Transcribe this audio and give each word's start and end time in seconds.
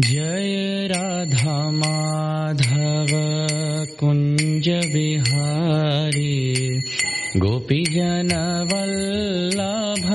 जय 0.00 0.88
राधा 0.90 1.70
माधव 1.70 3.10
कुञ्ज 4.00 4.68
विहारी। 4.68 6.34
गोपीजन 7.36 8.30
वल्लभ 8.72 10.08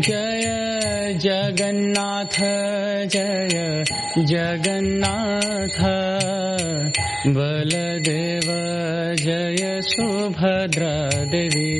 जय 0.00 1.14
जगन्नाथ 1.16 2.36
जय 3.06 3.84
जगन्नाथ। 4.18 5.78
बलदेव 7.26 8.48
जय 9.16 9.80
सुभद्रा 9.82 11.24
देवी। 11.24 11.74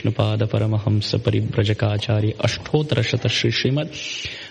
विष्णुपाद 0.00 0.42
परमहंस 0.48 1.10
परिव्रजकाचार्य 1.24 2.32
अष्टोत्तर 2.44 3.00
शत 3.02 3.26
श्री 3.28 3.50
श्रीमद 3.52 3.88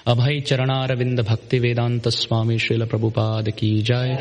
अभय 0.07 0.39
चरणारविंद 0.47 1.19
भक्ति 1.19 1.59
वेदांत 1.59 2.07
स्वामी 2.07 2.57
श्रील 2.59 2.85
प्रभुपाद 2.85 3.49
की 3.59 3.71
जय 3.81 4.17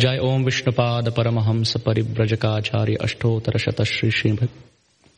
जय 0.00 0.18
ओम 0.22 0.44
विष्णुपाद 0.44 1.08
परमहंस 1.16 1.74
परिव्रजकाचार्य 1.86 2.96
अष्टोत्तर 3.02 3.58
शत 3.58 3.82
श्री 3.88 4.10
श्रीमद 4.10 4.48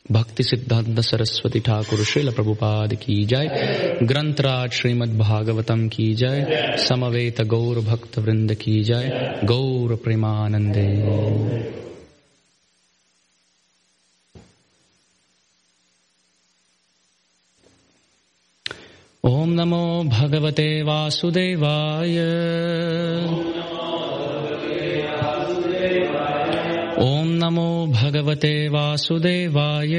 भक्ति 0.05 0.43
सिद्धांत 0.43 0.99
सरस्वती 0.99 1.59
ठाकुर 1.59 2.03
श्रील 2.03 2.31
प्रभुपाद 2.31 2.93
की 3.03 3.15
जय 3.25 3.97
ग्रंथराज 4.03 4.71
श्रीमद् 4.71 5.17
भागवतम 5.19 5.87
की 5.87 6.13
जय 6.13 6.75
समवेत 6.87 7.41
गौर 7.47 7.79
भक्त 7.89 8.19
वृंद 8.19 8.53
की 8.55 8.81
जय 8.83 9.39
गौर 9.45 9.95
प्रेमानंदे 10.03 10.87
ॐ 19.27 19.53
नमो 19.57 19.83
भगवते 20.13 20.67
वासुदेवाय 20.87 22.17
ॐ 27.05 27.31
नमो 27.41 27.69
भगवते 27.95 28.53
वासुदेवाय 28.75 29.95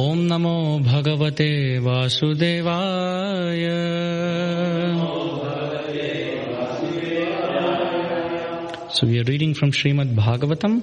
ॐ 0.00 0.26
नमो 0.32 0.56
भगवते 0.90 1.50
वासुदेवाय 1.86 3.62
So 8.96 9.08
we 9.08 9.18
are 9.20 9.24
reading 9.24 9.54
from 9.54 9.72
Srimad 9.72 10.14
Bhagavatam, 10.14 10.82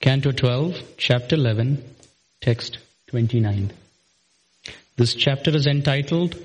Canto 0.00 0.32
12, 0.32 0.82
Chapter 0.96 1.36
11, 1.36 1.78
Text 2.40 2.78
29. 3.07 3.71
This 4.97 5.13
chapter 5.15 5.51
is 5.55 5.67
entitled 5.67 6.35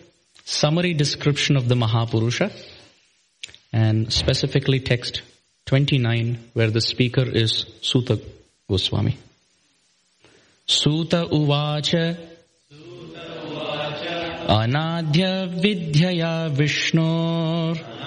Summary 0.45 0.95
Description 0.95 1.57
of 1.57 1.69
the 1.69 1.75
Mahapurusha 1.75 2.53
and 3.73 4.13
specifically 4.13 4.81
text 4.81 5.23
29 5.67 6.51
where 6.55 6.71
the 6.71 6.81
speaker 6.81 7.25
is 7.25 7.67
Suta 7.83 8.21
Goswami. 8.69 9.19
Suta 10.67 11.27
Uvacha 11.31 12.17
Anadhya 14.49 15.61
Vidyaya 15.63 16.51
Vishnur 16.55 17.99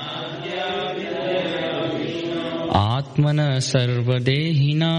आत्मन 2.71 3.39
सर्वदेहिना 3.67 4.91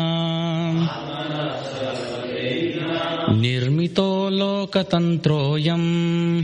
निर्मितो 3.30 4.30
लोकतन्त्रोऽयम् 4.30 6.44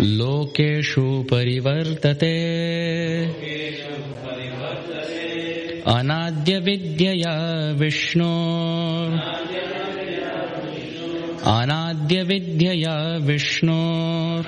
लोकेषु 0.00 1.24
परिवर्तते। 1.30 2.34
अनाद्यविद्यया 5.86 7.72
विष्णो। 7.72 8.32
अनाद्यविद्यया 11.58 13.16
विष्णो। 13.16 14.42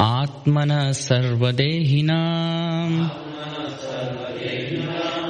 आत्मनः 0.00 0.92
सर्वदेहिना 0.92 2.22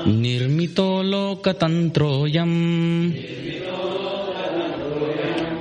निर्मितो 0.07 1.03
लोकतन्त्रोऽयम् 1.03 3.13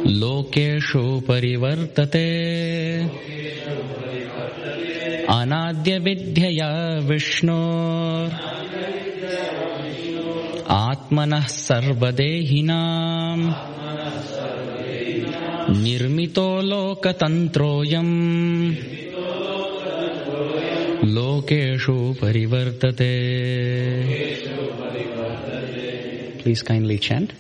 लोकेषु 0.08 1.22
परिवर्तते। 1.28 2.28
अनाद्यविद्यया 5.30 7.00
विष्णो। 7.00 7.62
आत्मनः 10.70 11.40
सर्वदेहिनाम्। 11.40 13.54
निर्मितो 15.84 16.62
लोकतन्त्रोऽयम् 16.62 18.76
लोकेषु 21.17 21.97
परिवर्तते 22.23 23.13
Please 26.41 26.63
kindly 26.63 26.99
chant. 26.99 27.35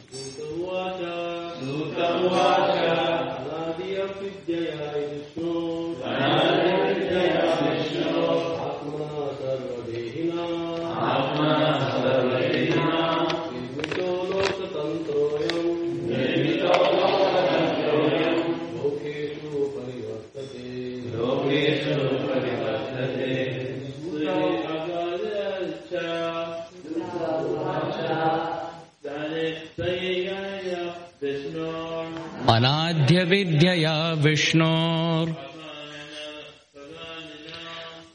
अनाद्यविद्यया 33.15 34.13
विष्णोर् 34.13 35.29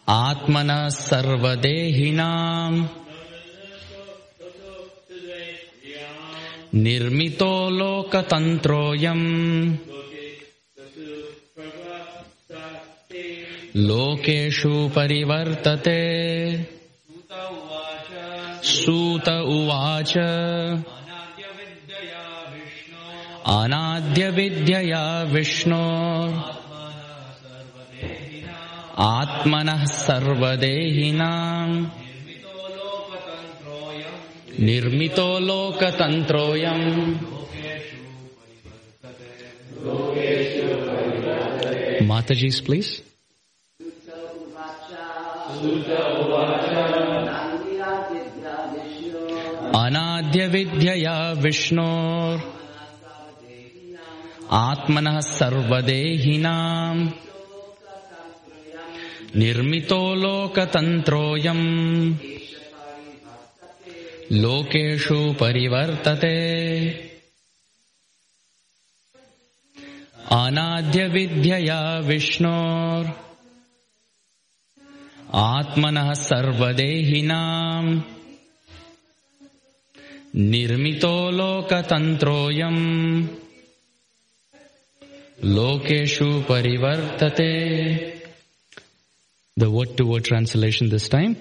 आत्मनः 0.09 0.89
सर्वदेहिनाम् 0.89 2.87
निर्मितो 6.75 7.71
लोकतन्त्रोऽयम्। 7.71 9.77
लोकेषु 13.77 14.91
परिवर्तते। 14.97 16.01
सूत 18.63 19.29
उवाच। 19.29 20.15
अनाद्यविद्यया 23.47 25.23
विष्णो। 25.23 25.85
आत्मनः 28.99 29.85
सर्वदेहिनाम्। 29.85 31.87
निर्मितो 34.61 35.39
लोकतन्त्रोऽयम्। 35.39 37.15
Mataji's 42.11 42.67
please. 42.67 43.03
अनाद्यविद्यया 49.75 51.33
विष्णोर् 51.33 52.60
आत्मनः 54.53 55.21
सर्वदेहिनाम्। 55.21 57.11
निर्मितो 59.37 60.15
लोकतन्त्रोऽयम्। 60.15 62.15
लोकेषु 64.33 65.33
परिवर्तते। 65.33 66.39
अनाद्यविद्यया 70.33 71.99
विष्णोर्। 71.99 73.07
आत्मनः 75.35 76.13
सर्वदेहिनाम्। 76.13 78.01
निर्मितो 80.37 81.31
लोकतन्त्रोऽयम् 81.31 83.29
Lokeshu 85.43 86.43
parivartate. 86.45 88.21
The 89.57 89.71
word 89.71 89.97
to 89.97 90.05
word 90.07 90.25
translation 90.25 90.91
this 90.91 91.09
time. 91.09 91.37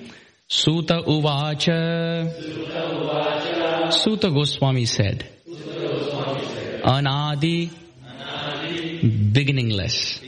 Suta 0.48 1.02
uvacha. 1.06 2.32
Suta 3.92 4.30
Goswami 4.30 4.86
said. 4.86 5.26
Anadi. 6.84 7.70
Beginningless. 9.34 10.20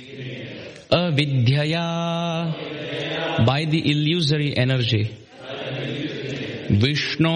Avidyaya. 0.92 1.86
By 3.46 3.66
the 3.66 3.90
illusory 3.90 4.58
energy. 4.58 5.18
Vishnu. 6.70 7.30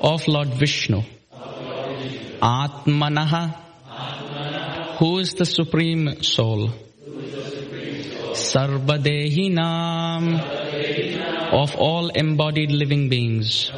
Of 0.00 0.26
Lord 0.28 0.48
Vishnu. 0.54 1.02
Atmanaha 2.40 3.61
who 5.02 5.18
is 5.18 5.30
the 5.34 5.44
Supreme 5.44 6.22
Soul? 6.22 6.70
Sarvadehinam 8.42 10.24
of 11.60 11.74
all 11.74 12.10
embodied 12.10 12.70
living 12.70 13.08
beings. 13.08 13.72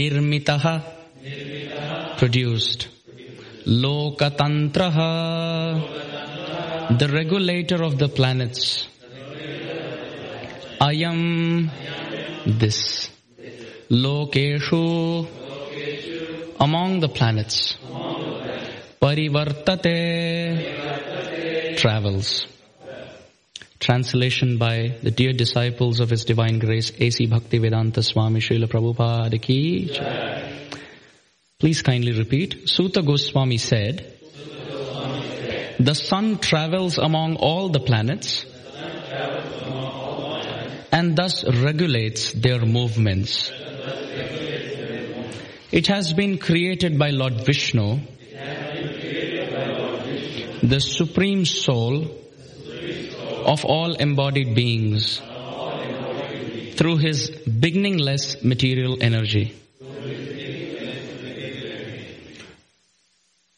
Nirmitaha 0.00 0.74
produced. 2.18 2.88
Lokatantraha 3.64 5.08
the 6.98 7.08
regulator 7.08 7.82
of 7.82 7.96
the 7.98 8.08
planets. 8.08 8.86
Ayam 10.82 11.70
this. 12.44 13.08
Lokeshu 13.88 15.26
among 16.60 17.00
the 17.00 17.08
planets. 17.08 17.78
Parivartate 19.02 20.66
travels. 21.78 22.46
Translation 23.78 24.58
by 24.58 24.98
the 25.02 25.10
dear 25.10 25.32
disciples 25.32 26.00
of 26.00 26.10
His 26.10 26.26
Divine 26.26 26.58
Grace, 26.58 26.92
A.C. 26.98 27.26
Bhaktivedanta 27.26 28.04
Swami 28.04 28.40
Srila 28.40 28.66
Prabhupada 28.66 29.40
ki. 29.40 29.96
Please 31.58 31.80
kindly 31.80 32.12
repeat. 32.12 32.68
Suta 32.68 33.00
Goswami 33.00 33.56
said, 33.56 34.18
the 35.78 35.94
sun 35.94 36.36
travels 36.36 36.98
among 36.98 37.36
all 37.36 37.70
the 37.70 37.80
planets 37.80 38.44
and 40.92 41.16
thus 41.16 41.42
regulates 41.48 42.32
their 42.34 42.66
movements. 42.66 43.50
It 45.72 45.86
has 45.86 46.12
been 46.12 46.36
created 46.36 46.98
by 46.98 47.08
Lord 47.10 47.46
Vishnu, 47.46 48.00
the 50.62 50.80
supreme 50.80 51.44
soul 51.44 52.04
of 53.46 53.64
all 53.64 53.94
embodied 53.94 54.54
beings 54.54 55.20
through 56.76 56.98
his 56.98 57.30
beginningless 57.30 58.42
material 58.42 58.98
energy. 59.00 59.54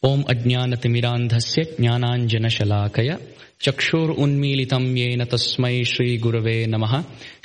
Om 0.01 0.23
Ajnanatimirandhasya 0.23 1.77
Jnananjana 1.77 2.49
Shalakaya 2.51 3.21
चक्षुरुन्मीलितं 3.65 4.85
येन 4.97 5.23
तस्मै 5.31 5.83
श्रीगुरवे 5.91 6.55
नमः। 6.67 6.93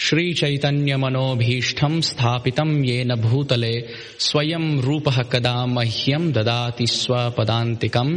श्रीचैतन्यमनोभीष्टं 0.07 2.01
स्थापितं 2.09 2.71
येन 2.85 3.15
भूतले 3.15 3.75
स्वयं 4.19 4.65
रूपः 4.81 5.23
कदा 5.33 5.55
मह्यं 5.67 6.33
ददाति 6.33 6.87
स्वपदान्तिकं 6.87 8.11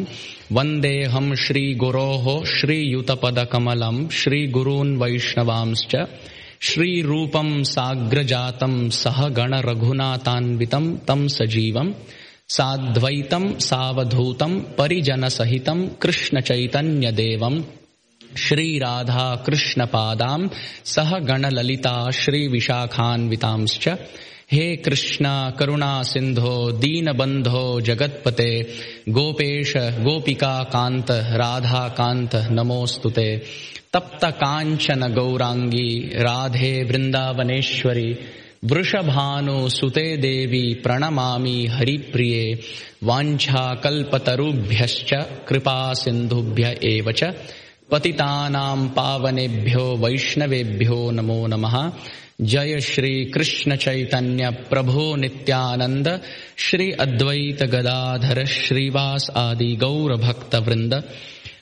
वन्देऽहं 0.52 1.28
श्रीगुरोः 1.44 2.26
श्रीयुतपदकमलम् 2.56 4.10
श्रीगुरून्वैष्णवांश्च 4.20 5.94
श्रीरूपम् 6.70 7.64
साग्रजातम् 7.64 8.90
सह 9.02 9.20
गणरघुनातान्वितम् 9.38 10.98
तं 11.08 11.28
सजीवम् 11.28 11.94
साध्वैतम् 12.56 13.54
सावधूतम् 13.60 14.62
परिजनसहितम् 14.80 15.90
कृष्णचैतन्यदेवम्। 16.02 17.62
श्री 18.38 18.78
राधा 18.78 19.44
कृष्ण 19.46 19.86
पादाम, 19.86 20.50
सह 20.86 21.20
गण 21.20 21.46
ललिता 21.46 22.12
श्री 22.12 22.48
विशाखान्वितांश्च। 22.48 23.90
हे 24.52 24.76
कृष्ण, 24.76 25.26
करुणा 25.60 26.04
सिंधो 26.04 26.72
दीन 26.72 27.14
बंधो 27.14 27.82
जगतपते, 27.82 28.62
गोपेश, 29.10 29.74
गोपिका 29.78 30.64
कांत 30.64 31.12
राधा 31.12 31.88
कांत 31.88 32.36
नमोस्तुते 32.36 33.42
तप्त 33.94 34.26
कांचन 34.26 35.14
गौरांगी 35.14 36.00
राधे 36.00 36.84
वृंदावनेश्वरी 36.84 38.16
वृषभानु 38.66 39.70
सुते 39.70 40.18
देवी 40.18 40.74
प्रणमामि 40.74 41.68
हरिप्रिये 41.72 42.60
वाञ्छा 43.04 43.76
कल्पतरुभ्यश्च 43.84 45.14
कृपा 45.48 45.94
सिन्धुभ्य 45.94 46.80
एव 46.84 47.12
च। 47.12 47.24
पतितानां 47.92 48.90
पावनेभ्यो 48.90 49.98
वैष्णवेभ्यो 49.98 51.12
नमो 51.12 51.48
नमः। 51.48 51.92
जय 52.42 52.80
श्री 52.82 53.26
कृष्ण 53.26 53.76
चैतन्य 53.76 54.50
प्रभो 54.50 55.16
नित्यानंद 55.16 56.22
श्री 56.58 56.92
अद्वैत 56.92 57.64
गदाधर 57.64 58.46
श्रीवास 58.46 59.30
आदि 59.36 59.76
गौर 59.76 60.16
भक्त 60.16 60.56
वृंद 60.56 61.04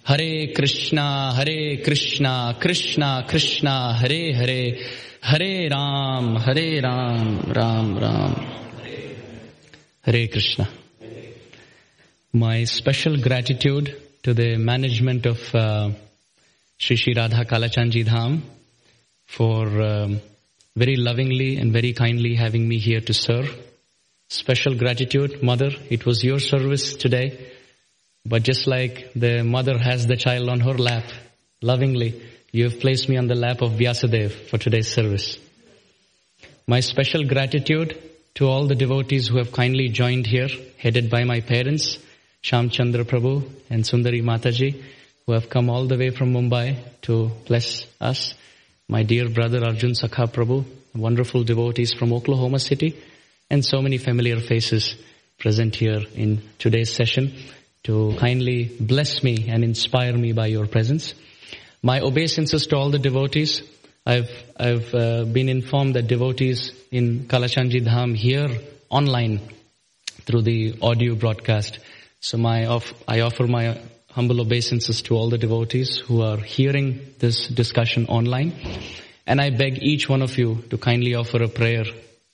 हरे 0.08 0.54
कृष्णा 0.58 1.32
हरे 1.32 1.84
कृष्णा 1.86 2.52
कृष्णा 2.52 3.22
कृष्णा, 3.22 3.94
हरे 3.94 4.34
हरे 4.34 4.80
हरे 5.26 5.68
राम 5.68 6.38
हरे 6.38 6.80
राम 6.80 7.40
राम 7.52 7.98
राम। 7.98 8.36
हरे 10.08 10.28
Krishna. 10.28 10.68
My 12.36 12.66
special 12.66 13.22
gratitude 13.22 13.90
to 14.24 14.34
the 14.34 14.40
management 14.40 15.28
of 15.28 15.58
Sri 16.80 16.96
Sri 16.96 17.14
Radha 17.14 17.44
Kalachandji 17.44 18.06
Dham 18.06 18.42
for 19.26 19.82
um, 19.82 20.22
very 20.78 20.96
lovingly 20.96 21.58
and 21.58 21.74
very 21.74 21.92
kindly 21.92 22.36
having 22.36 22.68
me 22.68 22.80
here 22.80 23.02
to 23.02 23.14
serve. 23.14 23.54
Special 24.30 24.76
gratitude, 24.76 25.44
Mother. 25.44 25.72
It 25.90 26.06
was 26.06 26.24
your 26.24 26.40
service 26.40 26.96
today. 26.96 27.52
But 28.26 28.44
just 28.44 28.66
like 28.66 29.12
the 29.14 29.44
mother 29.44 29.78
has 29.78 30.08
the 30.08 30.16
child 30.16 30.48
on 30.48 30.62
her 30.62 30.78
lap, 30.78 31.04
lovingly, 31.62 32.22
you 32.54 32.64
have 32.64 32.80
placed 32.80 33.10
me 33.10 33.18
on 33.18 33.28
the 33.28 33.36
lap 33.36 33.62
of 33.62 33.74
Vyasadev 33.74 34.32
for 34.50 34.58
today's 34.58 34.88
service. 34.88 35.38
My 36.66 36.80
special 36.80 37.26
gratitude 37.26 37.98
to 38.36 38.48
all 38.48 38.68
the 38.68 38.76
devotees 38.76 39.28
who 39.28 39.38
have 39.38 39.52
kindly 39.52 39.90
joined 39.90 40.28
here, 40.28 40.50
headed 40.78 41.10
by 41.10 41.26
my 41.26 41.42
parents, 41.42 41.98
Sham 42.42 42.70
Chandra 42.70 43.04
Prabhu 43.04 43.50
and 43.70 43.84
Sundari 43.84 44.22
Mataji, 44.24 44.82
who 45.30 45.34
have 45.34 45.48
come 45.48 45.70
all 45.70 45.86
the 45.86 45.96
way 45.96 46.10
from 46.10 46.34
Mumbai 46.34 46.76
to 47.04 47.30
bless 47.46 47.86
us. 48.02 48.34
My 48.88 49.04
dear 49.04 49.30
brother 49.30 49.64
Arjun 49.64 49.92
Sakha 49.92 50.26
Prabhu, 50.28 50.66
wonderful 50.96 51.44
devotees 51.44 51.94
from 51.94 52.14
Oklahoma 52.14 52.58
City, 52.58 53.00
and 53.48 53.64
so 53.64 53.80
many 53.80 54.00
familiar 54.00 54.40
faces 54.40 54.96
present 55.38 55.76
here 55.76 56.02
in 56.16 56.42
today's 56.58 56.92
session 56.92 57.32
to 57.84 58.16
kindly 58.18 58.76
bless 58.80 59.22
me 59.22 59.46
and 59.50 59.64
inspire 59.64 60.18
me 60.18 60.32
by 60.32 60.48
your 60.48 60.66
presence. 60.66 61.14
My 61.84 62.00
obeisances 62.00 62.66
to 62.66 62.78
all 62.78 62.90
the 62.90 62.98
devotees. 62.98 63.62
I've, 64.08 64.32
I've 64.60 64.92
uh, 64.96 65.26
been 65.26 65.48
informed 65.48 65.94
that 65.96 66.08
devotees 66.08 66.72
in 66.90 67.26
Kalachandji 67.28 67.86
Dham 67.86 68.16
here 68.16 68.50
online 68.90 69.42
through 70.26 70.42
the 70.42 70.80
audio 70.82 71.14
broadcast. 71.14 71.78
So 72.20 72.40
my, 72.40 72.66
I 73.08 73.20
offer 73.20 73.46
my 73.46 73.78
humble 74.12 74.42
obeisances 74.42 75.02
to 75.04 75.16
all 75.16 75.30
the 75.30 75.38
devotees 75.38 75.98
who 75.98 76.22
are 76.22 76.38
hearing 76.38 77.14
this 77.20 77.48
discussion 77.48 78.08
online. 78.08 78.54
And 79.28 79.40
I 79.40 79.52
beg 79.52 79.84
each 79.84 80.10
one 80.10 80.22
of 80.22 80.38
you 80.38 80.64
to 80.70 80.78
kindly 80.78 81.16
offer 81.16 81.44
a 81.44 81.48
prayer 81.48 81.86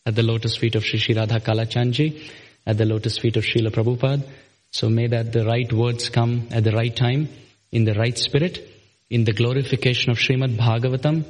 at 0.05 0.15
the 0.15 0.23
lotus 0.23 0.55
feet 0.55 0.75
of 0.75 0.85
Sri 0.85 0.99
Sri 0.99 1.15
Radha 1.15 1.39
Kalachandji, 1.39 2.31
at 2.65 2.77
the 2.77 2.85
lotus 2.85 3.17
feet 3.17 3.37
of 3.37 3.43
Srila 3.43 3.71
Prabhupada. 3.71 4.23
So 4.71 4.89
may 4.89 5.07
that 5.07 5.31
the 5.31 5.45
right 5.45 5.71
words 5.71 6.09
come 6.09 6.47
at 6.51 6.63
the 6.63 6.71
right 6.71 6.95
time, 6.95 7.29
in 7.71 7.83
the 7.83 7.93
right 7.93 8.17
spirit, 8.17 8.67
in 9.09 9.23
the 9.23 9.33
glorification 9.33 10.11
of 10.11 10.17
Srimad 10.17 10.57
Bhagavatam, 10.57 11.25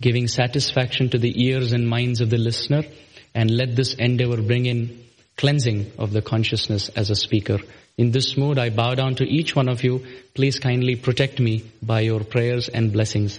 giving 0.00 0.28
satisfaction 0.28 1.08
to 1.10 1.18
the 1.18 1.44
ears 1.44 1.72
and 1.72 1.88
minds 1.88 2.20
of 2.20 2.30
the 2.30 2.38
listener, 2.38 2.82
and 3.34 3.50
let 3.50 3.74
this 3.74 3.94
endeavor 3.94 4.42
bring 4.42 4.66
in 4.66 5.04
cleansing 5.36 5.92
of 5.98 6.12
the 6.12 6.22
consciousness 6.22 6.88
as 6.90 7.10
a 7.10 7.16
speaker. 7.16 7.58
In 7.98 8.10
this 8.10 8.36
mood, 8.36 8.58
I 8.58 8.70
bow 8.70 8.94
down 8.94 9.16
to 9.16 9.24
each 9.24 9.54
one 9.54 9.68
of 9.68 9.84
you. 9.84 10.04
Please 10.34 10.58
kindly 10.58 10.96
protect 10.96 11.38
me 11.38 11.64
by 11.82 12.00
your 12.00 12.24
prayers 12.24 12.68
and 12.68 12.92
blessings. 12.92 13.38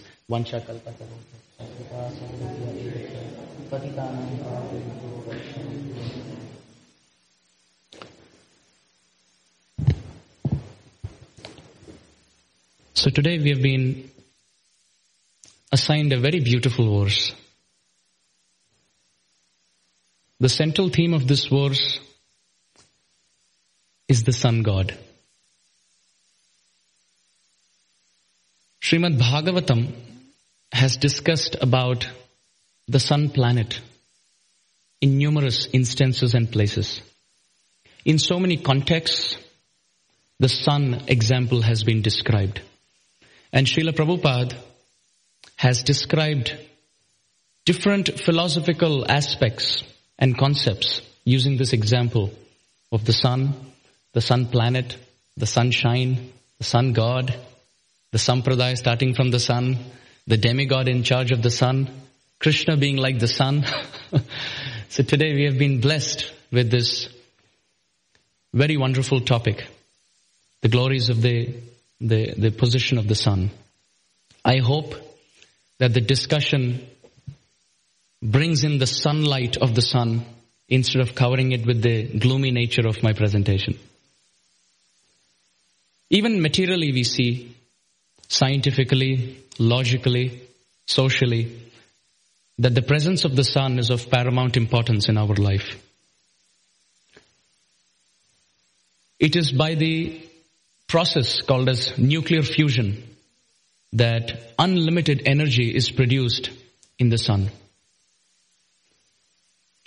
So 12.93 13.09
today 13.09 13.39
we 13.39 13.49
have 13.49 13.61
been 13.61 14.09
assigned 15.71 16.13
a 16.13 16.19
very 16.19 16.39
beautiful 16.39 17.01
verse. 17.01 17.33
The 20.39 20.49
central 20.49 20.89
theme 20.89 21.13
of 21.13 21.27
this 21.27 21.45
verse 21.45 21.99
is 24.13 24.23
the 24.23 24.33
sun 24.33 24.61
god. 24.61 24.93
Srimad 28.85 29.17
Bhagavatam 29.17 29.81
has 30.81 30.97
discussed 30.97 31.55
about 31.59 32.05
the 32.87 32.99
sun 32.99 33.29
planet 33.29 33.79
in 35.01 35.17
numerous 35.17 35.67
instances 35.79 36.35
and 36.35 36.51
places. 36.51 37.01
In 38.05 38.19
so 38.19 38.39
many 38.39 38.57
contexts, 38.57 39.37
the 40.39 40.49
sun 40.49 41.03
example 41.07 41.61
has 41.61 41.83
been 41.83 42.03
described. 42.03 42.61
And 43.51 43.65
Srila 43.65 43.93
Prabhupada 43.99 44.55
has 45.55 45.81
described 45.81 46.55
different 47.65 48.19
philosophical 48.19 49.09
aspects 49.09 49.83
and 50.19 50.37
concepts 50.37 51.01
using 51.23 51.57
this 51.57 51.73
example 51.73 52.31
of 52.91 53.05
the 53.05 53.13
sun 53.25 53.72
the 54.13 54.21
sun 54.21 54.45
planet, 54.45 54.95
the 55.37 55.45
sunshine, 55.45 56.31
the 56.59 56.63
sun 56.63 56.93
god, 56.93 57.35
the 58.11 58.19
sampradaya 58.19 58.77
starting 58.77 59.13
from 59.15 59.31
the 59.31 59.39
sun, 59.39 59.77
the 60.27 60.37
demigod 60.37 60.87
in 60.87 61.03
charge 61.03 61.31
of 61.31 61.41
the 61.41 61.49
sun, 61.49 61.89
Krishna 62.39 62.77
being 62.77 62.97
like 62.97 63.19
the 63.19 63.27
sun. 63.27 63.65
so 64.89 65.03
today 65.03 65.33
we 65.33 65.45
have 65.45 65.57
been 65.57 65.81
blessed 65.81 66.31
with 66.51 66.69
this 66.69 67.09
very 68.53 68.77
wonderful 68.77 69.19
topic, 69.19 69.65
the 70.61 70.69
glories 70.69 71.09
of 71.09 71.21
the, 71.21 71.55
the, 71.99 72.33
the 72.37 72.51
position 72.51 72.99
of 72.99 73.07
the 73.07 73.15
sun. 73.15 73.49
I 74.45 74.57
hope 74.57 74.93
that 75.79 75.93
the 75.93 76.01
discussion 76.01 76.85
brings 78.21 78.63
in 78.63 78.77
the 78.77 78.87
sunlight 78.87 79.57
of 79.57 79.73
the 79.73 79.81
sun 79.81 80.23
instead 80.69 81.01
of 81.01 81.15
covering 81.15 81.51
it 81.51 81.65
with 81.65 81.81
the 81.81 82.03
gloomy 82.19 82.51
nature 82.51 82.87
of 82.87 83.01
my 83.01 83.13
presentation. 83.13 83.79
Even 86.13 86.43
materially 86.43 86.91
we 86.91 87.03
see, 87.03 87.55
scientifically, 88.27 89.39
logically, 89.57 90.41
socially, 90.85 91.59
that 92.59 92.75
the 92.75 92.83
presence 92.83 93.25
of 93.25 93.35
the 93.35 93.43
sun 93.43 93.79
is 93.79 93.89
of 93.89 94.11
paramount 94.11 94.55
importance 94.55 95.09
in 95.09 95.17
our 95.17 95.33
life. 95.33 95.81
It 99.19 99.35
is 99.35 99.51
by 99.51 99.73
the 99.73 100.21
process 100.87 101.41
called 101.41 101.67
as 101.67 101.97
nuclear 101.97 102.43
fusion 102.43 103.03
that 103.93 104.53
unlimited 104.59 105.23
energy 105.25 105.75
is 105.75 105.89
produced 105.89 106.51
in 106.99 107.09
the 107.09 107.17
sun. 107.17 107.49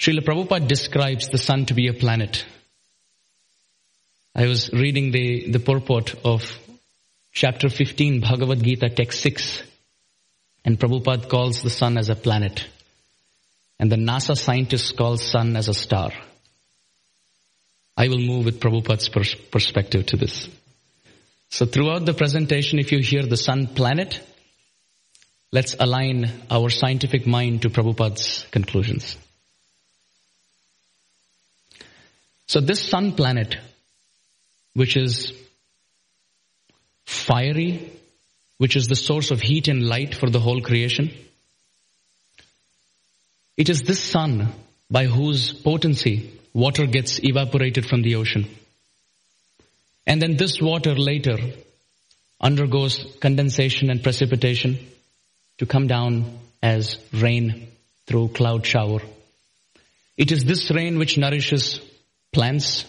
Srila 0.00 0.24
Prabhupada 0.24 0.66
describes 0.66 1.28
the 1.28 1.38
sun 1.38 1.66
to 1.66 1.74
be 1.74 1.86
a 1.86 1.92
planet. 1.92 2.44
I 4.38 4.46
was 4.46 4.70
reading 4.70 5.12
the, 5.12 5.50
the 5.50 5.58
purport 5.58 6.14
of 6.22 6.58
chapter 7.32 7.70
15, 7.70 8.20
Bhagavad 8.20 8.62
Gita, 8.62 8.90
text 8.90 9.22
6, 9.22 9.62
and 10.62 10.78
Prabhupada 10.78 11.26
calls 11.26 11.62
the 11.62 11.70
sun 11.70 11.96
as 11.96 12.10
a 12.10 12.14
planet. 12.14 12.66
And 13.80 13.90
the 13.90 13.96
NASA 13.96 14.36
scientists 14.36 14.92
call 14.92 15.16
sun 15.16 15.56
as 15.56 15.68
a 15.68 15.74
star. 15.74 16.10
I 17.96 18.08
will 18.08 18.18
move 18.18 18.44
with 18.44 18.60
Prabhupada's 18.60 19.08
pers- 19.08 19.34
perspective 19.50 20.04
to 20.04 20.18
this. 20.18 20.50
So 21.48 21.64
throughout 21.64 22.04
the 22.04 22.12
presentation, 22.12 22.78
if 22.78 22.92
you 22.92 22.98
hear 22.98 23.22
the 23.22 23.38
sun 23.38 23.68
planet, 23.68 24.20
let's 25.50 25.76
align 25.80 26.30
our 26.50 26.68
scientific 26.68 27.26
mind 27.26 27.62
to 27.62 27.70
Prabhupada's 27.70 28.44
conclusions. 28.50 29.16
So 32.46 32.60
this 32.60 32.86
sun 32.86 33.12
planet, 33.12 33.56
which 34.76 34.94
is 34.94 35.32
fiery, 37.06 37.90
which 38.58 38.76
is 38.76 38.88
the 38.88 39.02
source 39.08 39.30
of 39.30 39.40
heat 39.40 39.68
and 39.68 39.88
light 39.88 40.14
for 40.14 40.28
the 40.28 40.38
whole 40.38 40.60
creation, 40.60 41.10
it 43.56 43.70
is 43.70 43.80
this 43.82 44.02
sun 44.02 44.52
by 44.90 45.06
whose 45.06 45.54
potency 45.54 46.30
water 46.52 46.84
gets 46.86 47.18
evaporated 47.24 47.86
from 47.86 48.02
the 48.02 48.16
ocean. 48.16 48.46
And 50.06 50.20
then 50.20 50.36
this 50.36 50.60
water 50.60 50.94
later 50.94 51.38
undergoes 52.38 53.16
condensation 53.20 53.88
and 53.88 54.02
precipitation 54.02 54.78
to 55.56 55.64
come 55.64 55.86
down 55.86 56.38
as 56.62 56.98
rain 57.14 57.68
through 58.06 58.28
cloud 58.28 58.66
shower. 58.66 59.00
It 60.18 60.32
is 60.32 60.44
this 60.44 60.70
rain 60.70 60.98
which 60.98 61.16
nourishes 61.16 61.80
plants 62.30 62.84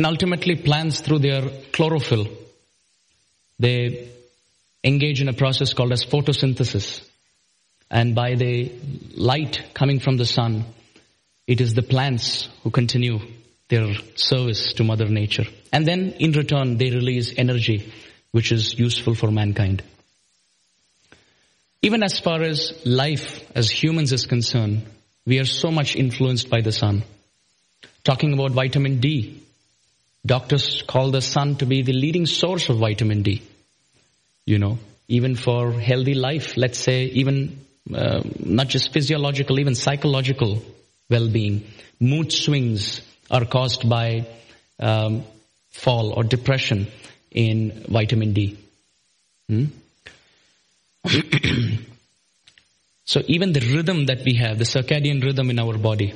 and 0.00 0.06
ultimately 0.06 0.56
plants 0.56 1.00
through 1.02 1.18
their 1.18 1.42
chlorophyll. 1.72 2.26
They 3.58 4.08
engage 4.82 5.20
in 5.20 5.28
a 5.28 5.34
process 5.34 5.74
called 5.74 5.92
as 5.92 6.06
photosynthesis. 6.06 7.06
And 7.90 8.14
by 8.14 8.34
the 8.34 8.72
light 9.14 9.62
coming 9.74 10.00
from 10.00 10.16
the 10.16 10.24
sun, 10.24 10.64
it 11.46 11.60
is 11.60 11.74
the 11.74 11.82
plants 11.82 12.48
who 12.62 12.70
continue 12.70 13.18
their 13.68 13.92
service 14.16 14.72
to 14.72 14.84
Mother 14.84 15.06
Nature. 15.06 15.44
And 15.70 15.86
then 15.86 16.14
in 16.18 16.32
return, 16.32 16.78
they 16.78 16.88
release 16.88 17.34
energy, 17.36 17.92
which 18.30 18.52
is 18.52 18.78
useful 18.78 19.14
for 19.14 19.30
mankind. 19.30 19.82
Even 21.82 22.02
as 22.02 22.18
far 22.18 22.40
as 22.40 22.72
life 22.86 23.44
as 23.54 23.68
humans 23.68 24.14
is 24.14 24.24
concerned, 24.24 24.80
we 25.26 25.40
are 25.40 25.44
so 25.44 25.70
much 25.70 25.94
influenced 25.94 26.48
by 26.48 26.62
the 26.62 26.72
sun. 26.72 27.02
Talking 28.02 28.32
about 28.32 28.52
vitamin 28.52 28.98
D. 28.98 29.42
Doctors 30.24 30.82
call 30.82 31.10
the 31.10 31.22
sun 31.22 31.56
to 31.56 31.66
be 31.66 31.82
the 31.82 31.92
leading 31.92 32.26
source 32.26 32.68
of 32.68 32.78
vitamin 32.78 33.22
D. 33.22 33.42
You 34.44 34.58
know, 34.58 34.78
even 35.08 35.34
for 35.34 35.72
healthy 35.72 36.14
life, 36.14 36.56
let's 36.56 36.78
say 36.78 37.04
even 37.04 37.64
uh, 37.94 38.20
not 38.38 38.68
just 38.68 38.92
physiological, 38.92 39.58
even 39.58 39.74
psychological 39.74 40.62
well-being. 41.08 41.64
Mood 41.98 42.32
swings 42.32 43.00
are 43.30 43.44
caused 43.44 43.88
by 43.88 44.26
um, 44.78 45.24
fall 45.70 46.12
or 46.12 46.22
depression 46.22 46.86
in 47.30 47.84
vitamin 47.88 48.32
D. 48.32 48.58
Hmm? 49.48 49.64
so 53.04 53.22
even 53.26 53.52
the 53.52 53.60
rhythm 53.60 54.06
that 54.06 54.24
we 54.24 54.34
have, 54.34 54.58
the 54.58 54.64
circadian 54.64 55.22
rhythm 55.22 55.50
in 55.50 55.58
our 55.58 55.76
body, 55.78 56.14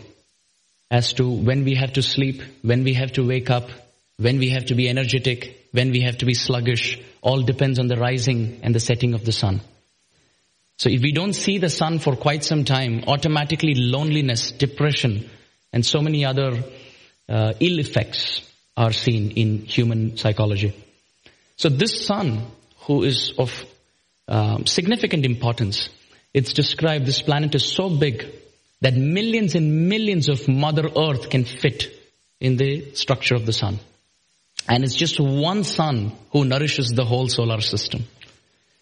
as 0.90 1.12
to 1.14 1.29
when 1.29 1.64
we 1.64 1.75
have 1.75 1.95
to 1.95 2.03
sleep, 2.03 2.43
when 2.62 2.85
we 2.85 2.95
have 2.95 3.12
to 3.12 3.27
wake 3.27 3.51
up, 3.51 3.71
when 4.16 4.38
we 4.38 4.50
have 4.50 4.66
to 4.66 4.74
be 4.74 4.88
energetic, 4.88 5.68
when 5.72 5.90
we 5.90 6.03
have 6.03 6.18
to 6.18 6.27
be 6.27 6.35
sluggish, 6.35 7.00
all 7.20 7.42
depends 7.42 7.79
on 7.79 7.88
the 7.88 7.96
rising 7.96 8.61
and 8.62 8.74
the 8.74 8.81
setting 8.81 9.14
of 9.14 9.24
the 9.24 9.33
sun. 9.33 9.61
So 10.77 10.88
if 10.88 11.03
we 11.03 11.12
don't 11.12 11.33
see 11.33 11.59
the 11.59 11.70
sun 11.70 11.98
for 11.98 12.16
quite 12.16 12.44
some 12.44 12.64
time, 12.64 13.05
automatically 13.07 13.74
loneliness, 13.74 14.50
depression, 14.50 15.31
and 15.72 15.85
so 15.85 16.00
many 16.00 16.24
other 16.24 16.62
uh, 17.29 17.53
ill 17.61 17.79
effects 17.79 18.40
are 18.77 18.92
seen 18.92 19.31
in 19.33 19.59
human 19.61 20.16
psychology. 20.16 20.74
So 21.57 21.68
this 21.68 22.07
sun, 22.07 22.46
who 22.81 23.05
is 23.05 23.33
of 23.38 23.64
um, 24.27 24.66
significant 24.66 25.24
importance, 25.24 25.88
it's 26.33 26.53
described 26.53 27.07
this 27.07 27.22
planet 27.22 27.55
is 27.55 27.64
so 27.64 27.88
big 27.88 28.27
that 28.81 28.94
millions 28.94 29.55
and 29.55 29.88
millions 29.88 30.29
of 30.29 30.48
Mother 30.48 30.88
Earth 30.96 31.31
can 31.31 31.44
fit 31.44 31.87
in 32.40 32.57
the 32.57 32.94
structure 32.94 33.37
of 33.37 33.46
the 33.46 33.53
sun. 33.53 33.79
And 34.68 34.83
it's 34.85 34.94
just 34.94 35.20
one 35.20 35.64
sun 35.64 36.12
who 36.33 36.44
nourishes 36.44 36.88
the 36.88 37.05
whole 37.05 37.29
solar 37.29 37.61
system. 37.61 38.05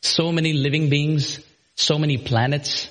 So 0.01 0.31
many 0.33 0.53
living 0.53 0.89
beings, 0.89 1.41
so 1.75 1.99
many 1.99 2.19
planets, 2.19 2.89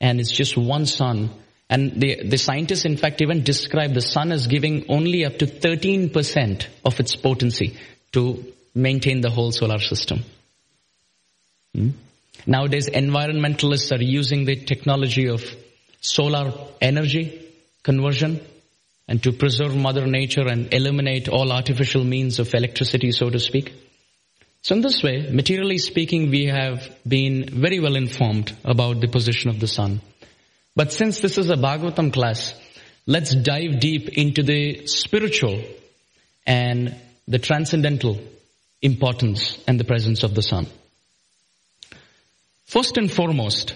and 0.00 0.20
it's 0.20 0.30
just 0.30 0.56
one 0.56 0.86
sun. 0.86 1.30
And 1.68 2.00
the, 2.00 2.22
the 2.24 2.38
scientists 2.38 2.84
in 2.84 2.96
fact 2.96 3.20
even 3.20 3.44
describe 3.44 3.94
the 3.94 4.00
sun 4.00 4.32
as 4.32 4.46
giving 4.46 4.86
only 4.88 5.24
up 5.24 5.38
to 5.38 5.46
13% 5.46 6.66
of 6.84 6.98
its 6.98 7.14
potency 7.16 7.78
to 8.12 8.52
maintain 8.74 9.20
the 9.20 9.30
whole 9.30 9.52
solar 9.52 9.78
system. 9.78 10.24
Hmm? 11.74 11.90
Nowadays 12.46 12.88
environmentalists 12.88 13.96
are 13.96 14.02
using 14.02 14.46
the 14.46 14.56
technology 14.56 15.28
of 15.28 15.44
solar 16.00 16.52
energy 16.80 17.46
conversion 17.82 18.40
and 19.10 19.20
to 19.24 19.32
preserve 19.32 19.74
mother 19.74 20.06
nature 20.06 20.46
and 20.46 20.72
eliminate 20.72 21.28
all 21.28 21.50
artificial 21.50 22.04
means 22.04 22.38
of 22.38 22.54
electricity, 22.54 23.10
so 23.10 23.28
to 23.28 23.40
speak. 23.40 23.74
So 24.62 24.76
in 24.76 24.82
this 24.82 25.02
way, 25.02 25.28
materially 25.32 25.78
speaking, 25.78 26.30
we 26.30 26.46
have 26.46 26.96
been 27.06 27.60
very 27.60 27.80
well 27.80 27.96
informed 27.96 28.56
about 28.64 29.00
the 29.00 29.08
position 29.08 29.50
of 29.50 29.58
the 29.58 29.66
sun. 29.66 30.00
But 30.76 30.92
since 30.92 31.18
this 31.18 31.38
is 31.38 31.50
a 31.50 31.56
Bhagavatam 31.56 32.12
class, 32.12 32.54
let's 33.04 33.34
dive 33.34 33.80
deep 33.80 34.10
into 34.10 34.44
the 34.44 34.86
spiritual 34.86 35.60
and 36.46 36.94
the 37.26 37.40
transcendental 37.40 38.20
importance 38.80 39.58
and 39.66 39.80
the 39.80 39.84
presence 39.84 40.22
of 40.22 40.36
the 40.36 40.42
sun. 40.42 40.68
First 42.66 42.96
and 42.96 43.10
foremost, 43.10 43.74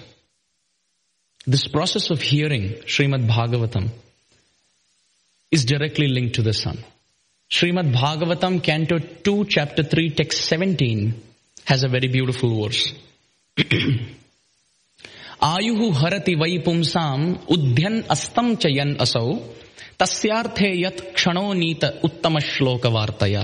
this 1.44 1.66
process 1.66 2.11
of 2.11 2.20
hearing 2.20 2.68
Srimad 2.87 3.27
Bhagavatam 3.29 3.90
is 5.55 5.64
directly 5.64 6.09
linked 6.09 6.35
to 6.37 6.43
the 6.43 6.53
Sun. 6.53 6.79
Srimad 7.51 7.93
Bhagavatam, 7.95 8.62
Canto 8.62 8.99
2, 8.99 9.45
Chapter 9.49 9.83
3, 9.83 10.11
Text 10.11 10.49
17 10.49 11.14
has 11.67 11.85
a 11.85 11.88
very 11.88 12.09
beautiful 12.09 12.62
verse. 12.62 12.93
Ayuhu 15.45 15.87
harati 16.01 16.35
वै 16.40 16.55
पुंसाम् 16.67 17.25
उद्यन् 17.55 17.99
अस्तम् 18.14 18.57
च 18.62 18.71
यन् 18.79 18.95
असौ 19.05 19.29
तस्यार्थे 20.01 20.71
यत् 20.83 21.03
क्षणो 21.17 21.53
नीत 21.61 21.85
उत्तम 22.09 22.38
श्लोकवार्तया 22.51 23.43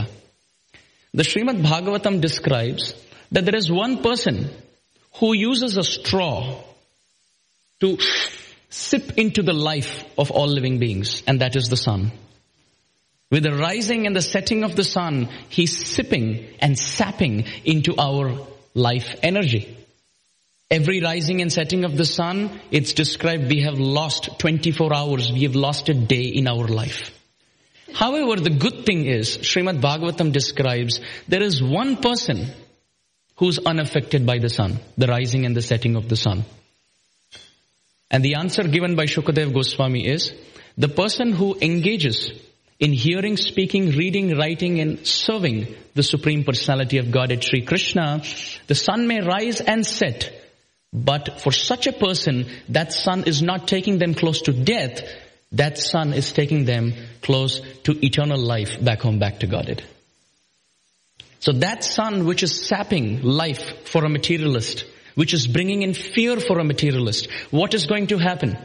The 1.12 1.24
Srimad 1.24 1.60
Bhagavatam 1.62 2.20
describes 2.20 2.94
that 3.32 3.44
there 3.44 3.56
is 3.56 3.70
one 3.70 4.02
person 4.02 4.48
who 5.18 5.34
uses 5.34 5.76
a 5.76 5.84
straw 5.84 6.62
to 7.80 7.98
sip 8.70 9.18
into 9.18 9.42
the 9.42 9.52
life 9.52 10.04
of 10.16 10.30
all 10.30 10.46
living 10.46 10.78
beings, 10.78 11.22
and 11.26 11.40
that 11.40 11.56
is 11.56 11.68
the 11.68 11.76
sun. 11.76 12.12
With 13.30 13.44
the 13.44 13.54
rising 13.54 14.06
and 14.06 14.16
the 14.16 14.22
setting 14.22 14.64
of 14.64 14.74
the 14.74 14.84
sun, 14.84 15.28
he's 15.48 15.86
sipping 15.86 16.48
and 16.60 16.76
sapping 16.78 17.44
into 17.64 17.94
our 17.96 18.46
life 18.74 19.14
energy. 19.22 19.76
Every 20.70 21.00
rising 21.00 21.40
and 21.40 21.52
setting 21.52 21.84
of 21.84 21.96
the 21.96 22.04
sun, 22.04 22.60
it's 22.70 22.92
described 22.92 23.48
we 23.48 23.62
have 23.62 23.78
lost 23.78 24.38
24 24.38 24.94
hours, 24.94 25.32
we 25.32 25.42
have 25.42 25.56
lost 25.56 25.88
a 25.88 25.94
day 25.94 26.22
in 26.22 26.48
our 26.48 26.66
life. 26.66 27.16
However, 27.92 28.40
the 28.40 28.50
good 28.50 28.86
thing 28.86 29.04
is, 29.04 29.38
Srimad 29.38 29.80
Bhagavatam 29.80 30.32
describes 30.32 31.00
there 31.26 31.42
is 31.42 31.60
one 31.60 31.96
person 31.96 32.46
who's 33.36 33.58
unaffected 33.58 34.24
by 34.26 34.38
the 34.38 34.48
sun, 34.48 34.78
the 34.96 35.08
rising 35.08 35.44
and 35.44 35.56
the 35.56 35.62
setting 35.62 35.96
of 35.96 36.08
the 36.08 36.16
sun. 36.16 36.44
And 38.10 38.24
the 38.24 38.34
answer 38.34 38.64
given 38.64 38.96
by 38.96 39.06
Shukadev 39.06 39.54
Goswami 39.54 40.06
is, 40.06 40.34
the 40.76 40.88
person 40.88 41.32
who 41.32 41.56
engages 41.60 42.30
in 42.78 42.92
hearing, 42.92 43.36
speaking, 43.36 43.90
reading, 43.90 44.36
writing, 44.36 44.80
and 44.80 45.06
serving 45.06 45.74
the 45.94 46.02
Supreme 46.02 46.44
Personality 46.44 46.98
of 46.98 47.10
Godhead 47.10 47.44
Sri 47.44 47.62
Krishna, 47.62 48.22
the 48.66 48.74
sun 48.74 49.06
may 49.06 49.20
rise 49.20 49.60
and 49.60 49.86
set, 49.86 50.32
But 50.92 51.40
for 51.40 51.52
such 51.52 51.86
a 51.86 51.92
person, 51.92 52.46
that 52.70 52.92
sun 52.92 53.24
is 53.24 53.42
not 53.42 53.68
taking 53.68 53.98
them 53.98 54.14
close 54.14 54.42
to 54.42 54.52
death. 54.52 55.02
That 55.52 55.78
sun 55.78 56.12
is 56.12 56.32
taking 56.32 56.64
them 56.64 56.94
close 57.22 57.60
to 57.84 58.04
eternal 58.04 58.38
life 58.38 58.82
back 58.82 59.02
home, 59.02 59.18
back 59.18 59.40
to 59.40 59.46
Godhead. 59.46 59.84
So 61.38 61.52
that 61.52 61.84
sun 61.84 62.26
which 62.26 62.42
is 62.42 62.66
sapping 62.66 63.22
life 63.22 63.88
for 63.88 64.04
a 64.04 64.08
materialist, 64.08 64.84
which 65.14 65.34
is 65.34 65.46
bringing 65.46 65.82
in 65.82 65.94
fear 65.94 66.40
for 66.40 66.58
a 66.58 66.64
materialist, 66.64 67.28
what 67.50 67.74
is 67.74 67.86
going 67.86 68.08
to 68.08 68.18
happen? 68.18 68.56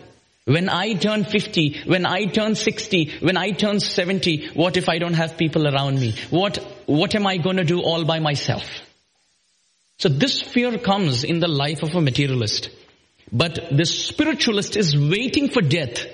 When 0.46 0.70
I 0.70 0.94
turn 0.94 1.24
50, 1.24 1.82
when 1.88 2.06
I 2.06 2.26
turn 2.26 2.54
60, 2.54 3.18
when 3.22 3.36
I 3.36 3.52
turn 3.52 3.80
70, 3.80 4.50
what 4.54 4.78
if 4.78 4.88
I 4.90 5.00
don't 5.00 5.16
have 5.16 5.38
people 5.38 5.68
around 5.68 6.00
me? 6.00 6.14
What, 6.30 6.58
what 6.86 7.16
am 7.16 7.26
I 7.26 7.38
going 7.38 7.58
to 7.58 7.64
do 7.64 7.82
all 7.82 8.06
by 8.06 8.20
myself? 8.20 8.70
So 9.98 10.08
this 10.10 10.42
fear 10.42 10.78
comes 10.78 11.24
in 11.24 11.40
the 11.40 11.48
life 11.48 11.82
of 11.82 11.96
a 11.96 12.02
materialist. 12.02 12.70
But 13.32 13.70
the 13.72 13.86
spiritualist 13.86 14.78
is 14.78 14.96
waiting 14.96 15.50
for 15.50 15.62
death. 15.62 16.06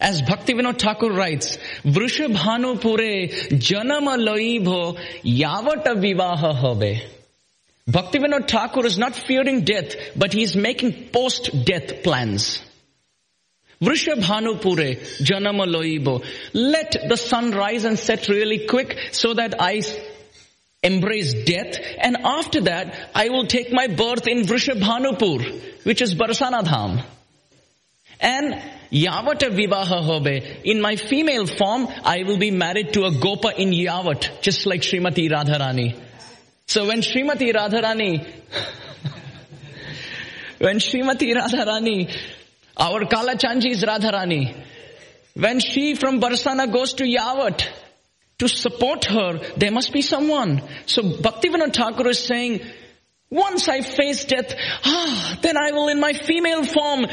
As 0.00 0.22
Bhaktivinoda 0.22 0.78
Thakur 0.78 1.10
writes, 1.10 1.58
Vrishabhanu 1.82 2.80
pure 2.80 3.28
janama 3.58 4.16
loibho 4.16 4.98
yavata 5.22 5.94
vivaha 5.96 6.54
habe. 6.54 7.02
Bhaktivinoda 7.88 8.48
Thakur 8.48 8.84
is 8.84 8.98
not 8.98 9.14
fearing 9.14 9.60
death, 9.60 9.94
but 10.16 10.32
he 10.32 10.42
is 10.42 10.56
making 10.56 11.10
post-death 11.10 12.02
plans. 12.02 12.60
Vrishabhanu 13.80 14.60
pure 14.60 14.96
janama 15.22 15.66
loibo. 15.66 16.24
Let 16.52 16.96
the 17.08 17.16
sun 17.16 17.52
rise 17.52 17.84
and 17.84 17.98
set 17.98 18.28
really 18.28 18.66
quick 18.66 18.98
so 19.12 19.34
that 19.34 19.60
I 19.60 19.82
embrace 20.82 21.44
death 21.44 21.78
and 21.98 22.16
after 22.24 22.62
that 22.62 23.10
I 23.14 23.28
will 23.28 23.46
take 23.46 23.72
my 23.72 23.86
birth 23.86 24.26
in 24.26 24.42
Vrishabhanupur, 24.42 25.84
which 25.84 26.02
is 26.02 26.14
Barsana 26.14 26.62
Dham. 26.62 27.04
And 28.18 28.54
Yavata 28.90 29.50
Vivaha 29.50 30.02
Hobe, 30.02 30.62
in 30.64 30.80
my 30.80 30.96
female 30.96 31.46
form, 31.46 31.86
I 32.02 32.22
will 32.22 32.38
be 32.38 32.50
married 32.50 32.94
to 32.94 33.04
a 33.04 33.12
Gopa 33.12 33.60
in 33.60 33.70
Yavat, 33.70 34.40
just 34.40 34.64
like 34.64 34.80
Srimati 34.80 35.30
Radharani. 35.30 36.05
So 36.66 36.86
when 36.86 37.00
Srimati 37.00 37.52
Radharani, 37.52 38.26
when 40.58 40.78
Srimati 40.78 41.34
Radharani 41.34 42.16
our 42.78 43.06
Kala 43.06 43.36
Kalachandji 43.36 43.70
is 43.70 43.82
Radharani. 43.82 44.54
When 45.34 45.60
she 45.60 45.94
from 45.94 46.20
Barsana 46.20 46.70
goes 46.70 46.94
to 46.94 47.04
Yavat, 47.04 47.66
to 48.38 48.48
support 48.48 49.06
her, 49.06 49.40
there 49.56 49.70
must 49.70 49.92
be 49.92 50.02
someone. 50.02 50.62
So 50.84 51.02
Bhaktivinoda 51.02 51.74
Thakur 51.74 52.08
is 52.08 52.18
saying, 52.18 52.60
once 53.30 53.68
I 53.68 53.80
face 53.80 54.26
death, 54.26 54.54
ah, 54.84 55.38
then 55.40 55.56
I 55.56 55.72
will 55.72 55.88
in 55.88 56.00
my 56.00 56.12
female 56.12 56.64
form 56.64 57.06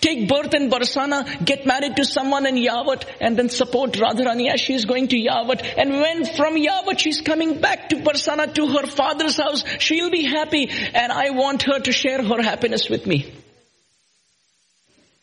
take 0.00 0.28
birth 0.28 0.54
in 0.54 0.70
Barsana, 0.70 1.44
get 1.44 1.66
married 1.66 1.96
to 1.96 2.04
someone 2.04 2.46
in 2.46 2.56
Yavat, 2.56 3.04
and 3.20 3.36
then 3.36 3.48
support 3.48 3.92
Radharani 3.92 4.50
as 4.50 4.60
she 4.60 4.74
is 4.74 4.84
going 4.84 5.08
to 5.08 5.16
Yavat. 5.16 5.74
And 5.76 5.92
when 5.92 6.24
from 6.24 6.56
Yavat 6.56 6.98
she's 6.98 7.20
coming 7.20 7.60
back 7.60 7.88
to 7.90 7.96
Barsana 7.96 8.52
to 8.54 8.66
her 8.68 8.86
father's 8.86 9.36
house, 9.36 9.64
she'll 9.78 10.10
be 10.10 10.24
happy, 10.24 10.68
and 10.70 11.12
I 11.12 11.30
want 11.30 11.62
her 11.62 11.80
to 11.80 11.92
share 11.92 12.22
her 12.22 12.42
happiness 12.42 12.88
with 12.88 13.06
me. 13.06 13.32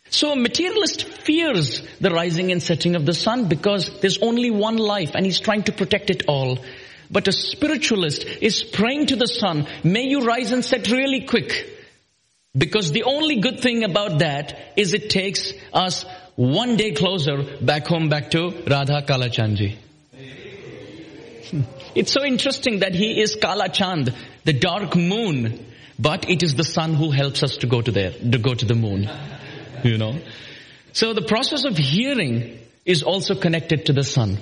So 0.10 0.32
a 0.32 0.36
materialist 0.36 1.04
fears 1.04 1.82
the 2.00 2.10
rising 2.10 2.52
and 2.52 2.64
setting 2.64 2.96
of 2.96 3.06
the 3.06 3.14
sun 3.14 3.50
because 3.50 4.00
there's 4.00 4.20
only 4.20 4.52
one 4.52 4.78
life 4.78 5.12
and 5.16 5.26
he's 5.26 5.40
trying 5.40 5.64
to 5.64 5.74
protect 5.74 6.10
it 6.10 6.24
all. 6.28 6.60
But 7.12 7.28
a 7.28 7.32
spiritualist 7.32 8.26
is 8.42 8.64
praying 8.64 9.08
to 9.08 9.16
the 9.16 9.28
sun, 9.28 9.68
may 9.84 10.04
you 10.04 10.26
rise 10.26 10.52
and 10.52 10.64
set 10.64 10.90
really 10.90 11.22
quick. 11.26 11.77
Because 12.58 12.92
the 12.92 13.04
only 13.04 13.40
good 13.40 13.60
thing 13.60 13.84
about 13.84 14.20
that 14.20 14.58
is 14.76 14.94
it 14.94 15.10
takes 15.10 15.54
us 15.74 16.06
one 16.36 16.76
day 16.78 16.92
closer 16.92 17.44
back 17.62 17.88
home, 17.88 18.10
back 18.10 18.32
to 18.32 18.50
Radha 18.66 19.02
Kalachandji. 19.02 19.76
It's 21.96 22.12
so 22.12 22.24
interesting 22.24 22.80
that 22.80 22.94
he 22.94 23.20
is 23.20 23.36
Kala 23.36 23.70
Chand, 23.70 24.14
the 24.44 24.54
dark 24.54 24.96
moon, 24.96 25.66
but 25.98 26.30
it 26.30 26.44
is 26.44 26.54
the 26.54 26.64
sun 26.64 26.94
who 26.94 27.10
helps 27.10 27.42
us 27.42 27.58
to 27.58 27.68
go 27.68 27.82
to 27.82 27.92
there, 27.92 28.12
to 28.12 28.38
go 28.38 28.54
to 28.54 28.66
the 28.66 28.76
moon 28.76 29.10
you 29.84 29.98
know. 29.98 30.20
So 30.94 31.14
the 31.14 31.22
process 31.22 31.66
of 31.66 31.78
hearing 31.78 32.60
is 32.86 33.04
also 33.04 33.36
connected 33.36 33.86
to 33.88 33.94
the 33.94 34.04
sun. 34.04 34.38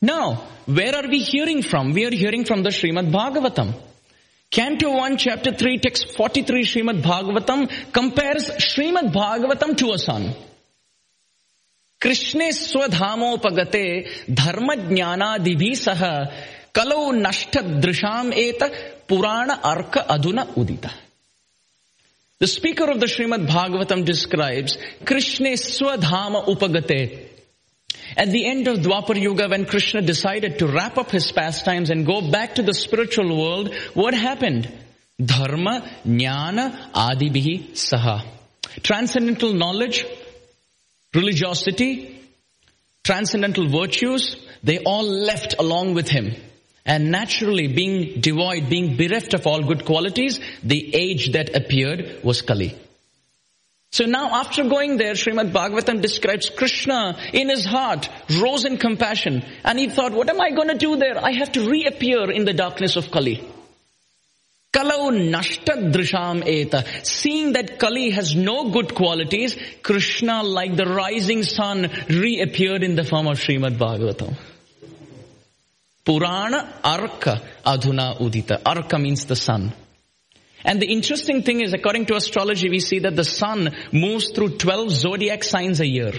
Now, 0.00 0.44
where 0.66 0.94
are 0.94 1.08
we 1.08 1.18
hearing 1.18 1.62
from? 1.62 1.92
We 1.92 2.06
are 2.06 2.10
hearing 2.10 2.44
from 2.44 2.62
the 2.62 2.70
Srimad 2.70 3.10
Bhagavatam. 3.10 3.74
Canto 4.50 4.90
1, 4.90 5.18
chapter 5.18 5.52
3, 5.52 5.78
text 5.78 6.16
43, 6.16 6.64
Shrimad 6.64 7.02
Bhagavatam 7.02 7.92
compares 7.92 8.48
Shrimad 8.48 9.12
Bhagavatam 9.12 9.76
to 9.76 9.92
a 9.92 9.98
sun. 9.98 10.34
कृष्णे 12.00 12.50
स्वधामोपगते 12.52 13.84
धर्म 14.40 14.68
ज्ञानादिभि 14.88 15.74
सह 15.76 16.02
kalau 16.72 17.00
नष्ट 17.12 17.58
Drisham 17.82 18.32
एत 18.32 18.62
Purana 19.08 19.60
Arka 19.60 20.06
Adhuna 20.06 20.46
Udita. 20.54 20.92
The 22.38 22.46
speaker 22.46 22.84
of 22.90 23.00
the 23.00 23.06
Srimad 23.06 23.46
Bhagavatam 23.48 24.04
describes 24.04 24.78
Krishna 25.04 25.50
Swadhama 25.50 26.46
Upagate 26.46 27.27
at 28.16 28.30
the 28.30 28.46
end 28.46 28.68
of 28.68 28.78
Dwapar 28.78 29.20
Yuga, 29.20 29.48
when 29.48 29.64
Krishna 29.64 30.02
decided 30.02 30.58
to 30.58 30.66
wrap 30.66 30.98
up 30.98 31.10
his 31.10 31.30
pastimes 31.30 31.90
and 31.90 32.06
go 32.06 32.20
back 32.30 32.56
to 32.56 32.62
the 32.62 32.74
spiritual 32.74 33.36
world, 33.36 33.74
what 33.94 34.14
happened? 34.14 34.70
Dharma, 35.24 35.88
Jnana, 36.06 36.92
Adibihi, 36.92 37.70
Saha. 37.72 38.24
Transcendental 38.82 39.52
knowledge, 39.52 40.04
religiosity, 41.14 42.20
transcendental 43.04 43.68
virtues, 43.68 44.36
they 44.62 44.78
all 44.78 45.04
left 45.04 45.54
along 45.58 45.94
with 45.94 46.08
him. 46.08 46.34
And 46.84 47.10
naturally, 47.10 47.68
being 47.68 48.20
devoid, 48.20 48.68
being 48.70 48.96
bereft 48.96 49.34
of 49.34 49.46
all 49.46 49.62
good 49.62 49.84
qualities, 49.84 50.40
the 50.62 50.94
age 50.94 51.32
that 51.32 51.54
appeared 51.54 52.24
was 52.24 52.42
Kali. 52.42 52.78
So 53.90 54.04
now 54.04 54.40
after 54.40 54.64
going 54.64 54.98
there, 54.98 55.14
Srimad 55.14 55.50
Bhagavatam 55.50 56.02
describes 56.02 56.50
Krishna 56.50 57.16
in 57.32 57.48
his 57.48 57.64
heart 57.64 58.08
rose 58.40 58.64
in 58.64 58.76
compassion 58.76 59.42
and 59.64 59.78
he 59.78 59.88
thought, 59.88 60.12
what 60.12 60.28
am 60.28 60.40
I 60.40 60.50
going 60.50 60.68
to 60.68 60.76
do 60.76 60.96
there? 60.96 61.18
I 61.18 61.32
have 61.32 61.52
to 61.52 61.68
reappear 61.68 62.30
in 62.30 62.44
the 62.44 62.52
darkness 62.52 62.96
of 62.96 63.10
Kali. 63.10 63.42
Kalau 64.70 65.10
nashta 65.10 65.90
drisham 65.90 66.46
eta. 66.46 66.84
Seeing 67.02 67.54
that 67.54 67.78
Kali 67.78 68.10
has 68.10 68.36
no 68.36 68.70
good 68.70 68.94
qualities, 68.94 69.56
Krishna 69.82 70.42
like 70.42 70.76
the 70.76 70.84
rising 70.84 71.42
sun 71.42 71.90
reappeared 72.08 72.82
in 72.82 72.94
the 72.94 73.04
form 73.04 73.26
of 73.26 73.38
Srimad 73.38 73.78
Bhagavatam. 73.78 74.36
Purana 76.04 76.80
Arka 76.82 77.42
Adhuna 77.64 78.18
Udita. 78.18 78.62
Arka 78.62 79.00
means 79.00 79.24
the 79.24 79.36
sun. 79.36 79.72
And 80.64 80.80
the 80.80 80.86
interesting 80.86 81.42
thing 81.42 81.60
is, 81.60 81.72
according 81.72 82.06
to 82.06 82.16
astrology, 82.16 82.68
we 82.68 82.80
see 82.80 82.98
that 83.00 83.16
the 83.16 83.24
sun 83.24 83.74
moves 83.92 84.30
through 84.30 84.56
12 84.58 84.90
zodiac 84.90 85.44
signs 85.44 85.80
a 85.80 85.86
year. 85.86 86.12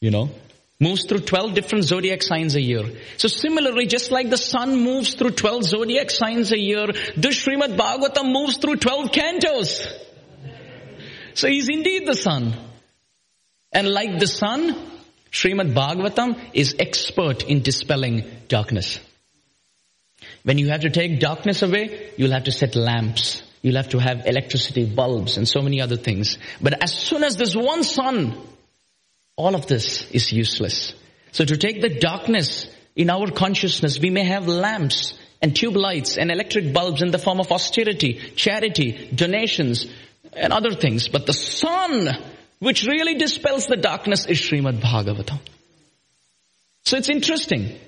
You 0.00 0.10
know? 0.10 0.30
Moves 0.78 1.06
through 1.06 1.20
12 1.20 1.54
different 1.54 1.84
zodiac 1.84 2.22
signs 2.22 2.54
a 2.54 2.60
year. 2.60 2.84
So 3.16 3.28
similarly, 3.28 3.86
just 3.86 4.10
like 4.10 4.28
the 4.28 4.36
sun 4.36 4.76
moves 4.76 5.14
through 5.14 5.30
12 5.30 5.64
zodiac 5.64 6.10
signs 6.10 6.52
a 6.52 6.58
year, 6.58 6.86
the 6.86 7.28
Srimad 7.28 7.76
Bhagavatam 7.76 8.32
moves 8.32 8.58
through 8.58 8.76
12 8.76 9.10
cantos. 9.10 9.86
So 11.34 11.48
he's 11.48 11.68
indeed 11.68 12.06
the 12.06 12.14
sun. 12.14 12.54
And 13.72 13.88
like 13.88 14.18
the 14.18 14.26
sun, 14.26 14.74
Srimad 15.30 15.74
Bhagavatam 15.74 16.38
is 16.52 16.76
expert 16.78 17.42
in 17.44 17.62
dispelling 17.62 18.24
darkness. 18.48 19.00
When 20.46 20.58
you 20.58 20.68
have 20.68 20.82
to 20.82 20.90
take 20.90 21.18
darkness 21.18 21.62
away, 21.62 22.12
you'll 22.16 22.30
have 22.30 22.44
to 22.44 22.52
set 22.52 22.76
lamps. 22.76 23.42
You'll 23.62 23.74
have 23.74 23.88
to 23.88 23.98
have 23.98 24.26
electricity, 24.26 24.84
bulbs, 24.84 25.38
and 25.38 25.48
so 25.48 25.60
many 25.60 25.80
other 25.80 25.96
things. 25.96 26.38
But 26.60 26.80
as 26.84 26.94
soon 26.94 27.24
as 27.24 27.36
there's 27.36 27.56
one 27.56 27.82
sun, 27.82 28.32
all 29.34 29.56
of 29.56 29.66
this 29.66 30.08
is 30.12 30.32
useless. 30.32 30.94
So 31.32 31.44
to 31.44 31.56
take 31.56 31.82
the 31.82 31.98
darkness 31.98 32.72
in 32.94 33.10
our 33.10 33.28
consciousness, 33.32 33.98
we 33.98 34.10
may 34.10 34.22
have 34.22 34.46
lamps 34.46 35.18
and 35.42 35.56
tube 35.56 35.74
lights 35.74 36.16
and 36.16 36.30
electric 36.30 36.72
bulbs 36.72 37.02
in 37.02 37.10
the 37.10 37.18
form 37.18 37.40
of 37.40 37.50
austerity, 37.50 38.14
charity, 38.36 39.10
donations, 39.12 39.88
and 40.32 40.52
other 40.52 40.74
things. 40.74 41.08
But 41.08 41.26
the 41.26 41.32
sun 41.32 42.08
which 42.60 42.84
really 42.84 43.16
dispels 43.16 43.66
the 43.66 43.76
darkness 43.76 44.26
is 44.26 44.38
Srimad 44.40 44.78
Bhagavatam. 44.80 45.40
So 46.84 46.96
it's 46.96 47.08
interesting 47.08 47.80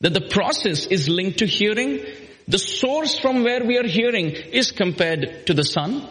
that 0.00 0.14
the 0.14 0.28
process 0.28 0.86
is 0.86 1.08
linked 1.08 1.38
to 1.38 1.46
hearing. 1.46 2.04
The 2.48 2.58
source 2.58 3.18
from 3.18 3.42
where 3.42 3.64
we 3.64 3.78
are 3.78 3.86
hearing 3.86 4.30
is 4.30 4.72
compared 4.72 5.46
to 5.46 5.54
the 5.54 5.64
sun. 5.64 6.06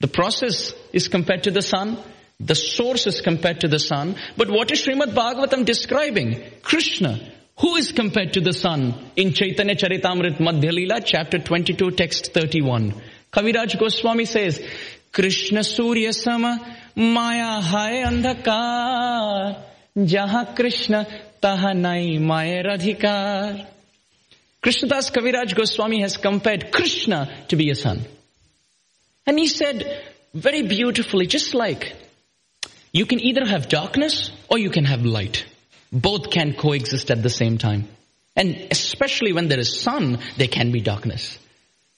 The 0.00 0.08
process 0.08 0.72
is 0.92 1.08
compared 1.08 1.44
to 1.44 1.50
the 1.50 1.62
sun. 1.62 1.98
The 2.38 2.54
source 2.54 3.06
is 3.06 3.20
compared 3.20 3.60
to 3.60 3.68
the 3.68 3.78
sun. 3.78 4.16
But 4.36 4.50
what 4.50 4.70
is 4.70 4.82
Srimad 4.82 5.14
Bhagavatam 5.14 5.64
describing? 5.64 6.42
Krishna. 6.62 7.18
Who 7.58 7.76
is 7.76 7.92
compared 7.92 8.32
to 8.34 8.40
the 8.40 8.54
sun 8.54 8.94
in 9.16 9.34
Chaitanya 9.34 9.74
Charitamrit 9.74 10.38
Madhya 10.38 10.70
Leela, 10.70 11.02
chapter 11.04 11.38
22, 11.38 11.90
text 11.90 12.32
31? 12.32 12.94
Kaviraj 13.30 13.78
Goswami 13.78 14.24
says, 14.24 14.62
Krishna 15.12 15.62
Surya 15.62 16.14
Sama 16.14 16.76
Maya 16.96 17.60
Hai 17.60 18.04
Andhakar 18.04 19.62
Jaha 19.96 20.56
Krishna 20.56 21.06
Taha 21.40 21.72
Nai 21.74 22.18
Maya 22.18 22.62
Radhikar. 22.62 23.66
Krishnadas 24.62 25.10
Kaviraj 25.10 25.54
Goswami 25.54 26.02
has 26.02 26.18
compared 26.18 26.70
Krishna 26.70 27.46
to 27.48 27.56
be 27.56 27.70
a 27.70 27.74
sun. 27.74 28.04
And 29.26 29.38
he 29.38 29.46
said 29.46 30.04
very 30.34 30.62
beautifully, 30.62 31.26
just 31.26 31.54
like 31.54 31.96
you 32.92 33.06
can 33.06 33.20
either 33.20 33.46
have 33.46 33.68
darkness 33.68 34.30
or 34.50 34.58
you 34.58 34.68
can 34.68 34.84
have 34.84 35.02
light. 35.02 35.46
Both 35.90 36.30
can 36.30 36.52
coexist 36.52 37.10
at 37.10 37.22
the 37.22 37.30
same 37.30 37.56
time. 37.56 37.88
And 38.36 38.68
especially 38.70 39.32
when 39.32 39.48
there 39.48 39.58
is 39.58 39.80
sun, 39.80 40.18
there 40.36 40.48
can 40.48 40.72
be 40.72 40.80
darkness. 40.80 41.38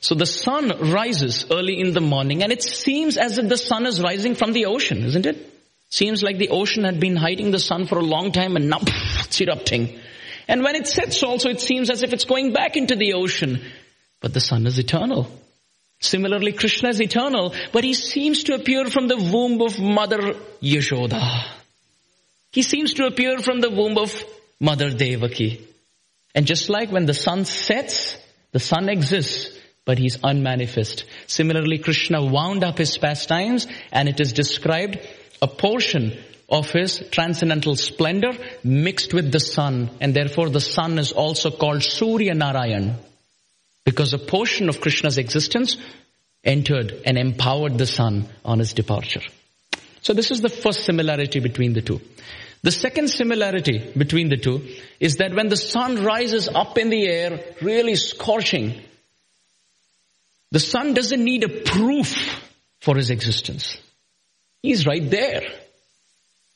So 0.00 0.14
the 0.14 0.24
sun 0.24 0.92
rises 0.92 1.44
early 1.50 1.78
in 1.78 1.92
the 1.92 2.00
morning 2.00 2.42
and 2.42 2.52
it 2.52 2.62
seems 2.62 3.18
as 3.18 3.36
if 3.36 3.50
the 3.50 3.58
sun 3.58 3.84
is 3.84 4.00
rising 4.00 4.34
from 4.34 4.54
the 4.54 4.64
ocean, 4.64 5.04
isn't 5.04 5.26
it? 5.26 5.44
Seems 5.90 6.22
like 6.22 6.38
the 6.38 6.50
ocean 6.50 6.84
had 6.84 7.00
been 7.00 7.16
hiding 7.16 7.50
the 7.50 7.58
sun 7.58 7.86
for 7.86 7.98
a 7.98 8.02
long 8.02 8.32
time 8.32 8.56
and 8.56 8.70
now 8.70 8.80
it's 9.28 9.40
erupting. 9.40 9.98
And 10.48 10.64
when 10.64 10.74
it 10.74 10.86
sets 10.86 11.22
also, 11.22 11.50
it 11.50 11.60
seems 11.60 11.90
as 11.90 12.02
if 12.02 12.12
it's 12.12 12.24
going 12.24 12.52
back 12.52 12.76
into 12.76 12.96
the 12.96 13.12
ocean. 13.12 13.62
But 14.20 14.34
the 14.34 14.40
sun 14.40 14.66
is 14.66 14.78
eternal. 14.78 15.30
Similarly, 16.00 16.52
Krishna 16.52 16.88
is 16.88 17.00
eternal, 17.00 17.54
but 17.72 17.84
he 17.84 17.92
seems 17.92 18.44
to 18.44 18.54
appear 18.54 18.86
from 18.86 19.08
the 19.08 19.16
womb 19.16 19.60
of 19.60 19.78
Mother 19.78 20.34
Yashoda. 20.62 21.44
He 22.52 22.62
seems 22.62 22.94
to 22.94 23.06
appear 23.06 23.38
from 23.38 23.60
the 23.60 23.70
womb 23.70 23.98
of 23.98 24.24
Mother 24.60 24.90
Devaki. 24.90 25.66
And 26.34 26.46
just 26.46 26.70
like 26.70 26.90
when 26.90 27.06
the 27.06 27.14
sun 27.14 27.44
sets, 27.44 28.16
the 28.52 28.60
sun 28.60 28.88
exists, 28.88 29.58
but 29.84 29.98
he's 29.98 30.18
unmanifest. 30.22 31.04
Similarly, 31.26 31.78
Krishna 31.78 32.24
wound 32.24 32.64
up 32.64 32.78
his 32.78 32.96
pastimes 32.96 33.66
and 33.90 34.08
it 34.08 34.20
is 34.20 34.32
described 34.32 34.98
a 35.42 35.48
portion 35.48 36.16
of 36.48 36.70
his 36.70 37.02
transcendental 37.10 37.76
splendor 37.76 38.32
mixed 38.64 39.12
with 39.12 39.30
the 39.30 39.40
sun 39.40 39.90
and 40.00 40.14
therefore 40.14 40.48
the 40.48 40.60
sun 40.60 40.98
is 40.98 41.12
also 41.12 41.50
called 41.50 41.82
Surya 41.82 42.34
Narayan 42.34 42.96
because 43.84 44.14
a 44.14 44.18
portion 44.18 44.68
of 44.68 44.80
Krishna's 44.80 45.18
existence 45.18 45.76
entered 46.44 47.02
and 47.04 47.18
empowered 47.18 47.76
the 47.76 47.86
sun 47.86 48.28
on 48.44 48.58
his 48.58 48.72
departure. 48.72 49.22
So 50.00 50.14
this 50.14 50.30
is 50.30 50.40
the 50.40 50.48
first 50.48 50.84
similarity 50.84 51.40
between 51.40 51.74
the 51.74 51.82
two. 51.82 52.00
The 52.62 52.72
second 52.72 53.08
similarity 53.08 53.92
between 53.96 54.30
the 54.30 54.36
two 54.36 54.66
is 54.98 55.16
that 55.16 55.34
when 55.34 55.48
the 55.48 55.56
sun 55.56 56.02
rises 56.04 56.48
up 56.48 56.78
in 56.78 56.88
the 56.88 57.06
air, 57.06 57.40
really 57.60 57.94
scorching, 57.94 58.80
the 60.50 60.60
sun 60.60 60.94
doesn't 60.94 61.22
need 61.22 61.44
a 61.44 61.62
proof 61.62 62.42
for 62.80 62.96
his 62.96 63.10
existence. 63.10 63.78
He's 64.62 64.86
right 64.86 65.08
there. 65.08 65.42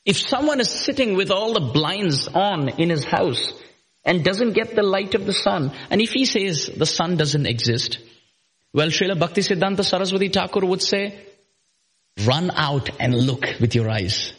If 0.05 0.17
someone 0.17 0.59
is 0.59 0.69
sitting 0.69 1.15
with 1.15 1.31
all 1.31 1.53
the 1.53 1.71
blinds 1.71 2.27
on 2.27 2.69
in 2.69 2.89
his 2.89 3.05
house 3.05 3.53
and 4.03 4.23
doesn't 4.23 4.53
get 4.53 4.75
the 4.75 4.83
light 4.83 5.15
of 5.15 5.25
the 5.25 5.33
sun, 5.33 5.71
and 5.89 6.01
if 6.01 6.11
he 6.11 6.25
says 6.25 6.69
the 6.75 6.85
sun 6.85 7.15
doesn't 7.15 7.45
exist, 7.45 7.99
well, 8.73 8.87
Srila 8.87 9.17
Bhakti 9.17 9.41
Siddhanta 9.41 9.83
Saraswati 9.83 10.29
Thakur 10.29 10.65
would 10.65 10.81
say, 10.81 11.19
run 12.25 12.51
out 12.51 12.89
and 12.99 13.15
look 13.15 13.45
with 13.61 13.75
your 13.75 13.89
eyes. 13.89 14.33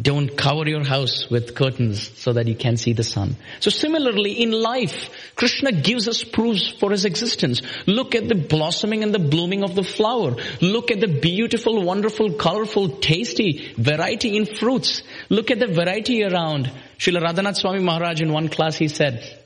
Don't 0.00 0.38
cover 0.38 0.66
your 0.66 0.84
house 0.84 1.28
with 1.28 1.54
curtains 1.54 2.18
so 2.18 2.32
that 2.32 2.48
you 2.48 2.54
can 2.54 2.78
see 2.78 2.94
the 2.94 3.04
sun. 3.04 3.36
So 3.60 3.68
similarly, 3.68 4.32
in 4.42 4.50
life, 4.50 5.10
Krishna 5.36 5.70
gives 5.70 6.08
us 6.08 6.24
proofs 6.24 6.70
for 6.70 6.90
his 6.90 7.04
existence. 7.04 7.60
Look 7.86 8.14
at 8.14 8.26
the 8.26 8.34
blossoming 8.34 9.02
and 9.02 9.14
the 9.14 9.18
blooming 9.18 9.62
of 9.62 9.74
the 9.74 9.84
flower. 9.84 10.36
Look 10.62 10.90
at 10.90 11.00
the 11.00 11.20
beautiful, 11.20 11.82
wonderful, 11.82 12.32
colorful, 12.34 12.88
tasty 13.00 13.74
variety 13.76 14.34
in 14.34 14.46
fruits. 14.46 15.02
Look 15.28 15.50
at 15.50 15.58
the 15.58 15.66
variety 15.66 16.24
around. 16.24 16.72
Srila 16.98 17.24
Radhanath 17.24 17.56
Swami 17.56 17.80
Maharaj 17.80 18.22
in 18.22 18.32
one 18.32 18.48
class 18.48 18.76
he 18.76 18.88
said, 18.88 19.40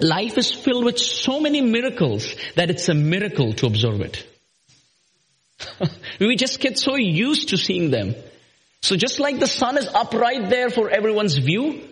life 0.00 0.38
is 0.38 0.50
filled 0.50 0.86
with 0.86 0.98
so 0.98 1.40
many 1.40 1.60
miracles 1.60 2.34
that 2.54 2.70
it's 2.70 2.88
a 2.88 2.94
miracle 2.94 3.52
to 3.52 3.66
observe 3.66 4.00
it. 4.00 4.26
we 6.20 6.36
just 6.36 6.58
get 6.58 6.78
so 6.78 6.96
used 6.96 7.50
to 7.50 7.58
seeing 7.58 7.90
them. 7.90 8.14
So 8.82 8.96
just 8.96 9.20
like 9.20 9.38
the 9.38 9.46
sun 9.46 9.76
is 9.76 9.88
upright 9.88 10.48
there 10.48 10.70
for 10.70 10.90
everyone's 10.90 11.36
view, 11.36 11.82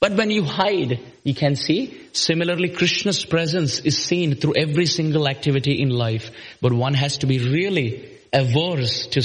but 0.00 0.12
when 0.12 0.30
you 0.30 0.44
hide, 0.44 1.00
you 1.24 1.34
can 1.34 1.56
see. 1.56 2.00
Similarly, 2.12 2.68
Krishna's 2.70 3.24
presence 3.24 3.80
is 3.80 3.98
seen 3.98 4.34
through 4.34 4.54
every 4.56 4.86
single 4.86 5.28
activity 5.28 5.80
in 5.80 5.90
life, 5.90 6.30
but 6.60 6.72
one 6.72 6.94
has 6.94 7.18
to 7.18 7.26
be 7.26 7.38
really 7.38 8.08
averse 8.32 9.06
to, 9.08 9.22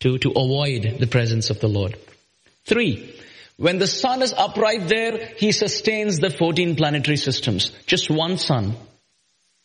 to, 0.00 0.18
to 0.18 0.30
avoid 0.30 0.96
the 0.98 1.06
presence 1.06 1.50
of 1.50 1.60
the 1.60 1.68
Lord. 1.68 1.96
Three, 2.64 3.18
when 3.56 3.78
the 3.78 3.86
sun 3.86 4.22
is 4.22 4.32
upright 4.32 4.88
there, 4.88 5.32
he 5.36 5.52
sustains 5.52 6.18
the 6.18 6.30
14 6.30 6.76
planetary 6.76 7.16
systems. 7.16 7.70
Just 7.86 8.10
one 8.10 8.38
sun. 8.38 8.76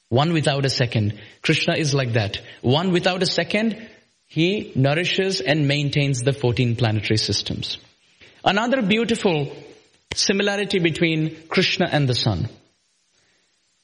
One 0.10 0.34
without 0.34 0.66
a 0.66 0.70
second. 0.70 1.20
Krishna 1.42 1.76
is 1.76 1.94
like 1.94 2.14
that. 2.14 2.42
One 2.62 2.92
without 2.92 3.22
a 3.22 3.26
second, 3.26 3.90
he 4.28 4.72
nourishes 4.76 5.42
and 5.42 5.68
maintains 5.68 6.22
the 6.22 6.34
14 6.34 6.76
planetary 6.76 7.18
systems. 7.18 7.78
Another 8.44 8.82
beautiful 8.82 9.56
similarity 10.14 10.80
between 10.80 11.48
Krishna 11.48 11.88
and 11.92 12.08
the 12.08 12.16
sun. 12.16 12.50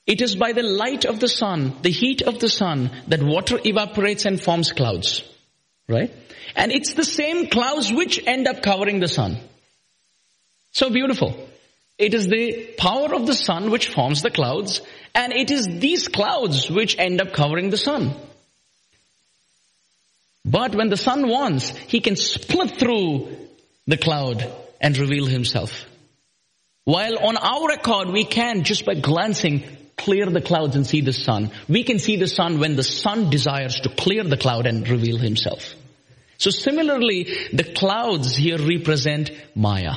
It 0.06 0.21
is 0.21 0.36
by 0.36 0.51
the 0.51 0.63
light 0.63 1.06
of 1.06 1.19
the 1.19 1.29
sun, 1.29 1.73
the 1.82 1.89
heat 1.89 2.21
of 2.21 2.39
the 2.39 2.49
sun, 2.49 2.91
that 3.08 3.23
water 3.23 3.58
evaporates 3.63 4.25
and 4.25 4.39
forms 4.39 4.73
clouds. 4.73 5.23
Right? 5.88 6.13
And 6.56 6.71
it's 6.71 6.93
the 6.93 7.06
same 7.06 7.47
clouds 7.47 7.91
which 7.91 8.21
end 8.27 8.47
up 8.47 8.62
covering 8.62 8.99
the 8.99 9.08
sun. 9.08 9.38
So 10.71 10.89
beautiful. 10.89 11.47
It 11.97 12.13
is 12.13 12.27
the 12.27 12.73
power 12.77 13.13
of 13.13 13.27
the 13.27 13.36
sun 13.36 13.71
which 13.71 13.89
forms 13.89 14.21
the 14.21 14.32
clouds 14.32 14.82
and 15.15 15.32
it 15.32 15.51
is 15.51 15.67
these 15.67 16.08
clouds 16.08 16.69
which 16.69 16.97
end 16.97 17.21
up 17.21 17.34
covering 17.34 17.69
the 17.69 17.77
sun. 17.77 18.13
But 20.45 20.75
when 20.75 20.89
the 20.89 20.97
sun 20.97 21.27
wants, 21.27 21.69
he 21.69 21.99
can 22.01 22.15
split 22.15 22.77
through 22.77 23.38
the 23.88 23.97
cloud 23.97 24.51
and 24.82 24.97
reveal 24.97 25.25
himself. 25.25 25.86
While 26.86 27.17
on 27.19 27.38
our 27.38 27.71
accord, 27.71 28.10
we 28.10 28.25
can 28.25 28.63
just 28.63 28.86
by 28.86 28.95
glancing 28.95 29.63
clear 29.97 30.25
the 30.25 30.41
clouds 30.41 30.75
and 30.75 30.86
see 30.86 31.01
the 31.01 31.13
sun. 31.13 31.51
We 31.69 31.84
can 31.84 31.99
see 31.99 32.17
the 32.17 32.27
sun 32.27 32.60
when 32.60 32.75
the 32.75 32.84
sun 32.84 33.29
desires 33.29 33.79
to 33.82 33.89
clear 33.89 34.23
the 34.23 34.38
cloud 34.38 34.67
and 34.67 34.88
reveal 34.88 35.17
himself. 35.17 35.75
So 36.38 36.49
similarly, 36.49 37.23
the 37.53 37.63
clouds 37.63 38.36
here 38.36 38.58
represent 38.58 39.32
Maya. 39.56 39.93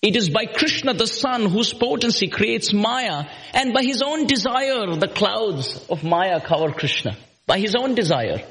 It 0.00 0.16
is 0.16 0.30
by 0.30 0.46
Krishna 0.46 0.94
the 0.94 1.06
sun 1.06 1.46
whose 1.46 1.74
potency 1.74 2.28
creates 2.28 2.72
Maya 2.72 3.26
and 3.52 3.74
by 3.74 3.82
his 3.82 4.00
own 4.02 4.26
desire 4.26 4.96
the 4.96 5.12
clouds 5.14 5.84
of 5.90 6.02
Maya 6.02 6.40
cover 6.40 6.72
Krishna. 6.72 7.16
By 7.46 7.58
his 7.58 7.74
own 7.74 7.94
desire. 7.94 8.42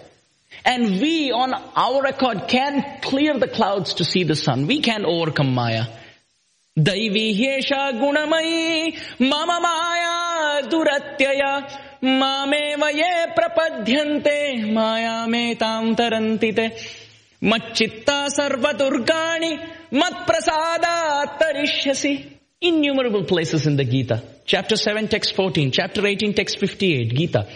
And 0.64 1.01
we 1.01 1.31
on 1.33 1.55
our 1.55 2.07
accord 2.07 2.49
can 2.49 3.01
clear 3.03 3.38
the 3.38 3.49
clouds 3.49 3.95
to 3.95 4.05
see 4.05 4.25
the 4.25 4.37
sun. 4.37 4.66
We 4.66 4.81
can 4.81 5.05
overcome 5.05 5.55
Maya. 5.55 5.85
दैवी 6.79 7.33
ह्येषा 7.35 7.90
गुणमयी 7.99 8.88
मम 9.23 9.51
माया 9.64 10.61
दुरत्यय 10.71 11.42
मामेव 12.05 12.85
ये 12.97 13.12
प्रपद्यन्ते 13.37 14.38
मायामेतां 14.73 15.95
तरन्ति 15.99 16.53
ते 16.59 16.66
मच्चित्ता 17.51 18.19
सर्वदुर्गाणि 18.37 19.53
मत्प्रसादात् 19.95 21.38
तरिष्यसि 21.42 22.14
Innumerable 22.61 23.25
places 23.25 23.66
in 23.66 23.77
the 23.77 23.85
Gita. 23.85 24.23
Chapter 24.47 24.77
7 24.77 25.09
text 25.09 25.35
14, 25.37 25.71
chapter 25.73 26.07
18 26.07 26.33
text 26.33 26.59
58, 26.59 27.14
Gita. 27.14 27.47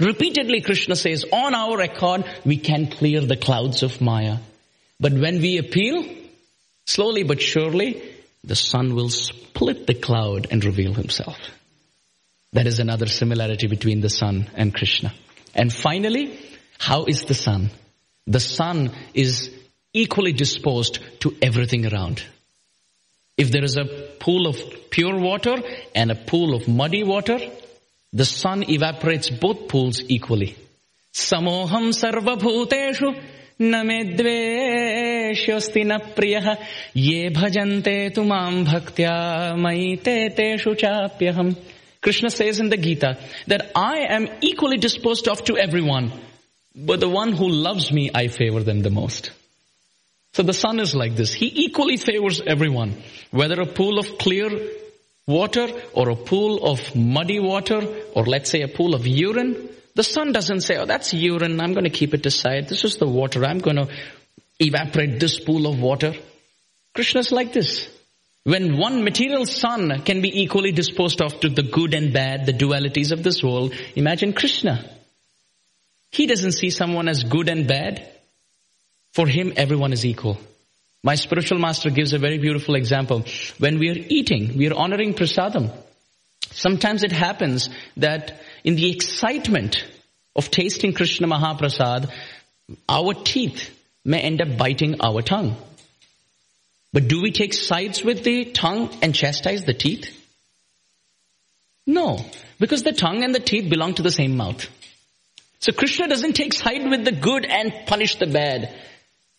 Repeatedly 0.00 0.62
Krishna 0.62 0.96
says, 0.96 1.26
on 1.30 1.54
our 1.54 1.80
accord, 1.80 2.24
we 2.44 2.56
can 2.56 2.86
clear 2.90 3.20
the 3.20 3.36
clouds 3.36 3.82
of 3.82 4.00
Maya. 4.00 4.38
But 4.98 5.12
when 5.12 5.42
we 5.42 5.58
appeal, 5.58 6.04
slowly 6.86 7.22
but 7.22 7.42
surely, 7.42 8.02
the 8.42 8.56
sun 8.56 8.94
will 8.94 9.10
split 9.10 9.86
the 9.86 9.94
cloud 9.94 10.46
and 10.50 10.64
reveal 10.64 10.94
himself. 10.94 11.36
That 12.54 12.66
is 12.66 12.78
another 12.78 13.06
similarity 13.06 13.66
between 13.66 14.00
the 14.00 14.08
sun 14.08 14.48
and 14.54 14.74
Krishna. 14.74 15.12
And 15.54 15.72
finally, 15.72 16.38
how 16.78 17.04
is 17.04 17.24
the 17.24 17.34
sun? 17.34 17.70
The 18.26 18.40
sun 18.40 18.92
is 19.12 19.50
equally 19.92 20.32
disposed 20.32 20.98
to 21.20 21.36
everything 21.42 21.84
around. 21.92 22.24
If 23.36 23.50
there 23.50 23.64
is 23.64 23.76
a 23.76 23.84
pool 24.18 24.46
of 24.46 24.58
pure 24.90 25.18
water 25.18 25.56
and 25.94 26.10
a 26.10 26.14
pool 26.14 26.54
of 26.54 26.68
muddy 26.68 27.04
water, 27.04 27.38
the 28.12 28.24
sun 28.24 28.64
evaporates 28.68 29.30
both 29.30 29.68
pools 29.68 30.02
equally. 30.08 30.56
Samoham 31.12 31.92
sarvabhuteshu 31.92 33.20
name 33.58 34.16
dveshyosti 34.16 35.84
na 35.86 35.98
priyaha 35.98 36.56
ye 36.94 37.30
bhajante 37.30 38.12
tumam 38.12 38.64
bhaktya 38.64 39.54
maite 39.54 40.34
teshu 40.36 40.74
chapyaham. 40.74 41.56
Krishna 42.00 42.30
says 42.30 42.60
in 42.60 42.70
the 42.70 42.78
Gita 42.78 43.18
that 43.46 43.72
I 43.74 44.06
am 44.08 44.28
equally 44.40 44.78
disposed 44.78 45.28
of 45.28 45.44
to 45.44 45.58
everyone, 45.58 46.12
but 46.74 47.00
the 47.00 47.08
one 47.08 47.32
who 47.32 47.48
loves 47.48 47.92
me, 47.92 48.10
I 48.14 48.28
favor 48.28 48.62
them 48.62 48.80
the 48.80 48.90
most. 48.90 49.30
So 50.32 50.42
the 50.42 50.54
sun 50.54 50.80
is 50.80 50.94
like 50.94 51.16
this. 51.16 51.32
He 51.34 51.64
equally 51.66 51.96
favors 51.96 52.40
everyone, 52.40 53.02
whether 53.30 53.60
a 53.60 53.66
pool 53.66 53.98
of 53.98 54.16
clear 54.16 54.48
water 55.26 55.68
or 55.92 56.10
a 56.10 56.16
pool 56.16 56.64
of 56.64 56.94
muddy 56.96 57.38
water 57.40 57.80
or 58.14 58.24
let's 58.24 58.50
say 58.50 58.62
a 58.62 58.68
pool 58.68 58.94
of 58.94 59.06
urine 59.06 59.70
the 59.94 60.04
sun 60.04 60.32
doesn't 60.32 60.60
say, 60.60 60.76
oh, 60.76 60.86
that's 60.86 61.12
urine. 61.12 61.60
I'm 61.60 61.72
going 61.72 61.84
to 61.84 61.90
keep 61.90 62.14
it 62.14 62.24
aside. 62.24 62.68
This 62.68 62.84
is 62.84 62.96
the 62.96 63.08
water. 63.08 63.44
I'm 63.44 63.58
going 63.58 63.76
to 63.76 63.88
evaporate 64.58 65.18
this 65.18 65.40
pool 65.40 65.66
of 65.66 65.80
water. 65.80 66.14
Krishna's 66.94 67.32
like 67.32 67.52
this. 67.52 67.88
When 68.44 68.78
one 68.78 69.04
material 69.04 69.46
sun 69.46 70.02
can 70.02 70.22
be 70.22 70.42
equally 70.42 70.72
disposed 70.72 71.20
of 71.20 71.40
to 71.40 71.48
the 71.48 71.62
good 71.62 71.94
and 71.94 72.12
bad, 72.12 72.46
the 72.46 72.52
dualities 72.52 73.12
of 73.12 73.22
this 73.22 73.42
world, 73.42 73.74
imagine 73.94 74.32
Krishna. 74.32 74.88
He 76.12 76.26
doesn't 76.26 76.52
see 76.52 76.70
someone 76.70 77.08
as 77.08 77.24
good 77.24 77.48
and 77.48 77.66
bad. 77.66 78.08
For 79.12 79.26
him, 79.26 79.52
everyone 79.56 79.92
is 79.92 80.06
equal. 80.06 80.38
My 81.02 81.14
spiritual 81.14 81.58
master 81.58 81.90
gives 81.90 82.12
a 82.12 82.18
very 82.18 82.38
beautiful 82.38 82.74
example. 82.74 83.24
When 83.58 83.78
we 83.78 83.88
are 83.90 84.04
eating, 84.08 84.56
we 84.56 84.68
are 84.68 84.74
honoring 84.74 85.14
prasadam. 85.14 85.72
Sometimes 86.50 87.02
it 87.02 87.12
happens 87.12 87.70
that 87.96 88.40
in 88.64 88.76
the 88.76 88.90
excitement 88.90 89.84
of 90.36 90.50
tasting 90.50 90.92
Krishna 90.92 91.26
Mahaprasad, 91.26 92.10
our 92.88 93.14
teeth 93.14 93.70
may 94.04 94.20
end 94.20 94.42
up 94.42 94.58
biting 94.58 95.00
our 95.00 95.22
tongue. 95.22 95.56
But 96.92 97.08
do 97.08 97.22
we 97.22 97.30
take 97.30 97.54
sides 97.54 98.02
with 98.04 98.24
the 98.24 98.46
tongue 98.46 98.90
and 99.00 99.14
chastise 99.14 99.64
the 99.64 99.74
teeth? 99.74 100.16
No, 101.86 102.24
because 102.58 102.82
the 102.82 102.92
tongue 102.92 103.24
and 103.24 103.34
the 103.34 103.40
teeth 103.40 103.70
belong 103.70 103.94
to 103.94 104.02
the 104.02 104.10
same 104.10 104.36
mouth. 104.36 104.68
So 105.60 105.72
Krishna 105.72 106.08
doesn't 106.08 106.34
take 106.34 106.52
side 106.52 106.88
with 106.88 107.04
the 107.04 107.12
good 107.12 107.44
and 107.44 107.72
punish 107.86 108.16
the 108.16 108.26
bad. 108.26 108.74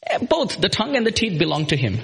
Eh, 0.08 0.18
both 0.20 0.60
the 0.60 0.70
tongue 0.70 0.96
and 0.96 1.06
the 1.06 1.12
teeth 1.12 1.38
belong 1.38 1.68
to 1.68 1.78
him. 1.78 2.00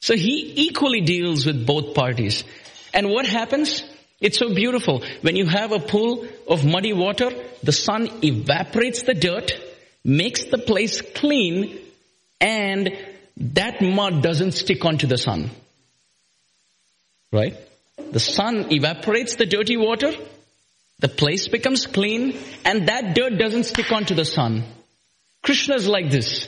So 0.00 0.14
he 0.16 0.66
equally 0.68 1.02
deals 1.02 1.46
with 1.46 1.64
both 1.64 1.94
parties. 1.94 2.44
And 2.92 3.10
what 3.10 3.26
happens? 3.26 3.82
It's 4.20 4.38
so 4.38 4.54
beautiful. 4.54 5.02
When 5.20 5.36
you 5.36 5.46
have 5.46 5.72
a 5.72 5.78
pool 5.78 6.26
of 6.48 6.64
muddy 6.64 6.92
water, 6.92 7.30
the 7.62 7.72
sun 7.72 8.08
evaporates 8.22 9.02
the 9.02 9.14
dirt, 9.14 9.52
makes 10.04 10.44
the 10.44 10.58
place 10.58 11.00
clean, 11.00 11.78
and 12.40 12.96
that 13.36 13.80
mud 13.80 14.22
doesn't 14.22 14.52
stick 14.52 14.84
onto 14.84 15.06
the 15.06 15.18
sun. 15.18 15.50
Right? 17.32 17.56
The 18.10 18.20
sun 18.20 18.72
evaporates 18.72 19.36
the 19.36 19.46
dirty 19.46 19.76
water, 19.76 20.12
the 20.98 21.08
place 21.08 21.48
becomes 21.48 21.86
clean, 21.86 22.36
and 22.64 22.88
that 22.88 23.14
dirt 23.14 23.38
doesn't 23.38 23.64
stick 23.64 23.90
onto 23.90 24.14
the 24.14 24.24
sun. 24.24 24.64
Krishna 25.42 25.74
is 25.74 25.88
like 25.88 26.10
this. 26.10 26.46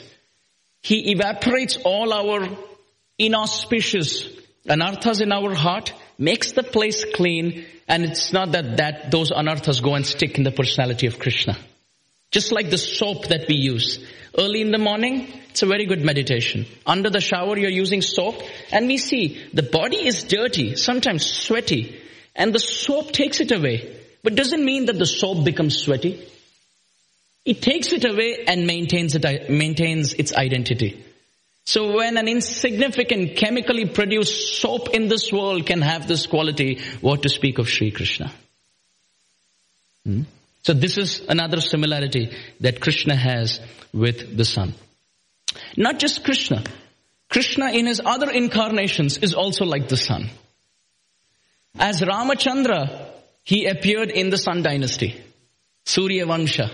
He 0.85 1.13
evaporates 1.13 1.77
all 1.77 2.13
our 2.13 2.47
inauspicious 3.17 4.27
anarthas 4.69 5.19
in 5.19 5.31
our 5.31 5.55
heart 5.55 5.91
makes 6.19 6.51
the 6.51 6.61
place 6.61 7.03
clean, 7.11 7.65
and 7.87 8.05
it's 8.05 8.31
not 8.31 8.51
that, 8.51 8.77
that 8.77 9.09
those 9.09 9.31
anarthas 9.31 9.81
go 9.81 9.95
and 9.95 10.05
stick 10.05 10.37
in 10.37 10.43
the 10.43 10.51
personality 10.51 11.07
of 11.07 11.17
Krishna. 11.17 11.57
Just 12.29 12.51
like 12.51 12.69
the 12.69 12.77
soap 12.77 13.29
that 13.29 13.47
we 13.49 13.55
use. 13.55 14.05
Early 14.37 14.61
in 14.61 14.69
the 14.69 14.77
morning, 14.77 15.27
it's 15.49 15.63
a 15.63 15.65
very 15.65 15.87
good 15.87 16.05
meditation. 16.05 16.67
Under 16.85 17.09
the 17.09 17.19
shower, 17.19 17.57
you're 17.57 17.71
using 17.71 18.03
soap, 18.03 18.43
and 18.71 18.85
we 18.85 18.99
see 18.99 19.41
the 19.53 19.63
body 19.63 20.05
is 20.05 20.23
dirty, 20.23 20.75
sometimes 20.75 21.25
sweaty, 21.25 21.99
and 22.35 22.53
the 22.53 22.59
soap 22.59 23.11
takes 23.11 23.39
it 23.39 23.51
away. 23.51 24.01
But 24.21 24.35
doesn't 24.35 24.63
mean 24.63 24.85
that 24.85 24.99
the 24.99 25.07
soap 25.07 25.45
becomes 25.45 25.81
sweaty. 25.81 26.29
It 27.45 27.61
takes 27.61 27.93
it 27.93 28.03
away 28.05 28.43
and 28.47 28.65
maintains 28.65 29.15
it, 29.15 29.49
maintains 29.49 30.13
its 30.13 30.35
identity. 30.35 31.03
So 31.63 31.95
when 31.95 32.17
an 32.17 32.27
insignificant 32.27 33.37
chemically 33.37 33.85
produced 33.85 34.59
soap 34.59 34.89
in 34.89 35.07
this 35.07 35.31
world 35.31 35.65
can 35.65 35.81
have 35.81 36.07
this 36.07 36.27
quality, 36.27 36.81
what 37.01 37.23
to 37.23 37.29
speak 37.29 37.57
of 37.57 37.69
Sri 37.69 37.91
Krishna? 37.91 38.31
Hmm? 40.05 40.23
So 40.63 40.73
this 40.73 40.97
is 40.97 41.21
another 41.27 41.61
similarity 41.61 42.35
that 42.59 42.81
Krishna 42.81 43.15
has 43.15 43.59
with 43.93 44.35
the 44.35 44.45
sun. 44.45 44.73
Not 45.77 45.99
just 45.99 46.23
Krishna. 46.23 46.63
Krishna 47.29 47.71
in 47.71 47.85
his 47.85 48.01
other 48.03 48.31
incarnations 48.31 49.17
is 49.17 49.33
also 49.33 49.65
like 49.65 49.87
the 49.87 49.97
sun. 49.97 50.29
As 51.77 52.01
Ramachandra, 52.01 53.09
he 53.43 53.65
appeared 53.65 54.09
in 54.09 54.29
the 54.29 54.37
sun 54.37 54.61
dynasty, 54.61 55.21
Surya 55.85 56.25
Vansha. 56.25 56.71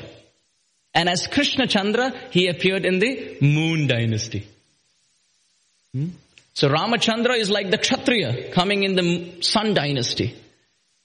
And 0.94 1.08
as 1.10 1.28
Krishna 1.28 1.68
Chandra, 1.68 2.14
he 2.32 2.48
appeared 2.48 2.86
in 2.86 3.00
the 3.00 3.38
moon 3.42 3.88
dynasty. 3.88 4.48
Hmm? 5.94 6.10
So 6.54 6.68
Ramachandra 6.68 7.38
is 7.38 7.50
like 7.50 7.72
the 7.72 7.78
Kshatriya 7.78 8.52
coming 8.52 8.84
in 8.84 8.96
the 8.96 9.42
sun 9.42 9.74
dynasty. 9.74 10.36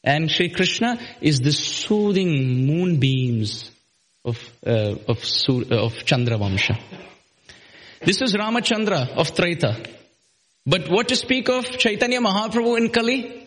And 0.03 0.31
Sri 0.31 0.51
Krishna 0.51 0.99
is 1.21 1.41
the 1.41 1.53
soothing 1.53 2.67
moonbeams 2.67 3.71
of, 4.25 4.39
uh, 4.67 4.97
of, 5.09 5.25
uh, 5.49 5.85
of 5.85 6.05
Chandra 6.05 6.37
Vamsha. 6.37 6.79
This 8.05 8.21
is 8.23 8.35
Ramachandra 8.35 9.17
of 9.17 9.35
Treta. 9.35 9.85
But 10.67 10.89
what 10.91 11.09
to 11.09 11.17
speak 11.17 11.49
of 11.49 11.79
Chaitanya 11.79 12.21
Mahaprabhu 12.21 12.77
in 12.77 12.91
Kali? 12.91 13.46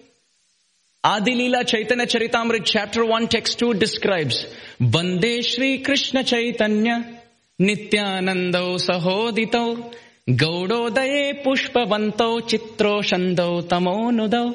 Adilila 1.06 1.66
Chaitanya 1.66 2.06
Charitamrit 2.06 2.66
chapter 2.66 3.06
1 3.06 3.30
text 3.30 3.58
2 3.60 3.76
describes 3.76 4.45
Bande 4.82 5.41
Shri 5.41 5.80
Krishna 5.82 6.26
Chaitanya 6.26 7.22
Nityanando 7.58 8.78
Sahodito 8.78 9.93
Gaudodaye 10.28 11.41
pushpavanto 11.41 12.41
chitro 12.41 13.02
shando 13.02 13.62
tamonudau. 13.62 14.54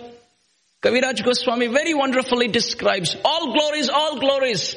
Kaviraj 0.82 1.24
Goswami 1.24 1.68
very 1.68 1.94
wonderfully 1.94 2.48
describes 2.48 3.16
all 3.24 3.54
glories, 3.54 3.88
all 3.88 4.20
glories 4.20 4.76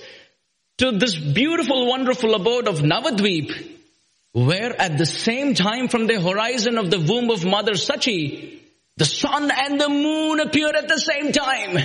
to 0.77 0.93
this 0.93 1.17
beautiful, 1.17 1.85
wonderful 1.85 2.33
abode 2.33 2.69
of 2.69 2.79
Navadvip, 2.79 3.51
where 4.31 4.81
at 4.81 4.97
the 4.97 5.05
same 5.05 5.53
time 5.53 5.89
from 5.89 6.07
the 6.07 6.21
horizon 6.21 6.77
of 6.77 6.89
the 6.89 6.99
womb 6.99 7.29
of 7.29 7.43
Mother 7.43 7.73
Sachi, 7.73 8.56
the 8.97 9.05
sun 9.05 9.51
and 9.51 9.79
the 9.79 9.89
moon 9.89 10.39
appear 10.39 10.69
at 10.75 10.87
the 10.87 10.99
same 10.99 11.31
time. 11.31 11.77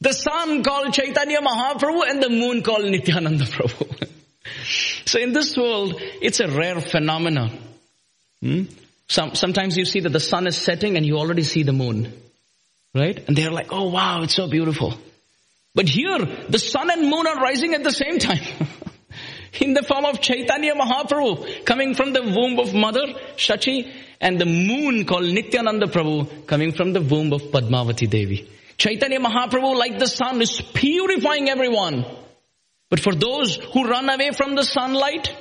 The 0.00 0.12
sun 0.12 0.62
called 0.62 0.92
Chaitanya 0.92 1.40
Mahaprabhu 1.40 2.08
and 2.08 2.22
the 2.22 2.28
moon 2.30 2.62
called 2.62 2.84
Nityananda 2.84 3.44
Prabhu. 3.44 4.08
so 5.06 5.18
in 5.18 5.32
this 5.32 5.56
world, 5.56 6.00
it's 6.20 6.40
a 6.40 6.48
rare 6.48 6.80
phenomenon. 6.80 7.58
Hmm? 8.42 8.64
Some, 9.08 9.34
sometimes 9.34 9.76
you 9.76 9.84
see 9.84 10.00
that 10.00 10.10
the 10.10 10.20
sun 10.20 10.46
is 10.46 10.56
setting 10.56 10.96
and 10.96 11.04
you 11.04 11.18
already 11.18 11.42
see 11.42 11.62
the 11.62 11.72
moon. 11.72 12.12
Right? 12.94 13.22
And 13.28 13.36
they're 13.36 13.52
like, 13.52 13.72
oh 13.72 13.90
wow, 13.90 14.22
it's 14.22 14.34
so 14.34 14.48
beautiful. 14.48 14.94
But 15.74 15.88
here, 15.88 16.18
the 16.48 16.58
sun 16.58 16.90
and 16.90 17.08
moon 17.08 17.26
are 17.26 17.36
rising 17.36 17.74
at 17.74 17.84
the 17.84 17.92
same 17.92 18.18
time. 18.18 18.42
in 19.60 19.74
the 19.74 19.82
form 19.82 20.04
of 20.04 20.20
Chaitanya 20.20 20.74
Mahaprabhu 20.74 21.64
coming 21.64 21.94
from 21.94 22.12
the 22.12 22.22
womb 22.22 22.58
of 22.58 22.72
mother 22.72 23.06
Shachi 23.36 23.92
and 24.20 24.40
the 24.40 24.46
moon 24.46 25.06
called 25.06 25.24
Nityananda 25.24 25.86
Prabhu 25.86 26.46
coming 26.46 26.72
from 26.72 26.92
the 26.92 27.00
womb 27.00 27.32
of 27.32 27.42
Padmavati 27.42 28.08
Devi. 28.08 28.48
Chaitanya 28.76 29.18
Mahaprabhu 29.20 29.76
like 29.76 29.98
the 29.98 30.06
sun 30.06 30.40
is 30.42 30.60
purifying 30.60 31.48
everyone. 31.48 32.04
But 32.88 33.00
for 33.00 33.14
those 33.14 33.56
who 33.56 33.88
run 33.88 34.08
away 34.10 34.30
from 34.32 34.54
the 34.56 34.64
sunlight, 34.64 35.34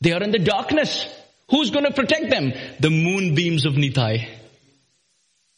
they 0.00 0.12
are 0.12 0.22
in 0.22 0.32
the 0.32 0.38
darkness. 0.38 1.06
Who's 1.50 1.70
going 1.70 1.84
to 1.84 1.92
protect 1.92 2.30
them? 2.30 2.52
The 2.80 2.90
moonbeams 2.90 3.64
of 3.66 3.74
Nitai. 3.74 4.28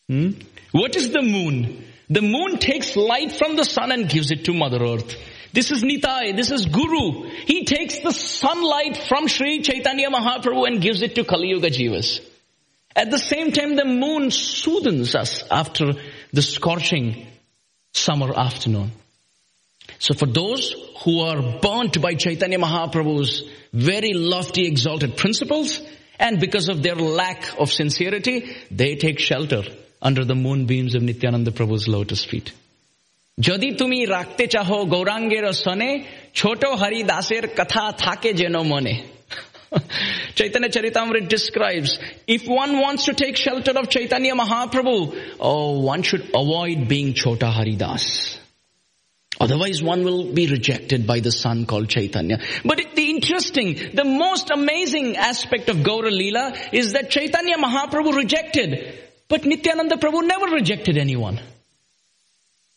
Hmm? 0.08 0.30
What 0.72 0.94
is 0.96 1.10
the 1.10 1.22
moon? 1.22 1.84
The 2.10 2.22
moon 2.22 2.58
takes 2.58 2.96
light 2.96 3.32
from 3.32 3.56
the 3.56 3.64
sun 3.64 3.92
and 3.92 4.08
gives 4.08 4.30
it 4.30 4.44
to 4.44 4.54
Mother 4.54 4.82
Earth. 4.82 5.16
This 5.52 5.70
is 5.70 5.82
Nitai, 5.82 6.36
this 6.36 6.50
is 6.50 6.66
Guru. 6.66 7.28
He 7.46 7.64
takes 7.64 8.00
the 8.00 8.12
sunlight 8.12 8.96
from 9.08 9.28
Sri 9.28 9.62
Chaitanya 9.62 10.10
Mahaprabhu 10.10 10.66
and 10.66 10.80
gives 10.80 11.02
it 11.02 11.14
to 11.14 11.24
Kali 11.24 11.48
Yuga 11.48 11.70
Jivas. 11.70 12.20
At 12.97 13.09
the 13.09 13.17
same 13.17 13.51
time, 13.51 13.75
the 13.75 13.85
moon 13.85 14.29
soothes 14.31 15.15
us 15.15 15.43
after 15.49 15.93
the 16.31 16.41
scorching 16.41 17.27
summer 17.93 18.37
afternoon. 18.37 18.91
So 19.99 20.13
for 20.13 20.25
those 20.25 20.75
who 21.03 21.21
are 21.21 21.59
burnt 21.59 22.01
by 22.01 22.13
Chaitanya 22.15 22.59
Mahaprabhu's 22.59 23.43
very 23.73 24.13
lofty 24.13 24.67
exalted 24.67 25.17
principles, 25.17 25.81
and 26.19 26.39
because 26.39 26.69
of 26.69 26.83
their 26.83 26.95
lack 26.95 27.59
of 27.59 27.71
sincerity, 27.71 28.55
they 28.69 28.95
take 28.95 29.19
shelter 29.19 29.63
under 30.01 30.23
the 30.23 30.35
moonbeams 30.35 30.95
of 30.95 31.01
Nityananda 31.01 31.51
Prabhu's 31.51 31.87
lotus 31.87 32.23
feet. 32.23 32.51
যদি 33.39 33.69
তুমি 33.71 33.99
রাখতে 34.15 34.43
চাহ 34.47 34.69
গৌরাঙ্গের 34.93 35.45
সনে 35.63 35.91
ছোট 36.39 36.61
হরিদাসের 36.81 37.45
কথা 37.57 37.83
থাকে 38.05 38.29
যেন 38.33 38.55
মনে 38.73 38.93
Chaitanya 40.34 40.68
Charitamrita 40.68 41.28
describes, 41.28 41.98
if 42.26 42.46
one 42.46 42.78
wants 42.78 43.06
to 43.06 43.14
take 43.14 43.36
shelter 43.36 43.72
of 43.72 43.88
Chaitanya 43.88 44.34
Mahaprabhu, 44.34 45.36
oh, 45.40 45.80
one 45.80 46.02
should 46.02 46.30
avoid 46.34 46.88
being 46.88 47.14
Chota 47.14 47.50
Haridas. 47.50 48.38
Otherwise 49.40 49.82
one 49.82 50.02
will 50.04 50.32
be 50.32 50.48
rejected 50.48 51.06
by 51.06 51.20
the 51.20 51.30
sun 51.30 51.64
called 51.64 51.88
Chaitanya. 51.88 52.40
But 52.64 52.80
the 52.96 53.10
interesting, 53.10 53.74
the 53.94 54.04
most 54.04 54.50
amazing 54.50 55.16
aspect 55.16 55.68
of 55.68 55.76
Gaura 55.78 56.10
Leela 56.10 56.72
is 56.72 56.94
that 56.94 57.10
Chaitanya 57.10 57.56
Mahaprabhu 57.56 58.16
rejected 58.16 58.98
but 59.28 59.44
Nityananda 59.44 59.96
Prabhu 59.96 60.26
never 60.26 60.46
rejected 60.46 60.96
anyone. 60.96 61.38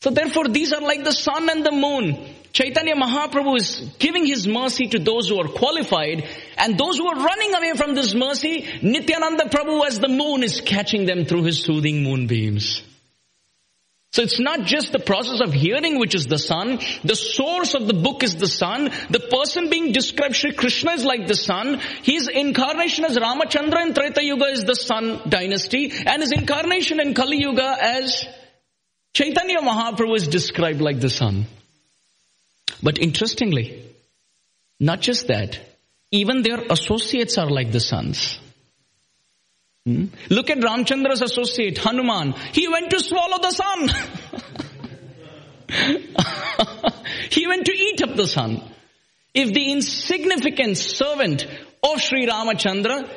So 0.01 0.09
therefore 0.09 0.49
these 0.49 0.73
are 0.73 0.81
like 0.81 1.03
the 1.03 1.13
sun 1.13 1.49
and 1.49 1.65
the 1.65 1.71
moon. 1.71 2.17
Chaitanya 2.53 2.95
Mahaprabhu 2.95 3.57
is 3.57 3.79
giving 3.97 4.25
his 4.25 4.47
mercy 4.47 4.87
to 4.87 4.99
those 4.99 5.29
who 5.29 5.39
are 5.39 5.47
qualified 5.47 6.27
and 6.57 6.77
those 6.77 6.97
who 6.97 7.07
are 7.07 7.15
running 7.15 7.53
away 7.53 7.73
from 7.75 7.95
this 7.95 8.13
mercy, 8.13 8.67
Nityananda 8.81 9.45
Prabhu 9.45 9.85
as 9.85 9.99
the 9.99 10.09
moon 10.09 10.43
is 10.43 10.61
catching 10.61 11.05
them 11.05 11.25
through 11.25 11.43
his 11.43 11.63
soothing 11.63 12.03
moonbeams. 12.03 12.83
So 14.13 14.23
it's 14.23 14.41
not 14.41 14.65
just 14.65 14.91
the 14.91 14.99
process 14.99 15.39
of 15.39 15.53
hearing 15.53 15.97
which 15.97 16.15
is 16.15 16.27
the 16.27 16.37
sun. 16.37 16.79
The 17.05 17.15
source 17.15 17.75
of 17.75 17.87
the 17.87 17.93
book 17.93 18.23
is 18.23 18.35
the 18.35 18.47
sun. 18.47 18.91
The 19.09 19.21
person 19.21 19.69
being 19.69 19.93
described, 19.93 20.35
Sri 20.35 20.51
Krishna 20.51 20.91
is 20.91 21.05
like 21.05 21.27
the 21.27 21.35
sun. 21.35 21.79
His 22.03 22.27
incarnation 22.27 23.05
as 23.05 23.17
Ramachandra 23.17 23.87
in 23.87 23.93
Treta 23.93 24.21
Yuga 24.21 24.47
is 24.47 24.65
the 24.65 24.75
sun 24.75 25.21
dynasty. 25.29 25.93
And 26.05 26.21
his 26.21 26.33
incarnation 26.33 26.99
in 26.99 27.13
Kali 27.13 27.39
Yuga 27.39 27.77
as 27.81 28.27
Chaitanya 29.13 29.59
Mahaprabhu 29.59 30.17
is 30.17 30.27
described 30.27 30.81
like 30.81 30.99
the 30.99 31.09
sun. 31.09 31.45
But 32.83 32.97
interestingly, 32.99 33.83
not 34.79 35.01
just 35.01 35.27
that, 35.27 35.59
even 36.11 36.41
their 36.41 36.59
associates 36.69 37.37
are 37.37 37.49
like 37.49 37.71
the 37.71 37.79
suns. 37.79 38.39
Hmm? 39.85 40.05
Look 40.29 40.49
at 40.49 40.59
Ramchandra's 40.59 41.21
associate, 41.21 41.77
Hanuman. 41.77 42.33
He 42.53 42.67
went 42.67 42.89
to 42.91 42.99
swallow 42.99 43.39
the 43.39 43.51
sun. 43.51 43.89
he 47.29 47.47
went 47.47 47.65
to 47.65 47.71
eat 47.71 48.01
up 48.03 48.15
the 48.15 48.27
sun. 48.27 48.61
If 49.33 49.53
the 49.53 49.71
insignificant 49.71 50.77
servant 50.77 51.47
of 51.83 52.01
Sri 52.01 52.27
Ramachandra 52.27 53.09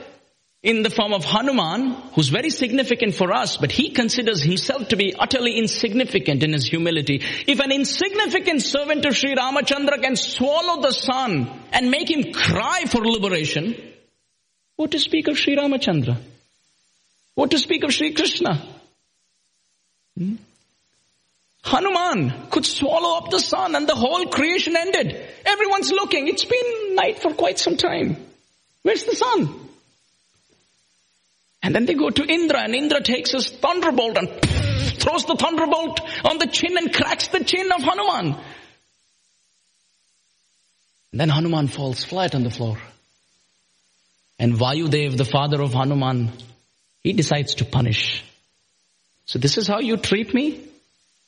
in 0.64 0.82
the 0.82 0.88
form 0.88 1.12
of 1.12 1.24
Hanuman, 1.24 1.90
who's 2.14 2.30
very 2.30 2.48
significant 2.48 3.14
for 3.14 3.32
us, 3.34 3.58
but 3.58 3.70
he 3.70 3.90
considers 3.90 4.42
himself 4.42 4.88
to 4.88 4.96
be 4.96 5.14
utterly 5.14 5.58
insignificant 5.58 6.42
in 6.42 6.54
his 6.54 6.64
humility. 6.64 7.22
If 7.46 7.60
an 7.60 7.70
insignificant 7.70 8.62
servant 8.62 9.04
of 9.04 9.14
Sri 9.14 9.34
Ramachandra 9.34 10.00
can 10.00 10.16
swallow 10.16 10.80
the 10.80 10.92
sun 10.92 11.50
and 11.70 11.90
make 11.90 12.10
him 12.10 12.32
cry 12.32 12.84
for 12.86 13.04
liberation, 13.04 13.76
what 14.76 14.92
to 14.92 14.98
speak 14.98 15.28
of 15.28 15.38
Sri 15.38 15.54
Ramachandra? 15.54 16.16
What 17.34 17.50
to 17.50 17.58
speak 17.58 17.84
of 17.84 17.92
Sri 17.92 18.14
Krishna? 18.14 18.66
Hmm? 20.16 20.36
Hanuman 21.62 22.48
could 22.50 22.64
swallow 22.64 23.18
up 23.18 23.30
the 23.30 23.38
sun 23.38 23.74
and 23.74 23.86
the 23.86 23.94
whole 23.94 24.26
creation 24.26 24.76
ended. 24.76 25.14
Everyone's 25.44 25.90
looking. 25.92 26.28
It's 26.28 26.44
been 26.46 26.94
night 26.94 27.20
for 27.20 27.34
quite 27.34 27.58
some 27.58 27.76
time. 27.76 28.16
Where's 28.82 29.04
the 29.04 29.16
sun? 29.16 29.63
And 31.64 31.74
then 31.74 31.86
they 31.86 31.94
go 31.94 32.10
to 32.10 32.22
Indra 32.22 32.60
and 32.60 32.74
Indra 32.74 33.02
takes 33.02 33.32
his 33.32 33.48
thunderbolt 33.48 34.18
and 34.18 34.28
throws 35.00 35.24
the 35.24 35.34
thunderbolt 35.34 35.98
on 36.22 36.36
the 36.36 36.46
chin 36.46 36.76
and 36.76 36.92
cracks 36.92 37.28
the 37.28 37.42
chin 37.42 37.72
of 37.72 37.82
Hanuman. 37.82 38.36
And 41.12 41.20
then 41.20 41.30
Hanuman 41.30 41.68
falls 41.68 42.04
flat 42.04 42.34
on 42.34 42.42
the 42.42 42.50
floor. 42.50 42.76
And 44.38 44.52
Vayudev, 44.52 45.16
the 45.16 45.24
father 45.24 45.62
of 45.62 45.72
Hanuman, 45.72 46.32
he 47.02 47.14
decides 47.14 47.54
to 47.56 47.64
punish. 47.64 48.22
So 49.24 49.38
this 49.38 49.56
is 49.56 49.66
how 49.66 49.80
you 49.80 49.96
treat 49.96 50.34
me? 50.34 50.60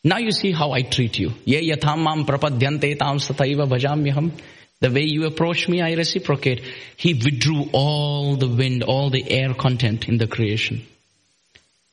Now 0.05 0.19
you 0.19 0.33
see 0.33 0.53
how 0.53 0.73
I 0.73 0.83
treat 0.83 1.19
you. 1.19 1.33
Ye 1.47 1.71
yatham 1.71 2.03
mam 2.03 2.27
prapadyante 2.27 2.99
tam 2.99 3.17
sataiva 3.17 3.67
bhajamyaham. 3.67 4.33
The 4.81 4.91
way 4.91 5.03
you 5.03 5.25
approach 5.27 5.69
me, 5.69 5.81
I 5.81 5.95
reciprocate. 5.95 6.63
He 6.97 7.15
withdrew 7.15 7.71
all 7.73 8.37
the 8.37 8.49
wind, 8.49 8.83
all 8.83 9.11
the 9.11 9.31
air 9.31 9.55
content 9.55 10.09
in 10.09 10.19
the 10.19 10.27
creation. 10.27 10.87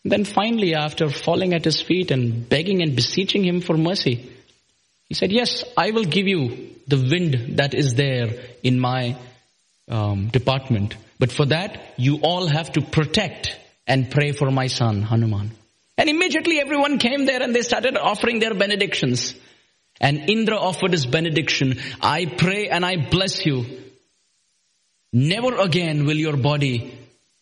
Then 0.03 0.25
finally, 0.25 0.75
after 0.75 1.09
falling 1.09 1.53
at 1.53 1.63
his 1.63 1.81
feet 1.81 2.11
and 2.11 2.47
begging 2.47 2.81
and 2.81 2.95
beseeching 2.95 3.45
him 3.45 3.61
for 3.61 3.77
mercy, 3.77 4.29
he 5.07 5.15
said, 5.15 5.31
yes, 5.31 5.63
I 5.77 5.91
will 5.91 6.03
give 6.03 6.27
you 6.27 6.71
the 6.87 6.97
wind 6.97 7.57
that 7.57 7.73
is 7.73 7.93
there 7.93 8.29
in 8.63 8.79
my 8.79 9.15
um, 9.87 10.27
department. 10.27 10.97
But 11.19 11.31
for 11.31 11.45
that, 11.45 11.93
you 11.97 12.19
all 12.21 12.47
have 12.47 12.73
to 12.73 12.81
protect 12.81 13.57
and 13.87 14.11
pray 14.11 14.33
for 14.33 14.51
my 14.51 14.67
son, 14.67 15.01
Hanuman. 15.01 15.51
And 15.97 16.09
immediately 16.09 16.59
everyone 16.59 16.97
came 16.97 17.25
there 17.25 17.41
and 17.41 17.55
they 17.55 17.61
started 17.61 17.95
offering 17.95 18.39
their 18.39 18.53
benedictions. 18.53 19.35
And 20.01 20.29
Indra 20.29 20.57
offered 20.57 20.91
his 20.91 21.05
benediction. 21.05 21.79
I 22.01 22.25
pray 22.25 22.67
and 22.69 22.85
I 22.85 22.97
bless 22.97 23.45
you. 23.45 23.65
Never 25.11 25.57
again 25.57 26.05
will 26.05 26.17
your 26.17 26.37
body 26.37 26.97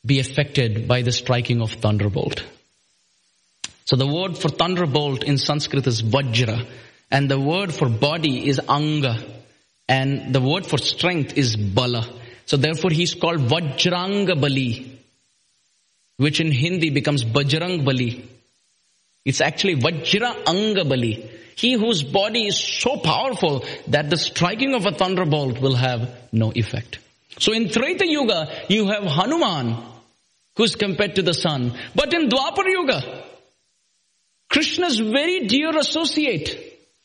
be 0.06 0.20
affected 0.20 0.88
by 0.88 1.02
the 1.02 1.12
striking 1.12 1.62
of 1.62 1.72
thunderbolt. 1.72 2.44
So 3.86 3.96
the 3.96 4.08
word 4.08 4.38
for 4.38 4.50
thunderbolt 4.50 5.24
in 5.24 5.38
Sanskrit 5.38 5.88
is 5.88 6.02
Vajra. 6.02 6.66
And 7.10 7.30
the 7.30 7.40
word 7.40 7.74
for 7.74 7.90
body 7.90 8.48
is 8.48 8.60
Anga. 8.68 9.18
And 9.88 10.34
the 10.34 10.42
word 10.42 10.66
for 10.66 10.78
strength 10.78 11.38
is 11.38 11.56
Bala. 11.56 12.08
So 12.46 12.58
therefore 12.58 12.92
he's 12.92 13.16
called 13.16 13.40
Vajranga 13.40 14.40
Bali 14.40 15.00
which 16.22 16.40
in 16.40 16.52
Hindi 16.52 16.92
becomes 16.92 17.24
Bajrang 17.26 17.84
Bali. 17.84 18.24
It's 19.26 19.42
actually 19.42 19.76
Vajra 19.76 20.48
Anga 20.48 20.86
Bali. 20.86 21.31
He 21.62 21.74
whose 21.74 22.02
body 22.02 22.48
is 22.48 22.58
so 22.58 22.98
powerful 22.98 23.64
that 23.88 24.10
the 24.10 24.18
striking 24.18 24.74
of 24.74 24.88
a 24.88 24.92
thunderbolt 24.92 25.62
will 25.62 25.76
have 25.76 26.10
no 26.32 26.52
effect. 26.56 26.98
So 27.38 27.54
in 27.54 27.70
Treta 27.70 28.08
Yuga, 28.08 28.50
you 28.68 28.88
have 28.88 29.04
Hanuman 29.04 29.76
who's 30.56 30.76
compared 30.76 31.18
to 31.18 31.22
the 31.22 31.36
sun. 31.36 31.74
But 31.94 32.16
in 32.16 32.30
Dwapar 32.30 32.66
Yuga, 32.66 33.26
Krishna's 34.50 34.98
very 34.98 35.46
dear 35.46 35.78
associate. 35.78 36.50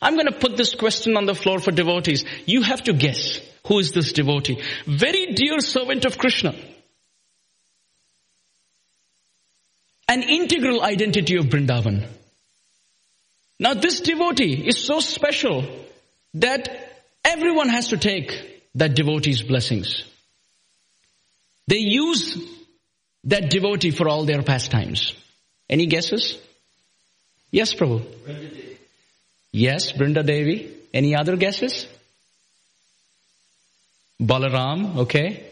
I'm 0.00 0.14
going 0.14 0.32
to 0.32 0.40
put 0.46 0.56
this 0.56 0.74
question 0.74 1.18
on 1.18 1.26
the 1.26 1.34
floor 1.34 1.58
for 1.58 1.70
devotees. 1.70 2.24
You 2.46 2.62
have 2.62 2.82
to 2.84 2.94
guess 2.94 3.38
who 3.66 3.78
is 3.78 3.92
this 3.92 4.14
devotee. 4.14 4.62
Very 4.86 5.34
dear 5.34 5.60
servant 5.60 6.06
of 6.06 6.16
Krishna. 6.16 6.54
An 10.08 10.22
integral 10.22 10.82
identity 10.82 11.36
of 11.36 11.44
Vrindavan. 11.44 12.08
Now 13.58 13.74
this 13.74 14.00
devotee 14.00 14.66
is 14.66 14.78
so 14.78 15.00
special 15.00 15.64
that 16.34 16.68
everyone 17.24 17.68
has 17.68 17.88
to 17.88 17.96
take 17.96 18.62
that 18.74 18.94
devotee's 18.94 19.42
blessings. 19.42 20.04
They 21.66 21.78
use 21.78 22.38
that 23.24 23.50
devotee 23.50 23.90
for 23.90 24.08
all 24.08 24.24
their 24.24 24.42
pastimes. 24.42 25.14
Any 25.68 25.86
guesses? 25.86 26.38
Yes, 27.50 27.74
Prabhu. 27.74 28.02
Yes, 29.52 29.92
Brinda 29.92 30.24
Devi. 30.24 30.70
Any 30.92 31.16
other 31.16 31.36
guesses? 31.36 31.86
Balaram, 34.20 34.96
okay. 34.98 35.44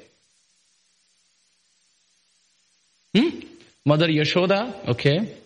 Hmm? 3.15 3.41
Mother 3.85 4.09
Yashoda, 4.09 4.89
okay. 4.89 5.37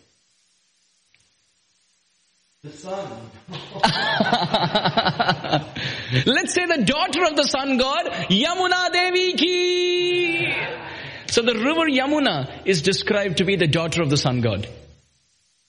The 2.63 2.71
sun. 2.71 3.09
Let's 6.25 6.53
say 6.53 6.65
the 6.65 6.83
daughter 6.85 7.25
of 7.25 7.35
the 7.35 7.43
sun 7.43 7.77
god, 7.77 8.05
Yamuna 8.29 8.89
Devi 8.93 9.33
ki. 9.33 10.53
So 11.27 11.41
the 11.41 11.55
river 11.55 11.89
Yamuna 11.91 12.61
is 12.63 12.81
described 12.81 13.39
to 13.39 13.43
be 13.43 13.57
the 13.57 13.67
daughter 13.67 14.01
of 14.01 14.09
the 14.09 14.15
sun 14.15 14.39
god. 14.39 14.69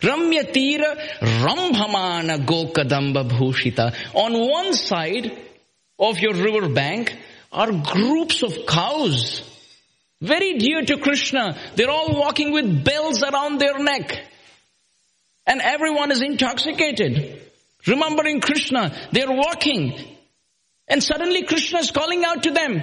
Ramyatira 0.00 1.20
Rambhamana 1.20 2.44
Gokadamba 2.44 3.28
Bhushita. 3.28 3.94
On 4.14 4.32
one 4.50 4.74
side 4.74 5.38
of 5.98 6.18
your 6.18 6.34
river 6.34 6.68
bank 6.68 7.16
are 7.52 7.70
groups 7.70 8.42
of 8.42 8.66
cows. 8.66 9.48
Very 10.20 10.58
dear 10.58 10.84
to 10.84 10.98
Krishna. 10.98 11.56
They're 11.76 11.90
all 11.90 12.18
walking 12.18 12.52
with 12.52 12.84
bells 12.84 13.22
around 13.22 13.60
their 13.60 13.78
neck. 13.78 14.24
And 15.46 15.60
everyone 15.60 16.10
is 16.10 16.22
intoxicated. 16.22 17.40
Remembering 17.86 18.40
Krishna, 18.40 18.92
they're 19.12 19.30
walking. 19.30 19.98
And 20.88 21.02
suddenly 21.02 21.44
Krishna 21.44 21.80
is 21.80 21.90
calling 21.90 22.24
out 22.24 22.42
to 22.44 22.50
them. 22.50 22.82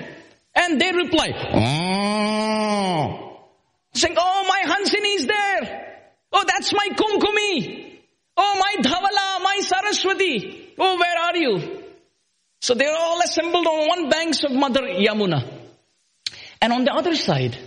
And 0.55 0.81
they 0.81 0.91
reply, 0.91 1.29
oh. 1.53 3.37
Saying, 3.93 4.15
oh, 4.17 4.45
my 4.47 4.61
Hansini 4.73 5.15
is 5.15 5.25
there. 5.25 5.97
Oh, 6.31 6.43
that's 6.45 6.73
my 6.73 6.89
Kumkumi. 6.89 7.97
Oh, 8.35 8.57
my 8.59 8.75
Dhavala, 8.81 9.43
my 9.43 9.61
Saraswati. 9.61 10.73
Oh, 10.77 10.97
where 10.97 11.17
are 11.17 11.35
you? 11.37 11.83
So 12.61 12.73
they're 12.73 12.95
all 12.95 13.21
assembled 13.21 13.67
on 13.67 13.87
one 13.87 14.09
banks 14.09 14.43
of 14.43 14.51
Mother 14.51 14.81
Yamuna. 14.81 15.43
And 16.61 16.73
on 16.73 16.83
the 16.83 16.93
other 16.93 17.15
side, 17.15 17.57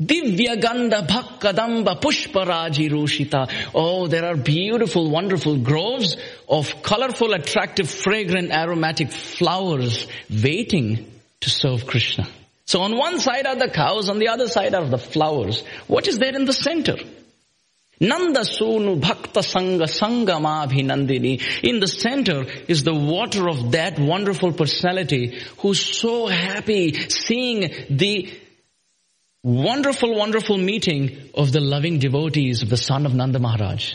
Divya 0.00 0.60
Gandha 0.60 1.06
Bhakkadamba 1.06 2.00
Pushparaji 2.00 2.90
Rushita. 2.90 3.48
Oh, 3.74 4.08
there 4.08 4.24
are 4.24 4.36
beautiful, 4.36 5.10
wonderful 5.10 5.58
groves 5.58 6.16
of 6.48 6.82
colorful, 6.82 7.32
attractive, 7.34 7.88
fragrant, 7.88 8.50
aromatic 8.50 9.12
flowers 9.12 10.06
waiting 10.30 11.08
to 11.40 11.50
serve 11.50 11.86
Krishna. 11.86 12.26
So 12.64 12.80
on 12.80 12.96
one 12.96 13.20
side 13.20 13.46
are 13.46 13.56
the 13.56 13.68
cows, 13.68 14.08
on 14.08 14.18
the 14.18 14.28
other 14.28 14.48
side 14.48 14.74
are 14.74 14.86
the 14.86 14.98
flowers. 14.98 15.62
What 15.86 16.08
is 16.08 16.18
there 16.18 16.34
in 16.34 16.46
the 16.46 16.52
center? 16.52 16.96
Nanda 18.00 18.40
Sunu 18.40 19.00
Bhakta 19.00 19.40
Sangha 19.40 19.86
Sangamabhinandini. 19.86 21.62
In 21.62 21.78
the 21.78 21.86
center 21.86 22.44
is 22.66 22.82
the 22.82 22.94
water 22.94 23.48
of 23.48 23.70
that 23.72 23.98
wonderful 24.00 24.52
personality 24.52 25.38
who's 25.58 25.80
so 25.80 26.26
happy 26.26 26.94
seeing 27.08 27.72
the 27.90 28.28
wonderful, 29.42 30.14
wonderful 30.14 30.58
meeting 30.58 31.30
of 31.34 31.52
the 31.52 31.60
loving 31.60 31.98
devotees 31.98 32.62
of 32.62 32.70
the 32.70 32.76
son 32.76 33.06
of 33.06 33.14
Nanda 33.14 33.38
Maharaj. 33.38 33.94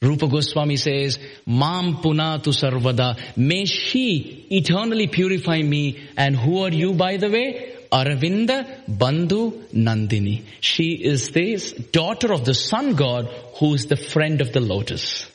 Rupa 0.00 0.28
Goswami 0.28 0.76
says, 0.76 1.18
Mam 1.44 1.96
punatu 1.96 2.52
sarvada. 2.52 3.18
May 3.36 3.64
she 3.64 4.46
eternally 4.50 5.08
purify 5.08 5.60
me. 5.60 6.08
And 6.16 6.36
who 6.36 6.62
are 6.62 6.70
you, 6.70 6.92
by 6.94 7.16
the 7.16 7.28
way? 7.28 7.74
Aravinda 7.90 8.84
Bandhu 8.86 9.68
Nandini. 9.72 10.44
She 10.60 10.92
is 10.92 11.30
this 11.30 11.72
daughter 11.72 12.32
of 12.32 12.44
the 12.44 12.54
sun 12.54 12.94
god 12.94 13.26
who 13.58 13.74
is 13.74 13.86
the 13.86 13.96
friend 13.96 14.40
of 14.40 14.52
the 14.52 14.60
lotus. 14.60 15.28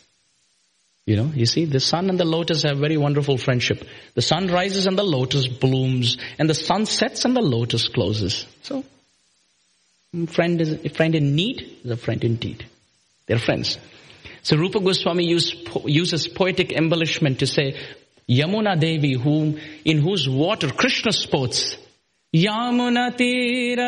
You 1.06 1.18
know, 1.18 1.32
you 1.36 1.46
see, 1.46 1.66
the 1.66 1.82
sun 1.82 2.10
and 2.10 2.18
the 2.18 2.24
lotus 2.24 2.64
have 2.64 2.78
very 2.78 2.96
wonderful 2.96 3.38
friendship. 3.38 3.86
The 4.14 4.22
sun 4.22 4.48
rises 4.48 4.86
and 4.86 4.98
the 4.98 5.04
lotus 5.04 5.48
blooms, 5.48 6.18
and 6.40 6.50
the 6.50 6.54
sun 6.54 6.86
sets 6.86 7.26
and 7.26 7.36
the 7.36 7.42
lotus 7.42 7.90
closes. 7.90 8.46
So, 8.62 8.86
friend 10.28 10.62
is 10.62 10.72
a 10.86 10.90
friend 10.90 11.16
in 11.16 11.36
need 11.36 11.80
is 11.84 11.92
a 11.92 11.98
friend 11.98 12.24
indeed. 12.24 12.66
They're 13.26 13.40
friends. 13.40 13.78
So 14.44 14.58
Rupa 14.58 14.80
Goswami 14.80 15.26
use, 15.26 15.56
uses 15.86 16.28
poetic 16.28 16.74
embellishment 16.74 17.40
to 17.40 17.48
say, 17.48 17.80
Yamuna 18.30 18.80
Devi, 18.80 19.14
whom, 19.14 19.58
in 19.86 20.00
whose 20.00 20.28
water 20.28 20.70
Krishna 20.70 21.14
sports, 21.14 21.78
Yamuna 22.34 23.16
Tira 23.16 23.84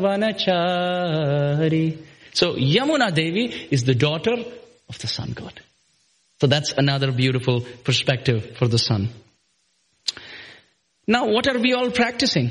Vanachari. 0.00 1.98
So 2.32 2.54
Yamuna 2.54 3.14
Devi 3.14 3.68
is 3.70 3.84
the 3.84 3.94
daughter 3.94 4.34
of 4.88 4.98
the 4.98 5.06
sun 5.06 5.32
god. 5.32 5.60
So 6.40 6.46
that's 6.48 6.72
another 6.72 7.12
beautiful 7.12 7.60
perspective 7.84 8.56
for 8.56 8.66
the 8.66 8.78
sun. 8.78 9.10
Now 11.06 11.26
what 11.28 11.46
are 11.46 11.58
we 11.58 11.74
all 11.74 11.90
practicing? 11.90 12.50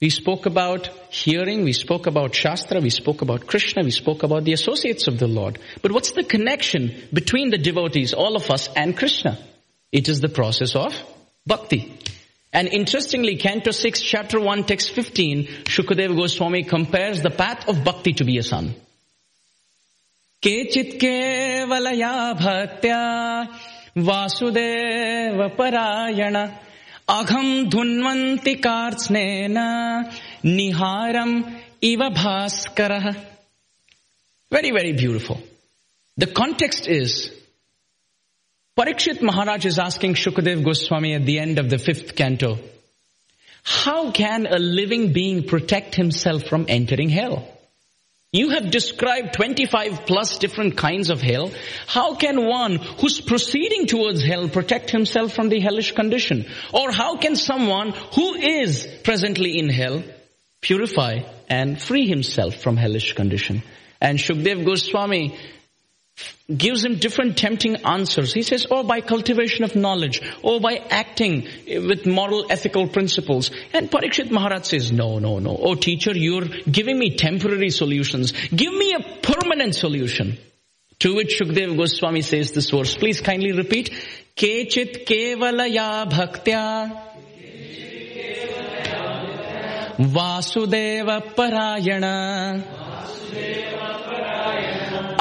We 0.00 0.10
spoke 0.10 0.46
about 0.46 0.86
hearing, 1.10 1.64
we 1.64 1.72
spoke 1.72 2.06
about 2.06 2.32
Shastra, 2.32 2.80
we 2.80 2.90
spoke 2.90 3.20
about 3.20 3.48
Krishna, 3.48 3.82
we 3.82 3.90
spoke 3.90 4.22
about 4.22 4.44
the 4.44 4.52
associates 4.52 5.08
of 5.08 5.18
the 5.18 5.26
Lord. 5.26 5.58
But 5.82 5.90
what's 5.90 6.12
the 6.12 6.22
connection 6.22 6.94
between 7.12 7.50
the 7.50 7.58
devotees, 7.58 8.14
all 8.14 8.36
of 8.36 8.48
us, 8.48 8.68
and 8.76 8.96
Krishna? 8.96 9.38
It 9.90 10.08
is 10.08 10.20
the 10.20 10.28
process 10.28 10.76
of 10.76 10.94
bhakti. 11.44 11.92
And 12.52 12.68
interestingly, 12.68 13.36
Canto 13.36 13.72
6, 13.72 14.00
Chapter 14.00 14.40
1, 14.40 14.64
Text 14.64 14.92
15, 14.92 15.46
Shukadeva 15.64 16.14
Goswami 16.14 16.62
compares 16.62 17.20
the 17.20 17.30
path 17.30 17.68
of 17.68 17.82
bhakti 17.82 18.12
to 18.14 18.24
be 18.24 18.38
a 18.38 18.42
sun. 18.44 18.74
Kechit 20.40 21.00
kevalaya 21.00 22.38
भक्त्या 22.38 23.48
Vasudeva 23.96 25.56
parayana. 25.56 26.67
अघम् 27.09 27.69
धुन्वन्ति 27.69 28.55
कार्त्स्नेन 28.65 29.57
निहारम् 30.45 31.41
इव 31.83 32.09
भास्करः 32.09 33.13
Very, 34.53 34.69
very 34.69 34.93
beautiful. 34.93 35.41
The 36.15 36.27
context 36.27 36.87
is 36.87 37.31
Parikshit 38.77 39.23
Maharaj 39.23 39.65
is 39.65 39.79
asking 39.79 40.13
Shukadev 40.13 40.63
Goswami 40.63 41.15
at 41.15 41.25
the 41.25 41.39
end 41.39 41.57
of 41.57 41.71
the 41.71 41.79
fifth 41.79 42.15
canto, 42.15 42.59
how 43.63 44.11
can 44.11 44.45
a 44.45 44.59
living 44.59 45.11
being 45.11 45.47
protect 45.47 45.95
himself 45.95 46.43
from 46.43 46.65
entering 46.67 47.09
hell? 47.09 47.47
You 48.30 48.50
have 48.50 48.70
described 48.70 49.32
25 49.32 50.04
plus 50.04 50.36
different 50.36 50.76
kinds 50.76 51.08
of 51.08 51.22
hell. 51.22 51.50
How 51.86 52.14
can 52.14 52.44
one 52.44 52.76
who's 52.76 53.22
proceeding 53.22 53.86
towards 53.86 54.22
hell 54.22 54.50
protect 54.50 54.90
himself 54.90 55.32
from 55.32 55.48
the 55.48 55.60
hellish 55.60 55.92
condition? 55.92 56.44
Or 56.74 56.92
how 56.92 57.16
can 57.16 57.36
someone 57.36 57.94
who 58.14 58.34
is 58.34 58.86
presently 59.02 59.58
in 59.58 59.70
hell 59.70 60.02
purify 60.60 61.20
and 61.48 61.80
free 61.80 62.06
himself 62.06 62.56
from 62.56 62.76
hellish 62.76 63.14
condition? 63.14 63.62
And 63.98 64.18
Shukdev 64.18 64.66
Goswami 64.66 65.38
gives 66.54 66.84
him 66.84 66.96
different 66.96 67.36
tempting 67.36 67.76
answers. 67.84 68.32
He 68.32 68.42
says, 68.42 68.66
oh, 68.70 68.82
by 68.82 69.00
cultivation 69.00 69.64
of 69.64 69.76
knowledge, 69.76 70.22
or 70.42 70.60
by 70.60 70.76
acting 70.90 71.46
with 71.66 72.06
moral 72.06 72.46
ethical 72.50 72.88
principles. 72.88 73.50
And 73.72 73.90
Parikshit 73.90 74.30
Maharaj 74.30 74.64
says, 74.64 74.90
no, 74.92 75.18
no, 75.18 75.38
no. 75.38 75.56
Oh, 75.60 75.74
teacher, 75.74 76.12
you're 76.16 76.46
giving 76.70 76.98
me 76.98 77.16
temporary 77.16 77.70
solutions. 77.70 78.32
Give 78.48 78.72
me 78.72 78.94
a 78.94 79.00
permanent 79.20 79.74
solution. 79.74 80.38
To 81.00 81.14
which 81.14 81.38
Shukdev 81.38 81.76
Goswami 81.76 82.22
says 82.22 82.52
this 82.52 82.70
verse. 82.70 82.96
Please 82.96 83.20
kindly 83.20 83.52
repeat. 83.52 83.90
Kechit 84.34 85.06
kevalaya 85.06 86.10
bhaktya 86.10 87.04
Vasudeva 89.98 91.20
parayana 91.34 92.62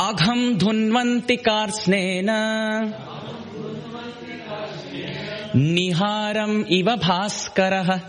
अघम 0.00 0.40
धुन्वन्ति 0.58 1.36
कार्स्नेन 1.48 2.30
निहारम 5.56 6.64
इव 6.78 6.94
भास्करः 7.04 8.00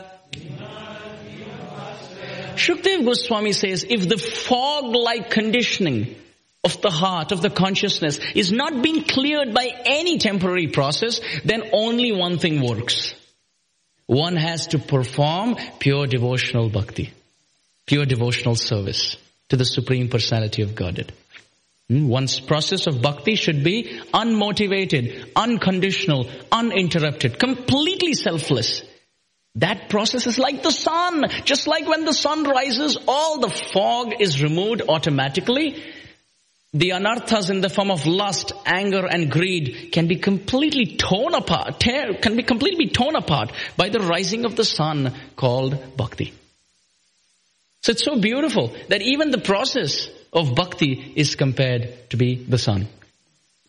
Shukdev 2.55 3.03
Goswami 3.03 3.51
says, 3.51 3.83
if 3.89 4.07
the 4.07 4.17
fog-like 4.17 5.31
conditioning 5.31 6.15
of 6.63 6.79
the 6.81 6.91
heart, 6.91 7.31
of 7.31 7.41
the 7.41 7.49
consciousness, 7.49 8.19
is 8.35 8.51
not 8.51 8.83
being 8.83 9.03
cleared 9.03 9.55
by 9.55 9.69
any 9.85 10.19
temporary 10.19 10.67
process, 10.67 11.19
then 11.43 11.63
only 11.73 12.11
one 12.11 12.37
thing 12.37 12.61
works. 12.61 13.15
One 14.05 14.35
has 14.35 14.67
to 14.67 14.79
perform 14.79 15.55
pure 15.79 16.05
devotional 16.05 16.69
bhakti, 16.69 17.11
pure 17.87 18.05
devotional 18.05 18.55
service 18.55 19.17
to 19.49 19.57
the 19.57 19.65
Supreme 19.65 20.09
Personality 20.09 20.61
of 20.61 20.75
Godhead. 20.75 21.11
Hmm? 21.88 22.08
One's 22.08 22.38
process 22.38 22.86
of 22.86 23.00
bhakti 23.00 23.34
should 23.34 23.64
be 23.64 24.00
unmotivated, 24.12 25.32
unconditional, 25.34 26.28
uninterrupted, 26.52 27.38
completely 27.38 28.14
selfless. 28.14 28.82
That 29.54 29.88
process 29.88 30.26
is 30.26 30.38
like 30.38 30.62
the 30.62 30.70
sun. 30.70 31.24
Just 31.44 31.66
like 31.66 31.88
when 31.88 32.04
the 32.04 32.12
sun 32.12 32.44
rises, 32.44 32.98
all 33.08 33.40
the 33.40 33.50
fog 33.50 34.20
is 34.20 34.42
removed 34.42 34.82
automatically. 34.88 35.82
The 36.74 36.90
anarthas 36.90 37.48
in 37.48 37.62
the 37.62 37.70
form 37.70 37.90
of 37.90 38.06
lust, 38.06 38.52
anger, 38.66 39.06
and 39.06 39.30
greed 39.30 39.88
can 39.90 40.06
be 40.06 40.16
completely 40.16 40.96
torn 40.98 41.34
apart, 41.34 41.80
tear, 41.80 42.12
can 42.20 42.36
be 42.36 42.42
completely 42.42 42.88
torn 42.88 43.16
apart 43.16 43.52
by 43.78 43.88
the 43.88 44.00
rising 44.00 44.44
of 44.44 44.54
the 44.54 44.64
sun 44.64 45.14
called 45.34 45.96
bhakti. 45.96 46.34
So 47.80 47.92
it's 47.92 48.04
so 48.04 48.20
beautiful 48.20 48.74
that 48.88 49.00
even 49.00 49.30
the 49.30 49.38
process 49.38 50.08
of 50.32 50.54
bhakti 50.54 51.12
is 51.16 51.36
compared 51.36 52.10
to 52.10 52.16
be 52.16 52.36
the 52.36 52.58
sun. 52.58 52.88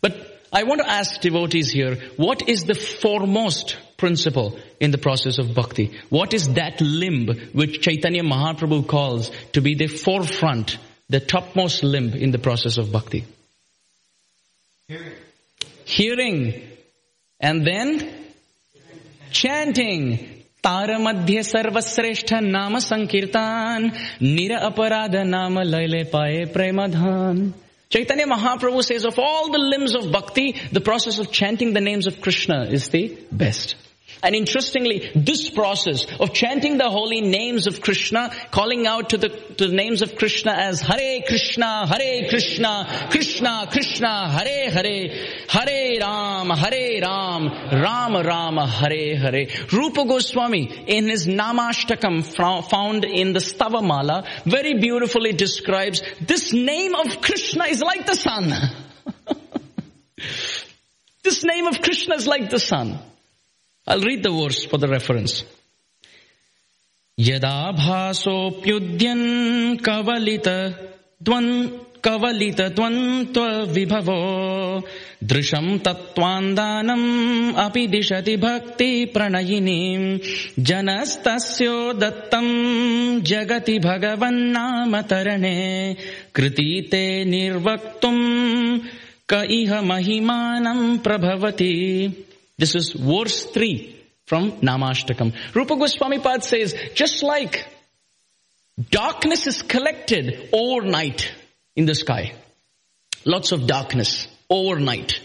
But 0.01 0.41
I 0.51 0.63
want 0.63 0.81
to 0.81 0.89
ask 0.89 1.21
devotees 1.21 1.71
here, 1.71 1.97
what 2.17 2.49
is 2.49 2.63
the 2.63 2.73
foremost 2.73 3.77
principle 3.97 4.59
in 4.79 4.91
the 4.91 4.97
process 4.97 5.37
of 5.37 5.53
bhakti? 5.53 5.97
What 6.09 6.33
is 6.33 6.53
that 6.53 6.81
limb 6.81 7.27
which 7.53 7.81
Chaitanya 7.81 8.23
Mahaprabhu 8.23 8.87
calls 8.87 9.31
to 9.53 9.61
be 9.61 9.75
the 9.75 9.87
forefront, 9.87 10.77
the 11.09 11.19
topmost 11.19 11.83
limb 11.83 12.13
in 12.13 12.31
the 12.31 12.39
process 12.39 12.77
of 12.77 12.91
bhakti? 12.91 13.25
Hearing. 14.87 15.13
Hearing. 15.85 16.67
And 17.39 17.65
then 17.65 18.11
chanting. 19.31 20.38
तार 20.63 20.97
मध्य 20.97 21.43
सर्वश्रेष्ठ 21.43 22.33
नाम 22.33 22.77
संकीर्तन, 22.79 23.91
निर 24.21 24.53
अपराध 24.55 25.15
नाम 25.15 25.59
लय 25.59 25.87
ले 25.87 26.03
पाए 26.03 26.45
प्रेम 26.45 26.85
धान 26.87 27.53
Chaitanya 27.91 28.25
Mahaprabhu 28.25 28.81
says 28.81 29.05
of 29.05 29.19
all 29.21 29.51
the 29.51 29.61
limbs 29.61 29.95
of 29.95 30.05
bhakti 30.05 30.53
the 30.73 30.79
process 30.79 31.19
of 31.19 31.27
chanting 31.27 31.73
the 31.75 31.77
names 31.77 32.07
of 32.07 32.19
Krishna 32.23 32.63
is 32.71 32.89
the 32.91 33.09
best 33.33 33.75
And 34.21 34.35
interestingly, 34.35 35.09
this 35.15 35.49
process 35.49 36.05
of 36.19 36.33
chanting 36.33 36.77
the 36.77 36.89
holy 36.89 37.21
names 37.21 37.67
of 37.67 37.81
Krishna, 37.81 38.31
calling 38.51 38.85
out 38.85 39.11
to 39.11 39.17
the, 39.17 39.29
to 39.29 39.67
the 39.67 39.73
names 39.73 40.01
of 40.01 40.15
Krishna 40.15 40.51
as 40.51 40.81
Hare 40.81 41.21
Krishna, 41.25 41.87
Hare 41.87 42.27
Krishna, 42.27 43.07
Krishna 43.09 43.67
Krishna, 43.71 44.29
Hare 44.29 44.69
Hare, 44.69 45.09
Hare 45.47 45.99
Ram, 46.01 46.49
Hare 46.49 47.01
Ram, 47.01 47.47
Ram 47.71 48.25
Ram, 48.25 48.57
Hare 48.57 49.15
Hare. 49.15 49.47
Rupa 49.71 50.03
Goswami 50.03 50.83
in 50.87 51.07
his 51.07 51.25
Namashtakam 51.25 52.25
found 52.69 53.05
in 53.05 53.31
the 53.31 53.39
Stavamala 53.39 54.27
very 54.43 54.79
beautifully 54.79 55.31
describes 55.31 56.03
this 56.19 56.51
name 56.51 56.93
of 56.93 57.21
Krishna 57.21 57.65
is 57.65 57.81
like 57.81 58.05
the 58.05 58.15
sun. 58.15 58.53
this 61.23 61.45
name 61.45 61.67
of 61.67 61.81
Krishna 61.81 62.15
is 62.15 62.27
like 62.27 62.49
the 62.49 62.59
sun. 62.59 62.99
I'll 63.89 64.01
read 64.01 64.21
the 64.21 64.29
verse 64.29 64.65
for 64.65 64.77
the 64.77 64.87
reference. 64.87 65.43
यदा 67.17 67.55
भासोऽप्युद्यन् 67.77 69.23
कवलित 69.85 70.47
कवलित 72.05 72.61
द्वन्द्वविभवो 72.75 74.19
दृशम् 75.31 75.79
तत्त्वान्दानम् 75.85 77.03
अपि 77.65 77.85
दिशति 77.95 78.35
भक्ति 78.45 78.89
प्रणयिनीम् 79.13 80.07
जनस्तस्यो 80.69 81.75
दत्तम् 82.03 83.21
जगति 83.31 83.77
भगवन्नाम 83.89 85.01
तरणे 85.11 85.57
कृतीते 86.35 87.03
निर्वक्तुम् 87.35 88.23
क 89.33 89.43
इह 89.59 89.79
महिमानम् 89.91 90.97
प्रभवति 91.07 91.75
This 92.59 92.75
is 92.75 92.91
verse 92.91 93.45
3 93.45 93.95
from 94.25 94.51
Namashtakam. 94.59 95.33
Rupa 95.55 95.77
Goswami 95.77 96.19
Pad 96.19 96.43
says, 96.43 96.75
just 96.93 97.23
like 97.23 97.65
darkness 98.91 99.47
is 99.47 99.61
collected 99.61 100.49
overnight 100.51 101.31
in 101.77 101.85
the 101.85 101.95
sky, 101.95 102.33
lots 103.23 103.53
of 103.53 103.65
darkness 103.65 104.27
overnight. 104.49 105.21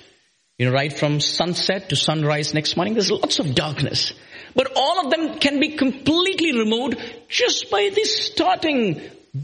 You 0.59 0.66
know, 0.66 0.72
right 0.72 0.93
from 0.93 1.18
sunset 1.18 1.89
to 1.89 1.97
sunrise 1.97 2.55
next 2.55 2.76
morning, 2.76 2.95
there's 2.95 3.11
lots 3.11 3.41
of 3.41 3.53
darkness. 3.57 4.12
But 4.55 4.72
all 4.76 5.05
of 5.05 5.11
them 5.11 5.41
can 5.41 5.59
be 5.59 5.70
completely 5.70 6.57
removed 6.57 6.99
just 7.28 7.68
by 7.68 7.91
the 7.93 8.05
starting 8.05 9.01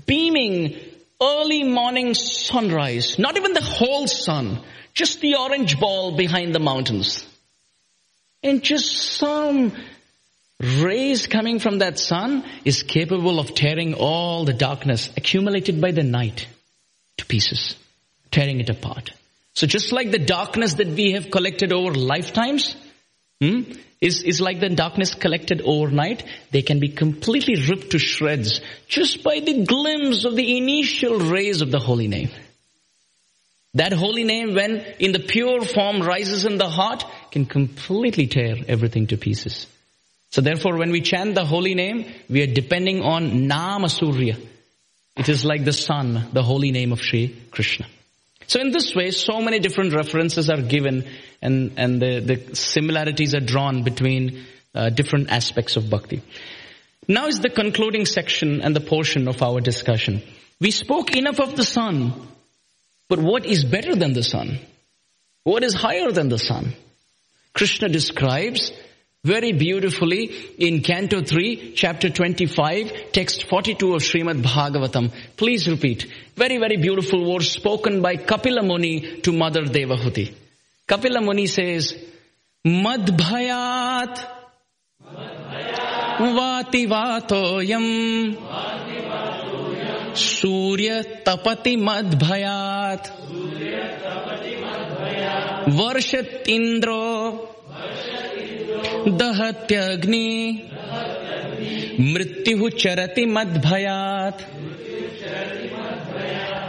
beaming 0.07 0.79
early 1.21 1.65
morning 1.65 2.15
sunrise. 2.15 3.19
Not 3.19 3.37
even 3.37 3.53
the 3.53 3.61
whole 3.61 4.07
sun, 4.07 4.61
just 4.95 5.21
the 5.21 5.35
orange 5.35 5.81
ball 5.81 6.17
behind 6.17 6.55
the 6.55 6.61
mountains. 6.61 7.27
And 8.43 8.63
just 8.63 8.91
some 8.97 9.73
rays 10.61 11.27
coming 11.27 11.59
from 11.59 11.79
that 11.79 11.99
sun 11.99 12.45
is 12.65 12.83
capable 12.83 13.39
of 13.39 13.55
tearing 13.55 13.95
all 13.95 14.45
the 14.45 14.53
darkness 14.53 15.11
accumulated 15.17 15.81
by 15.81 15.91
the 15.91 16.03
night 16.03 16.47
to 17.19 17.27
pieces, 17.27 17.77
tearing 18.31 18.61
it 18.61 18.71
apart. 18.71 19.13
So 19.55 19.67
just 19.67 19.93
like 19.93 20.11
the 20.11 20.19
darkness 20.19 20.75
that 20.75 20.89
we 20.89 21.13
have 21.13 21.31
collected 21.31 21.73
over 21.73 21.93
lifetimes, 21.95 22.77
hmm, 23.41 23.63
is, 24.01 24.23
is 24.23 24.41
like 24.41 24.61
the 24.61 24.71
darkness 24.71 25.15
collected 25.15 25.61
overnight, 25.63 26.25
they 26.51 26.63
can 26.63 26.81
be 26.81 26.89
completely 26.89 27.57
ripped 27.69 27.91
to 27.91 27.99
shreds 27.99 28.61
just 28.89 29.23
by 29.23 29.41
the 29.41 29.65
glimpse 29.65 30.25
of 30.25 30.37
the 30.37 30.57
initial 30.57 31.19
rays 31.19 31.61
of 31.61 31.71
the 31.71 31.79
holy 31.79 32.09
name. 32.09 32.31
That 33.75 33.93
holy 33.93 34.25
name, 34.25 34.55
when 34.55 34.85
in 34.99 35.13
the 35.13 35.21
pure 35.21 35.63
form 35.63 36.03
rises 36.03 36.45
in 36.45 36.59
the 36.59 36.69
heart, 36.69 37.05
can 37.31 37.47
completely 37.47 38.27
tear 38.27 38.57
everything 38.67 39.07
to 39.09 39.17
pieces. 39.17 39.67
So 40.31 40.41
therefore, 40.41 40.77
when 40.77 40.91
we 40.91 41.01
chant 41.01 41.35
the 41.35 41.45
holy 41.45 41.75
name, 41.75 42.07
we 42.29 42.43
are 42.43 42.53
depending 42.53 43.03
on 43.03 43.47
Nama 43.47 43.89
Surya. 43.89 44.37
It 45.17 45.29
is 45.29 45.45
like 45.45 45.65
the 45.65 45.73
sun, 45.73 46.29
the 46.33 46.43
holy 46.43 46.73
name 46.73 46.93
of 46.93 47.01
Sri 47.01 47.37
Krishna. 47.51 47.87
So 48.47 48.61
in 48.61 48.73
this 48.73 48.95
way, 48.95 49.11
so 49.13 49.41
many 49.41 49.61
different 49.61 49.93
references 49.93 50.51
are 50.51 50.61
given 50.61 51.05
and, 51.41 51.73
and 51.77 52.03
the, 52.03 52.21
the 52.21 52.57
similarities 52.57 53.35
are 53.35 53.41
drawn 53.41 53.85
between 53.85 54.45
uh, 54.75 54.91
different 54.91 55.31
aspects 55.31 55.77
of 55.77 55.89
bhakti. 55.89 56.23
Now 57.07 57.27
is 57.27 57.41
the 57.41 57.51
concluding 57.51 58.07
section 58.07 58.61
and 58.61 58.75
the 58.75 58.81
portion 58.81 59.29
of 59.29 59.43
our 59.43 59.61
discussion. 59.61 60.23
We 60.61 60.71
spoke 60.71 61.15
enough 61.17 61.39
of 61.39 61.57
the 61.57 61.65
sun 61.65 62.13
but 63.11 63.19
what 63.19 63.45
is 63.45 63.65
better 63.65 63.95
than 63.97 64.13
the 64.13 64.23
sun? 64.23 64.59
What 65.43 65.65
is 65.65 65.75
higher 65.75 66.13
than 66.13 66.29
the 66.29 66.39
sun? 66.39 66.75
Krishna 67.53 67.89
describes 67.89 68.73
very 69.25 69.53
beautifully 69.53 70.27
in 70.59 70.81
Canto 70.83 71.21
3, 71.21 71.73
chapter 71.75 72.09
25, 72.09 73.11
text 73.13 73.45
42 73.49 73.95
of 73.95 74.03
Srimad 74.03 74.43
Bhagavatam. 74.43 75.11
Please 75.37 75.69
repeat. 75.69 76.07
Very, 76.37 76.59
very 76.59 76.77
beautiful 76.77 77.29
words 77.31 77.51
spoken 77.51 78.01
by 78.01 78.15
Kapila 78.15 78.63
Muni 78.63 79.21
to 79.23 79.33
Mother 79.33 79.63
Devahuti. 79.63 80.33
Kapila 80.87 81.21
Muni 81.21 81.49
says, 81.49 81.99
Madbhayat 82.65 84.25
Vati 86.21 86.87
Vatoyam 86.87 88.37
Surya 90.15 91.03
Tapati 91.25 91.77
Madbhayat 91.77 93.11
Varshat 95.67 96.47
Indro 96.47 97.51
दहत्यग्नि 99.07 100.29
मृत्यु 102.01 102.69
चरति 102.83 103.25
मद्भयात 103.37 104.47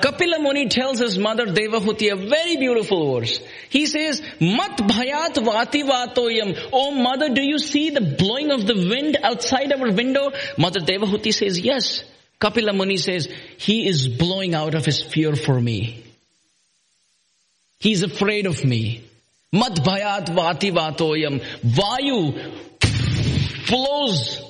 Kapila 0.02 0.39
Muni 0.39 0.68
tells 0.68 1.00
his 1.00 1.18
mother 1.20 1.46
Devahuti 1.46 2.12
a 2.12 2.16
very 2.16 2.58
beautiful 2.58 3.20
verse. 3.20 3.39
He 3.70 3.86
says, 3.86 4.20
Mat 4.39 4.78
bhayat 4.78 5.36
vati 5.46 5.84
vatoyam. 5.84 6.58
Oh 6.74 6.89
mother, 6.89 7.30
do 7.30 7.42
you 7.42 7.60
see 7.60 7.92
the 7.92 8.02
blowing 8.02 8.50
of 8.50 8.66
the 8.66 8.74
wind 8.74 9.18
outside 9.22 9.72
our 9.72 9.92
window? 9.92 10.32
Mother 10.58 10.80
Devahuti 10.80 11.32
says, 11.32 11.60
yes. 11.60 12.04
Kapila 12.42 12.74
Muni 12.74 12.98
says, 12.98 13.30
he 13.58 13.88
is 13.88 14.08
blowing 14.08 14.56
out 14.56 14.74
of 14.74 14.84
his 14.84 15.04
fear 15.04 15.36
for 15.36 15.62
me. 15.62 16.04
He's 17.78 18.02
afraid 18.02 18.48
of 18.48 18.66
me. 18.66 19.04
Mad 19.54 19.76
bhayat 19.76 20.30
vati 20.30 20.72
vatoyam. 20.72 21.39
Vayu 21.62 22.34
flows 23.68 24.42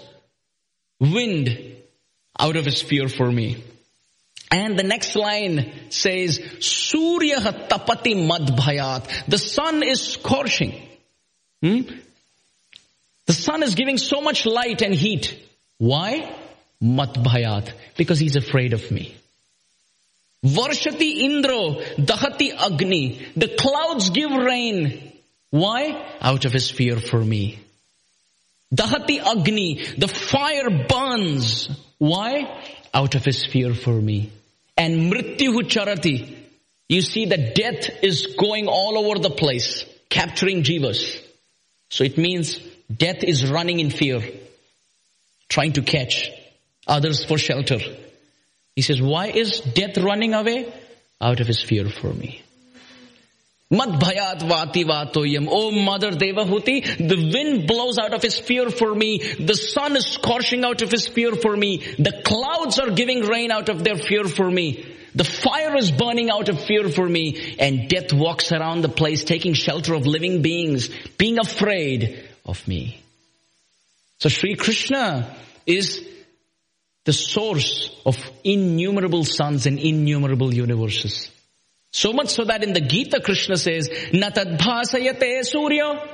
wind 1.01 1.75
out 2.39 2.55
of 2.55 2.63
his 2.63 2.81
fear 2.81 3.09
for 3.09 3.29
me. 3.29 3.61
And 4.49 4.79
the 4.79 4.83
next 4.83 5.15
line 5.15 5.71
says, 5.89 6.39
Surya 6.59 7.39
tapati 7.39 8.15
mad 8.25 8.57
bhayat. 8.57 9.25
The 9.27 9.37
sun 9.37 9.83
is 9.83 10.13
scorching. 10.13 10.81
Hmm? 11.61 11.81
The 13.25 13.33
sun 13.33 13.63
is 13.63 13.75
giving 13.75 13.97
so 13.97 14.21
much 14.21 14.45
light 14.45 14.81
and 14.81 14.93
heat. 14.93 15.37
Why? 15.77 16.37
Mat 16.81 17.13
bhayat. 17.13 17.71
Because 17.95 18.19
he's 18.19 18.35
afraid 18.35 18.73
of 18.73 18.89
me. 18.91 19.15
Varshati 20.43 21.21
Indro, 21.21 21.81
Dahati 21.97 22.51
Agni. 22.57 23.27
The 23.35 23.55
clouds 23.59 24.09
give 24.09 24.31
rain. 24.31 25.13
Why? 25.51 26.15
Out 26.19 26.45
of 26.45 26.53
his 26.53 26.71
fear 26.71 26.97
for 26.99 27.19
me. 27.19 27.59
Dahati 28.73 29.19
Agni, 29.19 29.85
the 29.97 30.07
fire 30.07 30.85
burns. 30.87 31.69
Why? 31.99 32.63
Out 32.93 33.15
of 33.15 33.23
his 33.23 33.45
fear 33.45 33.75
for 33.75 33.93
me. 33.93 34.31
And 34.75 35.11
Mrityuhu 35.11 35.63
Charati, 35.69 36.35
you 36.89 37.01
see 37.01 37.25
that 37.25 37.53
death 37.53 37.89
is 38.01 38.35
going 38.39 38.67
all 38.67 38.97
over 38.97 39.19
the 39.19 39.29
place, 39.29 39.85
capturing 40.09 40.63
jivas. 40.63 41.21
So 41.89 42.03
it 42.03 42.17
means 42.17 42.59
death 42.91 43.23
is 43.23 43.49
running 43.49 43.79
in 43.79 43.91
fear, 43.91 44.23
trying 45.49 45.73
to 45.73 45.81
catch 45.81 46.31
others 46.87 47.23
for 47.25 47.37
shelter. 47.37 47.79
He 48.75 48.81
says, 48.81 49.01
why 49.01 49.27
is 49.27 49.59
death 49.61 49.97
running 49.97 50.33
away? 50.33 50.73
Out 51.19 51.39
of 51.39 51.47
his 51.47 51.61
fear 51.61 51.87
for 51.89 52.13
me. 52.13 52.41
Mad 53.69 54.01
bhayat 54.01 54.41
vati 54.41 54.83
vatoyam. 54.83 55.47
Oh 55.49 55.71
mother 55.71 56.11
Devahuti, 56.11 57.07
the 57.07 57.31
wind 57.33 57.67
blows 57.67 57.97
out 57.97 58.13
of 58.13 58.21
his 58.21 58.37
fear 58.37 58.69
for 58.69 58.93
me. 58.93 59.19
The 59.19 59.55
sun 59.55 59.95
is 59.95 60.05
scorching 60.05 60.65
out 60.65 60.81
of 60.81 60.91
his 60.91 61.07
fear 61.07 61.35
for 61.35 61.55
me. 61.55 61.77
The 61.97 62.21
clouds 62.25 62.79
are 62.79 62.91
giving 62.91 63.21
rain 63.21 63.49
out 63.49 63.69
of 63.69 63.83
their 63.83 63.95
fear 63.95 64.25
for 64.25 64.49
me. 64.51 64.85
The 65.15 65.23
fire 65.23 65.75
is 65.77 65.89
burning 65.89 66.29
out 66.29 66.49
of 66.49 66.61
fear 66.65 66.89
for 66.89 67.07
me. 67.07 67.55
And 67.59 67.87
death 67.87 68.11
walks 68.11 68.51
around 68.51 68.81
the 68.81 68.89
place 68.89 69.23
taking 69.23 69.53
shelter 69.53 69.93
of 69.93 70.05
living 70.05 70.41
beings, 70.41 70.89
being 71.17 71.39
afraid 71.39 72.27
of 72.45 72.67
me. 72.67 73.01
So 74.19 74.27
Sri 74.27 74.55
Krishna 74.55 75.33
is 75.65 76.05
the 77.03 77.13
source 77.13 77.89
of 78.05 78.17
innumerable 78.43 79.23
suns 79.23 79.65
and 79.65 79.79
innumerable 79.79 80.53
universes. 80.53 81.29
So 81.91 82.13
much 82.13 82.29
so 82.29 82.45
that 82.45 82.63
in 82.63 82.73
the 82.73 82.81
Gita 82.81 83.19
Krishna 83.21 83.57
says, 83.57 83.89
Na 84.13 84.29
tadbhasayate 84.29 85.43
surya, 85.43 86.07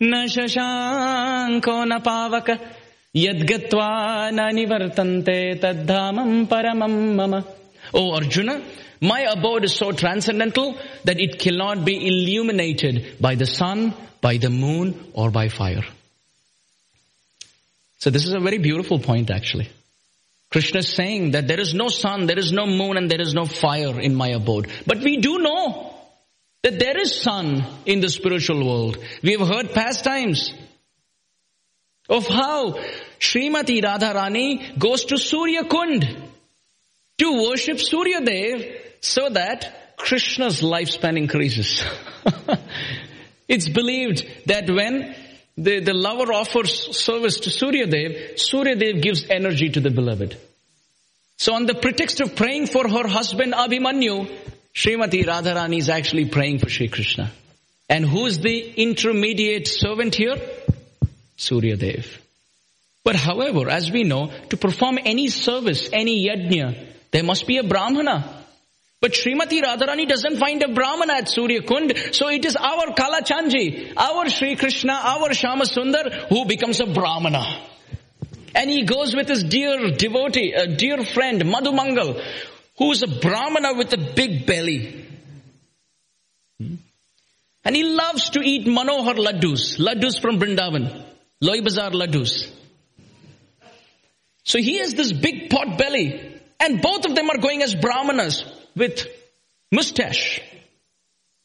na 0.00 0.26
shashanko 0.26 1.88
na 1.88 2.00
pavaka, 2.00 2.60
yadgatva 3.14 4.32
na 4.32 4.50
nivartante 4.50 5.58
tadhamam 5.60 6.46
paramam 6.46 7.14
mama. 7.16 7.44
Oh 7.92 8.14
Arjuna, 8.14 8.62
my 9.00 9.20
abode 9.20 9.64
is 9.64 9.74
so 9.74 9.92
transcendental 9.92 10.78
that 11.04 11.18
it 11.20 11.38
cannot 11.38 11.84
be 11.84 12.06
illuminated 12.06 13.16
by 13.20 13.34
the 13.34 13.46
sun, 13.46 13.94
by 14.20 14.36
the 14.36 14.50
moon, 14.50 15.10
or 15.14 15.30
by 15.30 15.48
fire. 15.48 15.84
So 17.98 18.10
this 18.10 18.26
is 18.26 18.34
a 18.34 18.40
very 18.40 18.58
beautiful 18.58 18.98
point 18.98 19.30
actually. 19.30 19.68
Krishna 20.54 20.78
is 20.78 20.88
saying 20.88 21.32
that 21.32 21.48
there 21.48 21.58
is 21.58 21.74
no 21.74 21.88
sun, 21.88 22.26
there 22.26 22.38
is 22.38 22.52
no 22.52 22.64
moon, 22.64 22.96
and 22.96 23.10
there 23.10 23.20
is 23.20 23.34
no 23.34 23.44
fire 23.44 23.98
in 24.00 24.14
my 24.14 24.28
abode. 24.28 24.68
But 24.86 24.98
we 24.98 25.16
do 25.16 25.38
know 25.38 25.92
that 26.62 26.78
there 26.78 26.96
is 26.96 27.20
sun 27.20 27.66
in 27.84 27.98
the 27.98 28.08
spiritual 28.08 28.64
world. 28.64 28.96
We 29.20 29.32
have 29.32 29.48
heard 29.48 29.72
pastimes 29.72 30.54
of 32.08 32.28
how 32.28 32.74
Srimati 33.18 33.82
Radharani 33.82 34.78
goes 34.78 35.06
to 35.06 35.18
Surya 35.18 35.64
Kund 35.64 36.06
to 37.18 37.42
worship 37.48 37.80
Surya 37.80 38.20
Dev 38.20 38.64
so 39.00 39.28
that 39.30 39.96
Krishna's 39.96 40.60
lifespan 40.60 41.18
increases. 41.18 41.82
it's 43.48 43.68
believed 43.68 44.24
that 44.46 44.70
when 44.70 45.16
the, 45.56 45.80
the 45.80 45.94
lover 45.94 46.32
offers 46.32 46.96
service 46.96 47.40
to 47.40 47.50
Surya 47.50 47.86
Dev, 47.86 48.38
Surya 48.38 48.74
Dev 48.74 49.00
gives 49.00 49.28
energy 49.30 49.70
to 49.70 49.80
the 49.80 49.90
beloved. 49.90 50.36
So 51.36 51.54
on 51.54 51.66
the 51.66 51.74
pretext 51.74 52.20
of 52.20 52.34
praying 52.34 52.66
for 52.66 52.88
her 52.88 53.06
husband 53.06 53.52
Abhimanyu, 53.52 54.30
Srimati 54.74 55.24
Radharani 55.24 55.78
is 55.78 55.88
actually 55.88 56.26
praying 56.26 56.58
for 56.58 56.68
Sri 56.68 56.88
Krishna. 56.88 57.30
And 57.88 58.04
who's 58.04 58.38
the 58.38 58.72
intermediate 58.76 59.68
servant 59.68 60.14
here? 60.14 60.36
Surya 61.36 61.76
Dev. 61.76 62.20
But 63.04 63.16
however, 63.16 63.68
as 63.68 63.90
we 63.90 64.02
know, 64.02 64.32
to 64.48 64.56
perform 64.56 64.98
any 65.04 65.28
service, 65.28 65.90
any 65.92 66.26
yajna, 66.26 66.86
there 67.10 67.22
must 67.22 67.46
be 67.46 67.58
a 67.58 67.62
brahmana. 67.62 68.43
But 69.04 69.12
Srimati 69.12 69.60
Radharani 69.60 70.08
doesn't 70.08 70.38
find 70.38 70.62
a 70.62 70.68
Brahmana 70.68 71.12
at 71.12 71.28
Surya 71.28 71.60
Kund, 71.60 71.92
so 72.12 72.28
it 72.28 72.42
is 72.42 72.56
our 72.56 72.86
Kalachandji, 72.98 73.92
our 73.98 74.30
Sri 74.30 74.56
Krishna, 74.56 74.94
our 74.94 75.34
Shama 75.34 75.64
Sundar 75.64 76.10
who 76.30 76.46
becomes 76.46 76.80
a 76.80 76.86
Brahmana. 76.86 77.44
And 78.54 78.70
he 78.70 78.84
goes 78.84 79.14
with 79.14 79.28
his 79.28 79.44
dear 79.44 79.90
devotee, 79.90 80.54
a 80.54 80.74
dear 80.74 81.04
friend, 81.04 81.42
Madhumangal, 81.42 82.18
who's 82.78 83.02
a 83.02 83.06
Brahmana 83.06 83.74
with 83.74 83.92
a 83.92 83.98
big 83.98 84.46
belly. 84.46 85.06
Hmm? 86.58 86.76
And 87.62 87.76
he 87.76 87.82
loves 87.82 88.30
to 88.30 88.40
eat 88.40 88.66
Manohar 88.66 89.16
laddus, 89.16 89.78
laddus 89.78 90.18
from 90.18 90.40
Brindavan, 90.40 91.04
Loi 91.42 91.60
Bazaar 91.60 91.90
laddus. 91.90 92.50
So 94.44 94.58
he 94.58 94.78
has 94.78 94.94
this 94.94 95.12
big 95.12 95.50
pot 95.50 95.76
belly, 95.76 96.40
and 96.58 96.80
both 96.80 97.04
of 97.04 97.14
them 97.14 97.28
are 97.28 97.36
going 97.36 97.62
as 97.62 97.74
Brahmanas 97.74 98.53
with 98.76 99.06
mustache, 99.70 100.40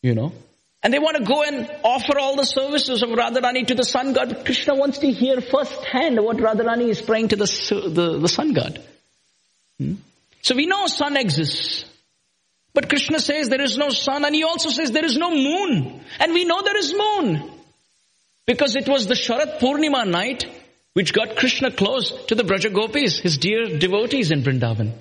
you 0.02 0.16
know. 0.16 0.34
And 0.82 0.94
they 0.94 1.00
want 1.00 1.18
to 1.18 1.24
go 1.24 1.44
and 1.44 1.70
offer 1.84 2.18
all 2.18 2.38
the 2.38 2.46
services 2.46 3.04
of 3.04 3.10
Radharani 3.10 3.68
to 3.68 3.76
the 3.76 3.84
sun 3.84 4.14
god. 4.14 4.30
But 4.30 4.46
Krishna 4.46 4.76
wants 4.76 5.00
to 5.00 5.12
hear 5.12 5.42
firsthand 5.42 6.24
what 6.24 6.38
Radharani 6.38 6.88
is 6.88 7.02
praying 7.02 7.30
to 7.30 7.36
the, 7.36 7.92
the, 7.94 8.20
the 8.20 8.30
sun 8.30 8.54
god. 8.54 8.82
Hmm? 9.78 9.96
So 10.42 10.56
we 10.56 10.68
know 10.68 10.88
sun 10.88 11.18
exists. 11.18 11.84
But 12.74 12.88
Krishna 12.88 13.20
says 13.20 13.50
there 13.50 13.62
is 13.62 13.78
no 13.78 13.90
sun 13.90 14.24
and 14.24 14.34
he 14.34 14.44
also 14.44 14.70
says 14.70 14.92
there 14.92 15.04
is 15.04 15.18
no 15.18 15.32
moon. 15.32 16.02
And 16.20 16.34
we 16.34 16.46
know 16.46 16.62
there 16.62 16.78
is 16.78 16.94
moon. 16.94 17.52
Because 18.46 18.78
it 18.78 18.88
was 18.88 19.08
the 19.08 19.16
Sharat 19.16 19.60
Purnima 19.60 20.10
night 20.10 20.46
which 20.94 21.14
got 21.14 21.36
Krishna 21.36 21.72
close 21.72 22.12
to 22.28 22.36
the 22.36 22.44
Braja 22.44 22.70
Gopis, 22.70 23.20
his 23.20 23.38
dear 23.38 23.78
devotees 23.78 24.32
in 24.32 24.44
Vrindavan. 24.44 24.94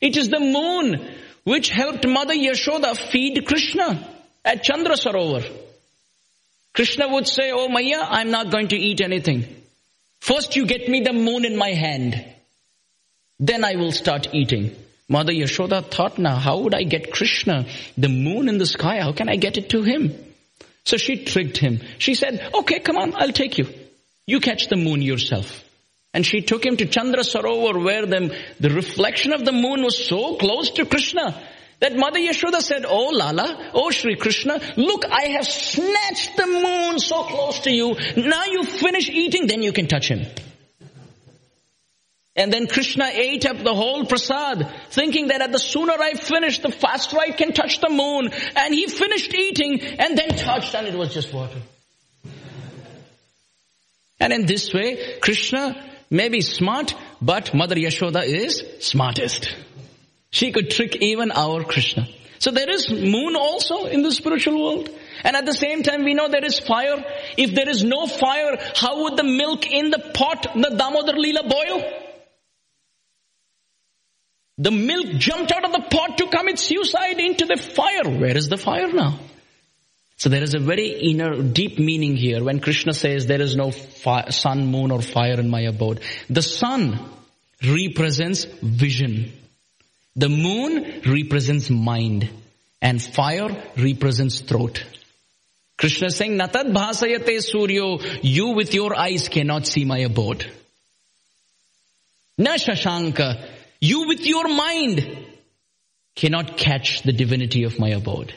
It 0.00 0.16
is 0.16 0.30
the 0.30 0.40
moon 0.40 1.14
which 1.48 1.70
helped 1.70 2.06
Mother 2.06 2.34
Yashoda 2.34 2.94
feed 2.94 3.46
Krishna 3.46 4.06
at 4.44 4.62
Chandra 4.62 4.96
Sarovar. 4.96 5.50
Krishna 6.74 7.08
would 7.08 7.26
say, 7.26 7.50
Oh 7.52 7.68
Maya, 7.68 8.00
I'm 8.02 8.30
not 8.30 8.50
going 8.50 8.68
to 8.68 8.76
eat 8.76 9.00
anything. 9.00 9.46
First 10.20 10.56
you 10.56 10.66
get 10.66 10.88
me 10.90 11.00
the 11.00 11.14
moon 11.14 11.46
in 11.46 11.56
my 11.56 11.70
hand. 11.70 12.22
Then 13.40 13.64
I 13.64 13.76
will 13.76 13.92
start 13.92 14.34
eating. 14.34 14.76
Mother 15.08 15.32
Yashoda 15.32 15.82
thought, 15.90 16.18
now 16.18 16.36
how 16.36 16.58
would 16.58 16.74
I 16.74 16.82
get 16.82 17.12
Krishna? 17.12 17.64
The 17.96 18.10
moon 18.10 18.50
in 18.50 18.58
the 18.58 18.66
sky, 18.66 19.00
how 19.00 19.12
can 19.12 19.30
I 19.30 19.36
get 19.36 19.56
it 19.56 19.70
to 19.70 19.82
him? 19.82 20.12
So 20.84 20.98
she 20.98 21.24
tricked 21.24 21.56
him. 21.56 21.80
She 21.96 22.14
said, 22.14 22.50
okay, 22.52 22.80
come 22.80 22.98
on, 22.98 23.14
I'll 23.14 23.32
take 23.32 23.56
you. 23.56 23.68
You 24.26 24.40
catch 24.40 24.66
the 24.66 24.76
moon 24.76 25.00
yourself. 25.00 25.64
And 26.14 26.24
she 26.24 26.40
took 26.40 26.64
him 26.64 26.76
to 26.78 26.86
Chandra 26.86 27.22
Sarovar 27.22 27.82
where 27.82 28.06
the, 28.06 28.36
the 28.60 28.70
reflection 28.70 29.32
of 29.32 29.44
the 29.44 29.52
moon 29.52 29.82
was 29.82 30.06
so 30.06 30.36
close 30.36 30.70
to 30.72 30.86
Krishna 30.86 31.40
that 31.80 31.94
Mother 31.94 32.18
Yashoda 32.18 32.60
said, 32.60 32.84
Oh 32.84 33.10
Lala, 33.12 33.70
oh 33.74 33.90
Sri 33.90 34.16
Krishna, 34.16 34.60
look, 34.76 35.04
I 35.04 35.26
have 35.36 35.46
snatched 35.46 36.36
the 36.36 36.46
moon 36.46 36.98
so 36.98 37.22
close 37.24 37.60
to 37.60 37.70
you. 37.70 37.94
Now 38.16 38.44
you 38.46 38.64
finish 38.64 39.08
eating, 39.08 39.46
then 39.46 39.62
you 39.62 39.72
can 39.72 39.86
touch 39.86 40.08
him. 40.08 40.26
And 42.34 42.52
then 42.52 42.68
Krishna 42.68 43.10
ate 43.12 43.46
up 43.46 43.58
the 43.64 43.74
whole 43.74 44.06
prasad, 44.06 44.72
thinking 44.90 45.28
that 45.28 45.42
at 45.42 45.50
the 45.50 45.58
sooner 45.58 45.92
I 45.92 46.14
finish, 46.14 46.60
the 46.60 46.70
faster 46.70 47.18
I 47.18 47.30
can 47.30 47.52
touch 47.52 47.80
the 47.80 47.90
moon. 47.90 48.30
And 48.54 48.72
he 48.72 48.86
finished 48.86 49.34
eating 49.34 49.80
and 49.80 50.16
then 50.16 50.28
touched 50.30 50.74
and 50.74 50.86
it 50.86 50.94
was 50.94 51.12
just 51.12 51.34
water. 51.34 51.60
And 54.20 54.32
in 54.32 54.46
this 54.46 54.72
way, 54.72 55.18
Krishna 55.20 55.84
may 56.10 56.28
be 56.28 56.40
smart, 56.40 56.94
but 57.20 57.54
Mother 57.54 57.76
Yashoda 57.76 58.24
is 58.24 58.64
smartest. 58.80 59.54
She 60.30 60.52
could 60.52 60.70
trick 60.70 60.96
even 60.96 61.30
our 61.32 61.64
Krishna. 61.64 62.08
So 62.38 62.52
there 62.52 62.70
is 62.70 62.88
moon 62.90 63.34
also 63.34 63.86
in 63.86 64.02
the 64.02 64.12
spiritual 64.12 64.62
world. 64.62 64.90
And 65.24 65.36
at 65.36 65.44
the 65.44 65.54
same 65.54 65.82
time 65.82 66.04
we 66.04 66.14
know 66.14 66.28
there 66.28 66.44
is 66.44 66.60
fire. 66.60 67.04
If 67.36 67.54
there 67.54 67.68
is 67.68 67.82
no 67.82 68.06
fire, 68.06 68.56
how 68.76 69.02
would 69.02 69.16
the 69.16 69.24
milk 69.24 69.66
in 69.66 69.90
the 69.90 69.98
pot, 70.14 70.46
the 70.54 70.76
Damodar 70.76 71.14
Leela 71.14 71.48
boil? 71.48 71.82
The 74.58 74.70
milk 74.70 75.18
jumped 75.18 75.52
out 75.52 75.64
of 75.64 75.72
the 75.72 75.88
pot 75.88 76.18
to 76.18 76.26
commit 76.28 76.58
suicide 76.58 77.20
into 77.20 77.46
the 77.46 77.56
fire. 77.56 78.18
Where 78.18 78.36
is 78.36 78.48
the 78.48 78.56
fire 78.56 78.92
now? 78.92 79.18
So 80.18 80.28
there 80.28 80.42
is 80.42 80.54
a 80.54 80.58
very 80.58 80.88
inner, 80.88 81.40
deep 81.42 81.78
meaning 81.78 82.16
here 82.16 82.42
when 82.42 82.58
Krishna 82.58 82.92
says 82.92 83.26
there 83.26 83.40
is 83.40 83.54
no 83.54 83.70
fi- 83.70 84.30
sun, 84.30 84.66
moon 84.66 84.90
or 84.90 85.00
fire 85.00 85.38
in 85.38 85.48
my 85.48 85.60
abode. 85.60 86.00
The 86.28 86.42
sun 86.42 86.98
represents 87.64 88.44
vision. 88.44 89.32
The 90.16 90.28
moon 90.28 91.02
represents 91.06 91.70
mind. 91.70 92.28
And 92.82 93.00
fire 93.00 93.62
represents 93.76 94.40
throat. 94.40 94.84
Krishna 95.76 96.08
is 96.08 96.16
saying, 96.16 96.36
Natad 96.36 96.72
bhasayate 96.72 97.38
suryo, 97.38 98.18
you 98.22 98.48
with 98.50 98.74
your 98.74 98.98
eyes 98.98 99.28
cannot 99.28 99.66
see 99.68 99.84
my 99.84 99.98
abode. 99.98 100.50
Na 102.36 102.54
shashanka, 102.54 103.48
you 103.80 104.08
with 104.08 104.26
your 104.26 104.48
mind 104.48 105.26
cannot 106.16 106.56
catch 106.56 107.02
the 107.02 107.12
divinity 107.12 107.62
of 107.62 107.78
my 107.78 107.90
abode. 107.90 108.34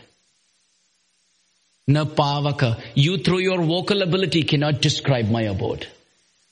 Na 1.87 2.05
pavaka, 2.05 2.79
you 2.95 3.17
through 3.17 3.39
your 3.39 3.61
vocal 3.61 4.01
ability 4.01 4.43
cannot 4.43 4.81
describe 4.81 5.29
my 5.29 5.43
abode. 5.43 5.87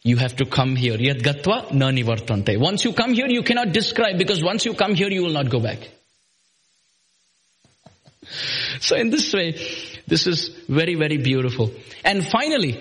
You 0.01 0.17
have 0.17 0.35
to 0.37 0.45
come 0.45 0.75
here. 0.75 0.97
Yad 0.97 1.21
gatva 1.21 1.71
na 1.73 1.91
nivartante. 1.91 2.57
Once 2.57 2.85
you 2.85 2.93
come 2.93 3.13
here, 3.13 3.27
you 3.27 3.43
cannot 3.43 3.71
describe 3.71 4.17
because 4.17 4.43
once 4.43 4.65
you 4.65 4.73
come 4.73 4.95
here, 4.95 5.09
you 5.09 5.23
will 5.23 5.33
not 5.33 5.49
go 5.49 5.59
back. 5.59 5.89
So 8.79 8.95
in 8.95 9.09
this 9.09 9.33
way, 9.33 9.53
this 10.07 10.25
is 10.27 10.49
very, 10.67 10.95
very 10.95 11.17
beautiful. 11.17 11.71
And 12.03 12.25
finally, 12.25 12.79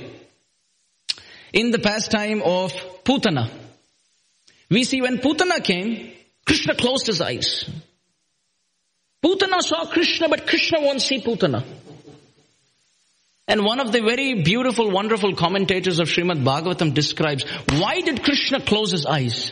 in 1.53 1.71
the 1.71 1.79
pastime 1.79 2.43
of 2.43 2.73
Putana, 3.05 3.51
we 4.71 4.85
see 4.85 5.01
when 5.03 5.19
Putana 5.19 5.63
came, 5.63 6.13
Krishna 6.45 6.75
closed 6.75 7.07
his 7.07 7.21
eyes. 7.21 7.69
Putana 9.23 9.61
saw 9.61 9.87
Krishna, 9.87 10.29
but 10.29 10.47
Krishna 10.47 10.81
won't 10.81 11.03
see 11.03 11.21
Putana. 11.21 11.65
And 13.49 13.65
one 13.65 13.81
of 13.81 13.93
the 13.93 14.03
very 14.03 14.43
beautiful, 14.43 14.91
wonderful 14.91 15.35
commentators 15.35 15.99
of 16.01 16.09
Srimad 16.09 16.45
Bhagavatam 16.45 16.93
describes, 16.93 17.45
why 17.71 18.03
did 18.03 18.23
Krishna 18.23 18.61
close 18.61 18.93
his 18.93 19.07
eyes? 19.07 19.51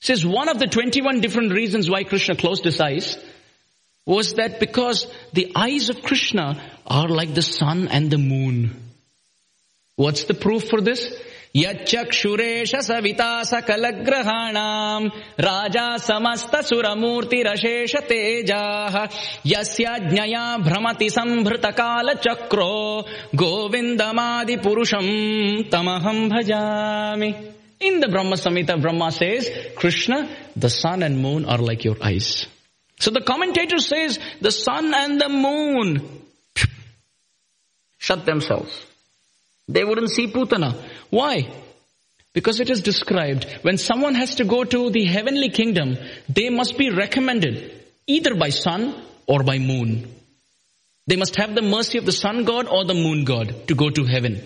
Says 0.00 0.26
one 0.26 0.50
of 0.50 0.58
the 0.58 0.66
21 0.66 1.22
different 1.22 1.52
reasons 1.52 1.88
why 1.88 2.04
Krishna 2.04 2.36
closed 2.36 2.64
his 2.64 2.78
eyes 2.78 3.18
was 4.04 4.34
that 4.34 4.60
because 4.60 5.06
the 5.32 5.52
eyes 5.54 5.88
of 5.88 6.02
Krishna 6.02 6.60
are 6.86 7.08
like 7.08 7.34
the 7.34 7.42
sun 7.42 7.88
and 7.88 8.10
the 8.10 8.18
moon. 8.18 8.76
What's 9.96 10.24
the 10.24 10.34
proof 10.34 10.68
for 10.68 10.80
this? 10.82 11.14
यच्चक्षुरेश 11.56 12.74
Savita 12.86 13.42
सकलग्रहाणाम् 13.44 15.06
Raja 15.46 15.86
समस्तसुरमूर्तिरशेष 16.06 17.94
तेजाः 18.10 18.96
यस्याज्ञया 19.52 20.44
भ्रमति 20.66 21.08
सम्भृतकालचक्रो 21.10 22.74
गोविन्दमादिपुरुषम् 23.42 25.10
तमहम् 25.72 26.28
भजामि 26.30 27.32
In 27.82 27.98
the 27.98 28.08
Brahma 28.08 28.36
Samhita, 28.36 28.78
Brahma 28.80 29.10
says, 29.10 29.50
Krishna, 29.74 30.28
the 30.54 30.68
sun 30.68 31.02
and 31.02 31.18
moon 31.18 31.46
are 31.46 31.56
like 31.56 31.82
your 31.82 31.96
eyes. 32.02 32.46
So 32.98 33.10
the 33.10 33.22
commentator 33.22 33.78
says, 33.78 34.18
the 34.42 34.52
sun 34.52 34.92
and 34.94 35.18
the 35.18 35.30
moon 35.30 36.20
shut 37.96 38.26
themselves. 38.26 38.84
They 39.70 39.84
wouldn't 39.84 40.10
see 40.10 40.26
Putana. 40.26 40.74
Why? 41.10 41.48
Because 42.32 42.60
it 42.60 42.70
is 42.70 42.80
described 42.80 43.46
when 43.62 43.78
someone 43.78 44.14
has 44.14 44.36
to 44.36 44.44
go 44.44 44.64
to 44.64 44.90
the 44.90 45.04
heavenly 45.04 45.48
kingdom, 45.50 45.96
they 46.28 46.50
must 46.50 46.76
be 46.76 46.90
recommended 46.90 47.72
either 48.06 48.34
by 48.34 48.50
sun 48.50 48.94
or 49.26 49.42
by 49.42 49.58
moon. 49.58 50.12
They 51.06 51.16
must 51.16 51.36
have 51.36 51.54
the 51.54 51.62
mercy 51.62 51.98
of 51.98 52.06
the 52.06 52.12
sun 52.12 52.44
god 52.44 52.66
or 52.66 52.84
the 52.84 52.94
moon 52.94 53.24
god 53.24 53.68
to 53.68 53.74
go 53.74 53.90
to 53.90 54.04
heaven. 54.04 54.42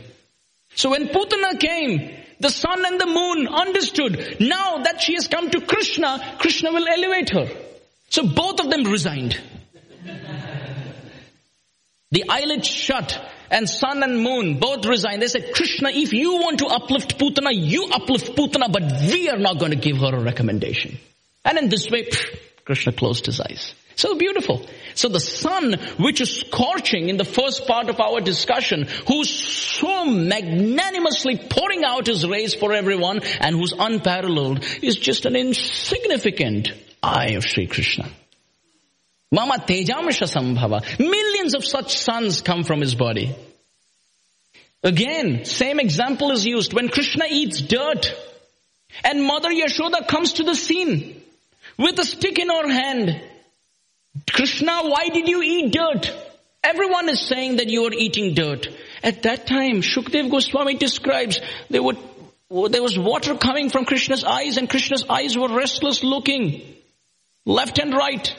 So 0.74 0.90
when 0.90 1.08
Putana 1.08 1.58
came, 1.58 2.10
the 2.40 2.50
sun 2.50 2.84
and 2.84 3.00
the 3.00 3.06
moon 3.06 3.48
understood 3.48 4.36
now 4.40 4.82
that 4.82 5.00
she 5.00 5.14
has 5.14 5.28
come 5.28 5.50
to 5.50 5.60
Krishna, 5.60 6.36
Krishna 6.38 6.72
will 6.72 6.86
elevate 6.86 7.30
her. 7.30 7.48
So 8.10 8.26
both 8.26 8.60
of 8.60 8.70
them 8.70 8.84
resigned. 8.84 9.40
The 12.10 12.24
eyelids 12.28 12.68
shut 12.68 13.20
and 13.50 13.68
sun 13.68 14.02
and 14.02 14.20
moon 14.20 14.58
both 14.58 14.86
resigned. 14.86 15.22
They 15.22 15.28
said, 15.28 15.52
Krishna, 15.54 15.90
if 15.90 16.12
you 16.12 16.34
want 16.34 16.58
to 16.60 16.66
uplift 16.66 17.18
Putana, 17.18 17.50
you 17.52 17.88
uplift 17.92 18.36
Putana, 18.36 18.72
but 18.72 18.82
we 19.10 19.28
are 19.28 19.38
not 19.38 19.58
going 19.58 19.72
to 19.72 19.76
give 19.76 19.98
her 19.98 20.14
a 20.14 20.20
recommendation. 20.20 20.98
And 21.44 21.58
in 21.58 21.68
this 21.68 21.90
way, 21.90 22.08
Krishna 22.64 22.92
closed 22.92 23.26
his 23.26 23.40
eyes. 23.40 23.74
So 23.96 24.16
beautiful. 24.16 24.66
So 24.94 25.08
the 25.08 25.20
sun, 25.20 25.74
which 25.98 26.20
is 26.20 26.40
scorching 26.40 27.08
in 27.08 27.16
the 27.16 27.24
first 27.24 27.66
part 27.66 27.88
of 27.88 28.00
our 28.00 28.20
discussion, 28.20 28.88
who's 29.06 29.30
so 29.30 30.04
magnanimously 30.04 31.48
pouring 31.48 31.84
out 31.84 32.06
his 32.06 32.26
rays 32.26 32.54
for 32.54 32.72
everyone 32.72 33.20
and 33.40 33.54
who's 33.54 33.72
unparalleled, 33.78 34.64
is 34.82 34.96
just 34.96 35.26
an 35.26 35.36
insignificant 35.36 36.72
eye 37.02 37.32
of 37.32 37.44
Sri 37.44 37.66
Krishna. 37.66 38.08
Mama 39.34 39.54
Tejamsha 39.58 40.28
Sambhava. 40.28 40.98
Millions 41.00 41.56
of 41.56 41.64
such 41.64 41.98
suns 41.98 42.40
come 42.40 42.62
from 42.62 42.80
his 42.80 42.94
body. 42.94 43.34
Again, 44.84 45.44
same 45.44 45.80
example 45.80 46.30
is 46.30 46.46
used 46.46 46.72
when 46.72 46.88
Krishna 46.88 47.24
eats 47.28 47.60
dirt 47.60 48.14
and 49.02 49.24
Mother 49.24 49.48
Yashoda 49.50 50.06
comes 50.06 50.34
to 50.34 50.44
the 50.44 50.54
scene 50.54 51.20
with 51.76 51.98
a 51.98 52.04
stick 52.04 52.38
in 52.38 52.48
her 52.48 52.70
hand. 52.70 53.20
Krishna, 54.30 54.82
why 54.82 55.08
did 55.08 55.26
you 55.26 55.42
eat 55.42 55.72
dirt? 55.72 56.14
Everyone 56.62 57.08
is 57.08 57.20
saying 57.20 57.56
that 57.56 57.68
you 57.68 57.84
are 57.86 57.92
eating 57.92 58.34
dirt. 58.34 58.68
At 59.02 59.24
that 59.24 59.48
time, 59.48 59.80
Shukdev 59.80 60.30
Goswami 60.30 60.76
describes 60.76 61.40
there, 61.70 61.82
would, 61.82 61.98
there 62.70 62.82
was 62.82 62.96
water 62.96 63.34
coming 63.34 63.68
from 63.68 63.84
Krishna's 63.84 64.22
eyes 64.22 64.58
and 64.58 64.70
Krishna's 64.70 65.04
eyes 65.08 65.36
were 65.36 65.48
restless 65.48 66.04
looking 66.04 66.62
left 67.44 67.80
and 67.80 67.92
right. 67.92 68.32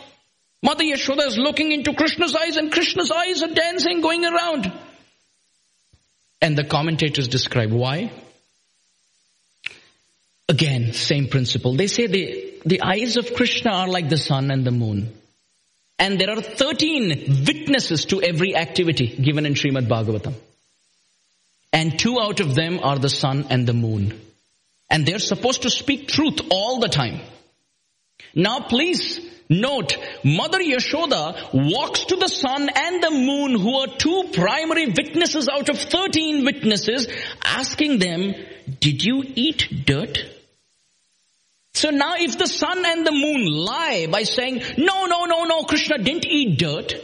Mother 0.66 0.84
Yashoda 0.84 1.28
is 1.28 1.38
looking 1.38 1.72
into 1.72 1.94
Krishna's 1.94 2.36
eyes 2.36 2.58
and 2.58 2.72
Krishna's 2.72 3.12
eyes 3.12 3.44
are 3.44 3.54
dancing, 3.54 4.02
going 4.02 4.26
around. 4.26 4.72
And 6.42 6.58
the 6.58 6.64
commentators 6.64 7.28
describe 7.28 7.72
why. 7.72 8.12
Again, 10.50 10.94
same 10.94 11.28
principle. 11.28 11.76
They 11.76 11.86
say 11.86 12.08
the, 12.08 12.54
the 12.66 12.82
eyes 12.82 13.16
of 13.16 13.36
Krishna 13.36 13.74
are 13.74 13.88
like 13.88 14.10
the 14.10 14.18
sun 14.18 14.50
and 14.50 14.66
the 14.66 14.72
moon. 14.72 15.14
And 16.00 16.20
there 16.20 16.32
are 16.32 16.42
13 16.42 17.46
witnesses 17.48 18.06
to 18.06 18.24
every 18.24 18.56
activity 18.56 19.06
given 19.06 19.46
in 19.46 19.54
Srimad 19.54 19.88
Bhagavatam. 19.88 20.34
And 21.74 22.00
two 22.00 22.20
out 22.20 22.40
of 22.40 22.56
them 22.56 22.80
are 22.82 22.98
the 22.98 23.10
sun 23.10 23.46
and 23.52 23.68
the 23.68 23.74
moon. 23.74 24.20
And 24.90 25.06
they're 25.06 25.20
supposed 25.20 25.62
to 25.62 25.70
speak 25.70 26.08
truth 26.08 26.40
all 26.50 26.80
the 26.80 26.90
time. 26.90 27.22
Now 28.34 28.62
please 28.62 29.20
Note, 29.50 29.98
Mother 30.24 30.60
Yashoda 30.60 31.54
walks 31.54 32.06
to 32.06 32.16
the 32.16 32.28
sun 32.28 32.70
and 32.74 33.04
the 33.04 33.12
moon 33.12 33.60
who 33.60 33.76
are 33.78 33.88
two 33.88 34.30
primary 34.34 34.88
witnesses 34.88 35.48
out 35.48 35.70
of 35.70 35.78
13 35.78 36.44
witnesses 36.44 37.08
asking 37.44 38.00
them, 38.00 38.34
did 38.80 39.04
you 39.04 39.24
eat 39.36 39.86
dirt? 39.86 40.26
So 41.74 41.92
now 41.92 42.16
if 42.18 42.38
the 42.38 42.48
sun 42.48 42.84
and 42.86 43.06
the 43.06 43.12
moon 43.12 43.46
lie 43.46 44.08
by 44.10 44.24
saying, 44.24 44.64
no, 44.78 45.06
no, 45.06 45.26
no, 45.26 45.44
no, 45.44 45.64
Krishna 45.64 46.00
didn't 46.00 46.26
eat 46.26 46.58
dirt, 46.58 46.96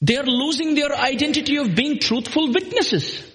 they 0.00 0.16
are 0.16 0.26
losing 0.26 0.74
their 0.74 0.94
identity 0.94 1.56
of 1.56 1.74
being 1.74 1.98
truthful 1.98 2.52
witnesses. 2.52 3.27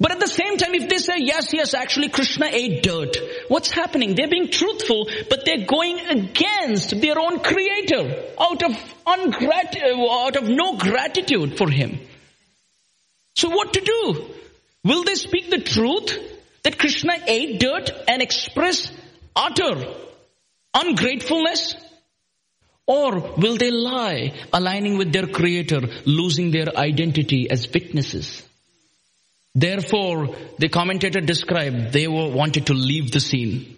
But 0.00 0.12
at 0.12 0.20
the 0.20 0.28
same 0.28 0.56
time, 0.56 0.74
if 0.74 0.88
they 0.88 0.98
say, 0.98 1.14
yes, 1.18 1.52
yes, 1.52 1.74
actually 1.74 2.08
Krishna 2.08 2.46
ate 2.46 2.82
dirt, 2.84 3.16
what's 3.48 3.72
happening? 3.72 4.14
They're 4.14 4.28
being 4.28 4.50
truthful, 4.50 5.08
but 5.28 5.44
they're 5.44 5.66
going 5.66 5.98
against 5.98 7.00
their 7.00 7.18
own 7.18 7.40
creator 7.40 8.24
out 8.40 8.62
of 8.62 8.72
ungrat- 9.04 9.82
uh, 9.82 10.24
out 10.24 10.36
of 10.36 10.48
no 10.48 10.76
gratitude 10.76 11.58
for 11.58 11.68
him. 11.68 11.98
So 13.34 13.48
what 13.48 13.72
to 13.72 13.80
do? 13.80 14.24
Will 14.84 15.02
they 15.02 15.16
speak 15.16 15.50
the 15.50 15.60
truth 15.60 16.16
that 16.62 16.78
Krishna 16.78 17.14
ate 17.26 17.58
dirt 17.58 17.90
and 18.06 18.22
express 18.22 18.92
utter 19.34 19.84
ungratefulness? 20.74 21.74
Or 22.86 23.34
will 23.36 23.56
they 23.56 23.70
lie, 23.70 24.32
aligning 24.52 24.96
with 24.96 25.12
their 25.12 25.26
creator, 25.26 25.80
losing 26.06 26.52
their 26.52 26.74
identity 26.74 27.50
as 27.50 27.70
witnesses? 27.70 28.47
Therefore, 29.58 30.36
the 30.58 30.68
commentator 30.68 31.20
described 31.20 31.92
they 31.92 32.06
were 32.06 32.30
wanted 32.30 32.66
to 32.66 32.74
leave 32.74 33.10
the 33.10 33.18
scene. 33.18 33.76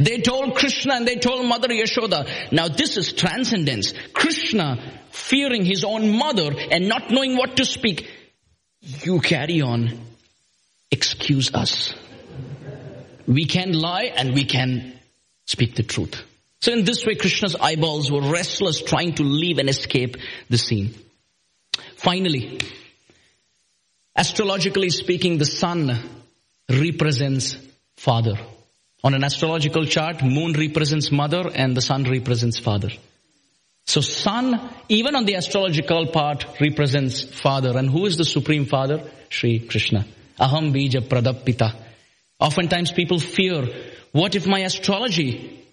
they 0.00 0.18
told 0.18 0.56
Krishna 0.56 0.94
and 0.94 1.06
they 1.06 1.14
told 1.14 1.46
Mother 1.46 1.68
Yashoda, 1.68 2.26
now 2.50 2.66
this 2.66 2.96
is 2.96 3.12
transcendence. 3.12 3.94
Krishna 4.12 5.00
fearing 5.10 5.64
his 5.64 5.84
own 5.84 6.10
mother 6.18 6.52
and 6.72 6.88
not 6.88 7.12
knowing 7.12 7.36
what 7.36 7.56
to 7.58 7.64
speak. 7.64 8.10
You 8.80 9.20
carry 9.20 9.62
on. 9.62 9.96
Excuse 10.90 11.54
us. 11.54 11.94
We 13.28 13.44
can 13.44 13.72
lie 13.72 14.12
and 14.16 14.34
we 14.34 14.44
can 14.44 14.98
speak 15.46 15.76
the 15.76 15.84
truth. 15.84 16.20
So 16.60 16.72
in 16.72 16.84
this 16.84 17.06
way, 17.06 17.14
Krishna's 17.14 17.54
eyeballs 17.54 18.10
were 18.10 18.22
restless 18.22 18.82
trying 18.82 19.14
to 19.14 19.22
leave 19.22 19.58
and 19.58 19.68
escape 19.68 20.16
the 20.50 20.58
scene. 20.58 20.94
Finally, 21.96 22.58
Astrologically 24.16 24.90
speaking, 24.90 25.38
the 25.38 25.44
sun 25.44 25.98
represents 26.68 27.56
father. 27.96 28.36
On 29.02 29.12
an 29.12 29.24
astrological 29.24 29.84
chart, 29.86 30.22
moon 30.22 30.52
represents 30.52 31.10
mother 31.10 31.50
and 31.54 31.76
the 31.76 31.82
sun 31.82 32.04
represents 32.04 32.58
father. 32.58 32.90
So 33.86 34.00
sun, 34.00 34.70
even 34.88 35.14
on 35.14 35.24
the 35.24 35.36
astrological 35.36 36.06
part, 36.06 36.46
represents 36.60 37.22
father. 37.22 37.76
And 37.76 37.90
who 37.90 38.06
is 38.06 38.16
the 38.16 38.24
supreme 38.24 38.66
father? 38.66 39.02
Sri 39.28 39.58
Krishna. 39.58 40.06
Aham 40.40 40.72
bija 40.72 41.06
pradapita. 41.06 41.74
Oftentimes 42.40 42.92
people 42.92 43.18
fear, 43.18 43.66
what 44.12 44.34
if 44.34 44.46
my 44.46 44.60
astrology 44.60 45.64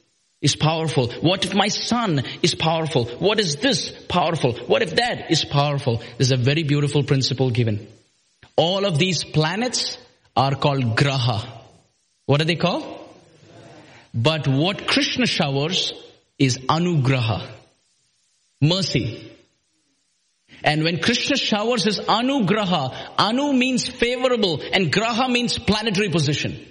is 0.42 0.56
powerful? 0.56 1.08
What 1.22 1.46
if 1.46 1.54
my 1.54 1.68
sun 1.68 2.24
is 2.42 2.56
powerful? 2.56 3.06
What 3.06 3.40
is 3.40 3.58
this 3.58 3.92
powerful? 4.10 4.54
What 4.54 4.82
if 4.82 4.96
that 4.96 5.32
is 5.32 5.46
powerful? 5.46 6.02
There's 6.18 6.32
a 6.32 6.38
very 6.38 6.64
beautiful 6.64 7.04
principle 7.04 7.52
given. 7.52 7.88
All 8.64 8.86
of 8.86 9.00
these 9.00 9.24
planets 9.24 9.98
are 10.36 10.54
called 10.54 10.96
graha. 10.96 11.38
What 12.28 12.42
are 12.42 12.46
they 12.46 12.58
called? 12.58 12.86
But 14.14 14.48
what 14.48 14.88
Krishna 14.88 15.26
showers 15.26 15.92
is 16.38 16.60
anugraha. 16.60 17.48
Mercy. 18.62 19.32
And 20.64 20.84
when 20.84 21.02
Krishna 21.02 21.38
showers 21.38 21.86
his 21.86 22.00
anugraha, 22.02 22.84
anu 23.18 23.52
means 23.52 23.88
favorable 23.88 24.62
and 24.72 24.94
graha 24.94 25.28
means 25.28 25.58
planetary 25.58 26.10
position. 26.10 26.64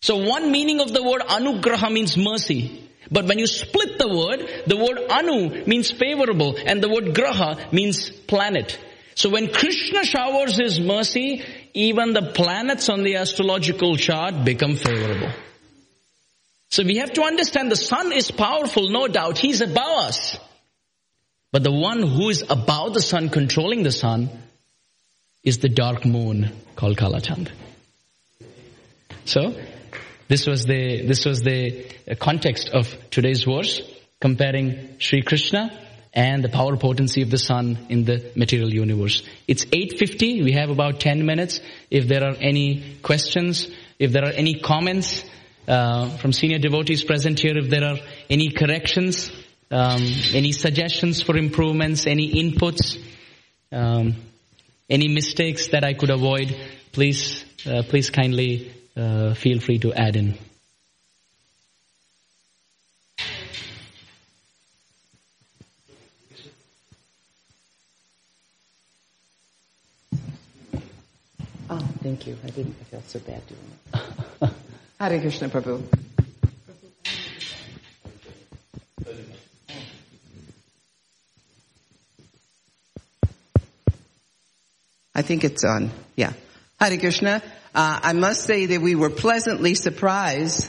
So 0.00 0.16
one 0.26 0.50
meaning 0.50 0.80
of 0.80 0.94
the 0.94 1.02
word 1.02 1.20
anugraha 1.20 1.92
means 1.92 2.16
mercy. 2.16 2.88
But 3.10 3.26
when 3.26 3.38
you 3.38 3.46
split 3.46 3.98
the 3.98 4.08
word, 4.08 4.48
the 4.66 4.76
word 4.78 5.00
anu 5.10 5.66
means 5.66 5.90
favorable 5.90 6.56
and 6.64 6.82
the 6.82 6.88
word 6.88 7.12
graha 7.20 7.72
means 7.74 8.08
planet. 8.08 8.78
So 9.20 9.28
when 9.28 9.52
Krishna 9.52 10.02
showers 10.02 10.56
his 10.56 10.80
mercy, 10.80 11.44
even 11.74 12.14
the 12.14 12.32
planets 12.32 12.88
on 12.88 13.02
the 13.02 13.16
astrological 13.16 13.96
chart 13.96 14.46
become 14.46 14.76
favorable. 14.76 15.30
So 16.70 16.84
we 16.84 16.96
have 16.96 17.12
to 17.12 17.24
understand 17.24 17.70
the 17.70 17.76
sun 17.76 18.12
is 18.12 18.30
powerful, 18.30 18.88
no 18.88 19.08
doubt. 19.08 19.36
He's 19.36 19.60
above 19.60 20.06
us. 20.08 20.38
But 21.52 21.64
the 21.64 21.70
one 21.70 22.02
who 22.02 22.30
is 22.30 22.46
above 22.48 22.94
the 22.94 23.02
sun, 23.02 23.28
controlling 23.28 23.82
the 23.82 23.92
sun, 23.92 24.30
is 25.44 25.58
the 25.58 25.68
dark 25.68 26.06
moon 26.06 26.52
called 26.74 26.96
Kalachand. 26.96 27.50
So, 29.26 29.54
this 30.28 30.46
was 30.46 30.64
the, 30.64 31.06
this 31.06 31.26
was 31.26 31.42
the 31.42 31.84
context 32.18 32.70
of 32.70 32.96
today's 33.10 33.42
verse, 33.42 33.82
comparing 34.18 34.98
Sri 34.98 35.20
Krishna 35.20 35.78
and 36.12 36.42
the 36.42 36.48
power 36.48 36.76
potency 36.76 37.22
of 37.22 37.30
the 37.30 37.38
sun 37.38 37.86
in 37.88 38.04
the 38.04 38.32
material 38.34 38.72
universe. 38.72 39.22
It's 39.46 39.64
8.50. 39.64 40.44
We 40.44 40.52
have 40.52 40.70
about 40.70 41.00
10 41.00 41.24
minutes. 41.24 41.60
If 41.90 42.08
there 42.08 42.24
are 42.24 42.34
any 42.40 42.96
questions, 43.02 43.70
if 43.98 44.12
there 44.12 44.24
are 44.24 44.32
any 44.32 44.58
comments 44.60 45.24
uh, 45.68 46.08
from 46.16 46.32
senior 46.32 46.58
devotees 46.58 47.04
present 47.04 47.38
here, 47.38 47.56
if 47.56 47.70
there 47.70 47.84
are 47.84 47.98
any 48.28 48.50
corrections, 48.50 49.30
um, 49.70 50.02
any 50.34 50.50
suggestions 50.52 51.22
for 51.22 51.36
improvements, 51.36 52.06
any 52.06 52.32
inputs, 52.32 52.98
um, 53.70 54.16
any 54.88 55.06
mistakes 55.06 55.68
that 55.68 55.84
I 55.84 55.94
could 55.94 56.10
avoid, 56.10 56.56
please, 56.90 57.44
uh, 57.64 57.82
please 57.88 58.10
kindly 58.10 58.72
uh, 58.96 59.34
feel 59.34 59.60
free 59.60 59.78
to 59.78 59.92
add 59.92 60.16
in. 60.16 60.36
Oh, 71.72 71.78
thank 72.02 72.26
you. 72.26 72.36
I 72.42 72.48
didn't 72.48 72.74
I 72.80 72.84
felt 72.84 73.08
so 73.08 73.20
bad 73.20 73.42
doing 73.46 74.10
it. 74.42 74.50
Hare 74.98 75.20
Krishna 75.20 75.48
Prabhu. 75.48 75.80
I 85.14 85.22
think 85.22 85.44
it's 85.44 85.62
on. 85.62 85.92
Yeah. 86.16 86.32
Hare 86.80 86.98
Krishna. 86.98 87.40
Uh, 87.72 88.00
I 88.02 88.14
must 88.14 88.42
say 88.42 88.66
that 88.66 88.80
we 88.80 88.96
were 88.96 89.10
pleasantly 89.10 89.76
surprised 89.76 90.68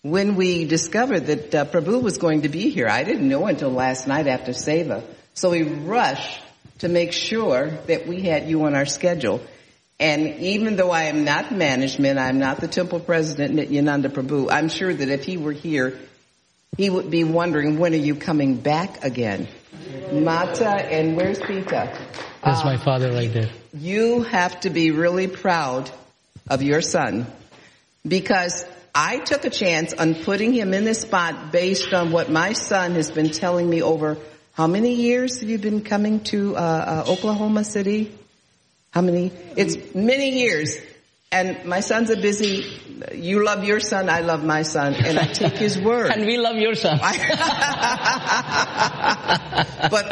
when 0.00 0.34
we 0.34 0.64
discovered 0.64 1.26
that 1.26 1.54
uh, 1.54 1.64
Prabhu 1.66 2.02
was 2.02 2.16
going 2.16 2.42
to 2.42 2.48
be 2.48 2.70
here. 2.70 2.88
I 2.88 3.04
didn't 3.04 3.28
know 3.28 3.44
until 3.44 3.68
last 3.68 4.08
night 4.08 4.26
after 4.26 4.52
Seva. 4.52 5.04
So 5.34 5.50
we 5.50 5.64
rushed 5.64 6.40
to 6.78 6.88
make 6.88 7.12
sure 7.12 7.68
that 7.86 8.06
we 8.06 8.22
had 8.22 8.48
you 8.48 8.64
on 8.64 8.74
our 8.74 8.86
schedule. 8.86 9.42
And 10.00 10.36
even 10.40 10.76
though 10.76 10.92
I 10.92 11.04
am 11.04 11.24
not 11.24 11.50
management, 11.50 12.18
I'm 12.18 12.38
not 12.38 12.60
the 12.60 12.68
temple 12.68 13.00
president, 13.00 13.54
Nityananda 13.54 14.08
Prabhu, 14.08 14.48
I'm 14.50 14.68
sure 14.68 14.94
that 14.94 15.08
if 15.08 15.24
he 15.24 15.36
were 15.36 15.52
here, 15.52 15.98
he 16.76 16.88
would 16.88 17.10
be 17.10 17.24
wondering, 17.24 17.78
when 17.78 17.92
are 17.94 17.96
you 17.96 18.14
coming 18.14 18.56
back 18.56 19.02
again? 19.02 19.48
Mata 20.12 20.68
and 20.68 21.16
where's 21.16 21.40
Pita? 21.40 21.92
That's 22.44 22.62
uh, 22.62 22.64
my 22.64 22.76
father 22.76 23.10
right 23.10 23.32
there. 23.32 23.50
You 23.74 24.22
have 24.22 24.60
to 24.60 24.70
be 24.70 24.92
really 24.92 25.26
proud 25.26 25.90
of 26.48 26.62
your 26.62 26.80
son 26.80 27.26
because 28.06 28.64
I 28.94 29.18
took 29.18 29.44
a 29.44 29.50
chance 29.50 29.92
on 29.94 30.14
putting 30.14 30.52
him 30.52 30.72
in 30.72 30.84
this 30.84 31.00
spot 31.00 31.52
based 31.52 31.92
on 31.92 32.12
what 32.12 32.30
my 32.30 32.52
son 32.52 32.94
has 32.94 33.10
been 33.10 33.30
telling 33.30 33.68
me 33.68 33.82
over 33.82 34.16
how 34.52 34.66
many 34.66 34.94
years 34.94 35.40
have 35.40 35.48
you 35.48 35.58
been 35.58 35.82
coming 35.82 36.20
to 36.24 36.56
uh, 36.56 37.04
uh, 37.06 37.12
Oklahoma 37.12 37.64
City? 37.64 38.16
How 38.90 39.02
many? 39.02 39.30
It's 39.56 39.94
many 39.94 40.38
years. 40.38 40.78
And 41.30 41.66
my 41.66 41.80
sons 41.80 42.10
are 42.10 42.16
busy. 42.16 42.64
You 43.12 43.44
love 43.44 43.62
your 43.62 43.80
son, 43.80 44.08
I 44.08 44.20
love 44.20 44.42
my 44.42 44.62
son, 44.62 44.94
and 44.94 45.18
I 45.18 45.26
take 45.26 45.58
his 45.58 45.78
word. 45.82 46.10
and 46.10 46.24
we 46.24 46.38
love 46.38 46.56
your 46.56 46.74
son. 46.74 46.98
but 47.00 47.12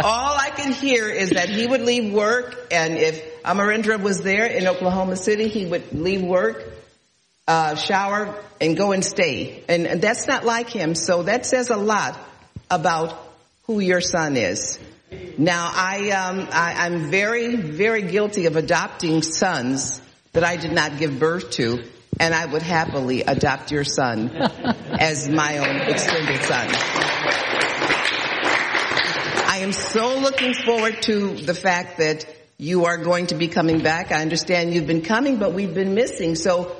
all 0.04 0.36
I 0.38 0.50
can 0.54 0.72
hear 0.72 1.08
is 1.08 1.30
that 1.30 1.48
he 1.48 1.66
would 1.66 1.80
leave 1.80 2.12
work, 2.12 2.68
and 2.70 2.94
if 2.94 3.42
Amarendra 3.42 3.98
was 3.98 4.20
there 4.22 4.44
in 4.46 4.66
Oklahoma 4.66 5.16
City, 5.16 5.48
he 5.48 5.64
would 5.64 5.94
leave 5.94 6.22
work, 6.22 6.62
uh, 7.48 7.76
shower, 7.76 8.34
and 8.60 8.76
go 8.76 8.92
and 8.92 9.02
stay. 9.02 9.64
And, 9.68 9.86
and 9.86 10.02
that's 10.02 10.28
not 10.28 10.44
like 10.44 10.68
him, 10.68 10.94
so 10.94 11.22
that 11.22 11.46
says 11.46 11.70
a 11.70 11.76
lot 11.76 12.18
about 12.70 13.18
who 13.66 13.80
your 13.80 14.02
son 14.02 14.36
is. 14.36 14.78
Now, 15.38 15.70
I, 15.72 16.10
um, 16.10 16.48
I, 16.50 16.74
I'm 16.86 17.10
very, 17.10 17.56
very 17.56 18.02
guilty 18.02 18.46
of 18.46 18.56
adopting 18.56 19.22
sons 19.22 20.00
that 20.32 20.42
I 20.44 20.56
did 20.56 20.72
not 20.72 20.98
give 20.98 21.18
birth 21.18 21.50
to, 21.52 21.84
and 22.18 22.34
I 22.34 22.44
would 22.46 22.62
happily 22.62 23.22
adopt 23.22 23.70
your 23.70 23.84
son 23.84 24.30
as 24.98 25.28
my 25.28 25.58
own 25.58 25.76
extended 25.88 26.42
son. 26.42 26.68
I 29.48 29.58
am 29.60 29.72
so 29.72 30.18
looking 30.18 30.54
forward 30.54 31.02
to 31.02 31.34
the 31.36 31.54
fact 31.54 31.98
that 31.98 32.26
you 32.58 32.86
are 32.86 32.98
going 32.98 33.28
to 33.28 33.34
be 33.34 33.48
coming 33.48 33.82
back. 33.82 34.12
I 34.12 34.22
understand 34.22 34.74
you've 34.74 34.86
been 34.86 35.02
coming, 35.02 35.38
but 35.38 35.52
we've 35.52 35.74
been 35.74 35.94
missing. 35.94 36.34
So 36.34 36.74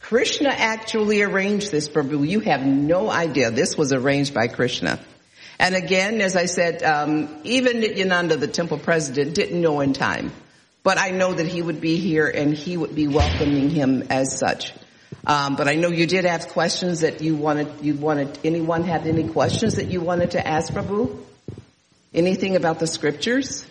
Krishna 0.00 0.48
actually 0.48 1.22
arranged 1.22 1.70
this, 1.70 1.88
Prabhu. 1.88 2.26
You 2.26 2.40
have 2.40 2.66
no 2.66 3.10
idea. 3.10 3.50
This 3.50 3.76
was 3.76 3.92
arranged 3.92 4.34
by 4.34 4.48
Krishna. 4.48 4.98
And 5.58 5.74
again, 5.74 6.20
as 6.20 6.36
I 6.36 6.46
said, 6.46 6.82
um, 6.82 7.28
even 7.44 7.80
Nityananda, 7.80 8.36
the 8.36 8.46
temple 8.46 8.78
president, 8.78 9.34
didn't 9.34 9.60
know 9.60 9.80
in 9.80 9.92
time. 9.92 10.30
but 10.84 10.96
I 10.98 11.10
know 11.10 11.34
that 11.34 11.46
he 11.46 11.60
would 11.60 11.80
be 11.80 11.96
here 11.96 12.26
and 12.28 12.54
he 12.54 12.76
would 12.76 12.94
be 12.94 13.08
welcoming 13.08 13.68
him 13.68 14.04
as 14.10 14.38
such. 14.38 14.72
Um, 15.26 15.56
but 15.56 15.68
I 15.68 15.74
know 15.74 15.88
you 15.88 16.06
did 16.06 16.24
have 16.24 16.48
questions 16.48 17.00
that 17.00 17.20
you 17.20 17.36
wanted. 17.36 17.68
You 17.82 17.94
wanted 17.94 18.38
anyone 18.44 18.84
have 18.84 19.06
any 19.06 19.28
questions 19.28 19.76
that 19.76 19.88
you 19.88 20.00
wanted 20.00 20.30
to 20.30 20.46
ask 20.46 20.72
Prabhu? 20.72 21.18
Anything 22.14 22.56
about 22.56 22.78
the 22.78 22.86
scriptures? 22.86 23.66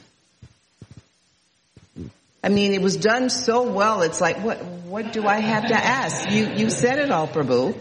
I 2.43 2.49
mean, 2.49 2.73
it 2.73 2.81
was 2.81 2.97
done 2.97 3.29
so 3.29 3.63
well. 3.63 4.03
It's 4.03 4.21
like, 4.21 4.43
what, 4.43 4.63
what 4.63 5.11
do 5.11 5.25
I 5.25 5.39
have 5.39 5.67
to 5.69 5.75
ask? 5.75 6.29
You, 6.29 6.47
you 6.49 6.69
said 6.69 6.99
it 6.99 7.09
all, 7.09 7.27
Prabhu. 7.27 7.75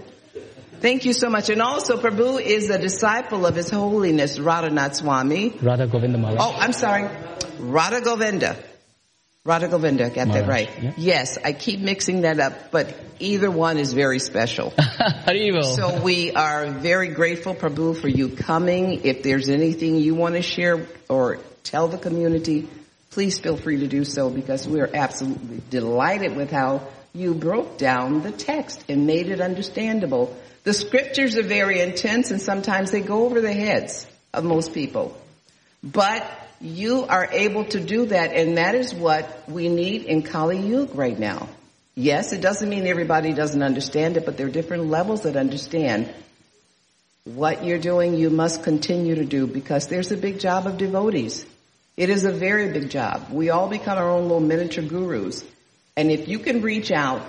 Thank 0.81 1.05
you 1.05 1.12
so 1.12 1.31
much. 1.31 1.49
And 1.51 1.62
also, 1.62 1.97
Prabhu 1.97 2.41
is 2.41 2.70
a 2.70 2.79
disciple 2.79 3.47
of 3.47 3.57
His 3.57 3.70
Holiness 3.70 4.39
Radhanath 4.39 4.97
Swami. 4.97 5.51
Radha 5.62 5.87
Govinda 5.87 6.18
Maharaj. 6.18 6.41
Oh, 6.41 6.57
I'm 6.59 6.72
sorry. 6.72 7.09
Radha 7.59 8.01
Govinda. 8.01 8.57
Radha 9.45 9.68
Govinda, 9.68 10.11
got 10.11 10.29
that 10.33 10.49
right. 10.49 10.68
yeah. 10.83 10.93
Yes, 10.97 11.39
I 11.39 11.53
keep 11.53 11.79
mixing 11.79 12.22
that 12.22 12.41
up, 12.41 12.72
but 12.72 12.93
either 13.20 13.49
one 13.49 13.79
is 13.79 13.93
very 13.93 14.18
special. 14.18 14.74
So 15.62 16.03
we 16.03 16.33
are 16.33 16.66
very 16.66 17.09
grateful, 17.09 17.55
Prabhu, 17.55 17.97
for 17.97 18.09
you 18.09 18.31
coming. 18.31 19.05
If 19.05 19.22
there's 19.22 19.49
anything 19.49 19.97
you 19.97 20.14
want 20.14 20.35
to 20.35 20.43
share 20.43 20.87
or 21.09 21.39
tell 21.62 21.87
the 21.89 21.99
community, 21.99 22.68
please 23.11 23.39
feel 23.39 23.57
free 23.57 23.79
to 23.81 23.87
do 23.89 24.05
so 24.05 24.31
because 24.31 24.66
we 24.66 24.81
are 24.81 24.91
absolutely 24.93 25.62
delighted 25.70 26.37
with 26.37 26.51
how 26.51 26.83
you 27.17 27.35
broke 27.35 27.79
down 27.79 28.23
the 28.23 28.31
text 28.31 28.85
and 28.89 29.07
made 29.07 29.29
it 29.29 29.41
understandable. 29.41 30.37
The 30.64 30.75
scriptures 30.75 31.37
are 31.39 31.43
very 31.43 31.81
intense 31.81 32.31
and 32.31 32.41
sometimes 32.41 32.91
they 32.91 33.01
go 33.01 33.25
over 33.25 33.41
the 33.41 33.53
heads 33.53 34.07
of 34.35 34.45
most 34.45 34.75
people. 34.75 35.17
But 35.83 36.25
you 36.61 37.05
are 37.05 37.29
able 37.33 37.64
to 37.67 37.81
do 37.81 38.07
that 38.07 38.33
and 38.35 38.59
that 38.59 38.75
is 38.75 38.95
what 38.95 39.49
we 39.49 39.69
need 39.69 40.05
in 40.05 40.23
Kali 40.23 40.59
Yuga 40.59 40.93
right 40.95 41.19
now. 41.19 41.49
Yes, 41.95 42.33
it 42.33 42.43
doesn't 42.43 42.69
mean 42.69 42.87
everybody 42.87 43.33
doesn't 43.33 43.62
understand 43.62 44.19
it, 44.19 44.27
but 44.27 44.37
there 44.37 44.47
are 44.47 44.51
different 44.51 44.89
levels 44.91 45.23
that 45.23 45.37
understand 45.37 46.12
what 47.25 47.64
you're 47.64 47.79
doing, 47.79 48.14
you 48.14 48.31
must 48.31 48.62
continue 48.62 49.17
to 49.17 49.25
do 49.25 49.47
because 49.47 49.89
there's 49.89 50.12
a 50.12 50.17
big 50.17 50.39
job 50.39 50.67
of 50.67 50.77
devotees. 50.77 51.45
It 51.97 52.11
is 52.11 52.25
a 52.25 52.31
very 52.31 52.73
big 52.73 52.91
job. 52.91 53.31
We 53.31 53.51
all 53.51 53.69
become 53.69 53.97
our 53.97 54.11
own 54.11 54.25
little 54.25 54.41
miniature 54.41 54.85
gurus. 54.85 55.43
And 55.97 56.11
if 56.11 56.28
you 56.28 56.38
can 56.38 56.61
reach 56.61 56.92
out 56.92 57.22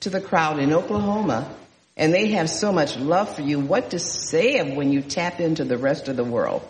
to 0.00 0.08
the 0.08 0.20
crowd 0.20 0.58
in 0.58 0.72
Oklahoma 0.72 1.54
and 1.94 2.12
they 2.12 2.28
have 2.28 2.48
so 2.48 2.72
much 2.72 2.96
love 2.96 3.36
for 3.36 3.42
you, 3.42 3.60
what 3.60 3.90
to 3.90 3.98
say 3.98 4.74
when 4.74 4.92
you 4.92 5.02
tap 5.02 5.40
into 5.40 5.64
the 5.64 5.76
rest 5.76 6.08
of 6.08 6.16
the 6.16 6.24
world? 6.24 6.66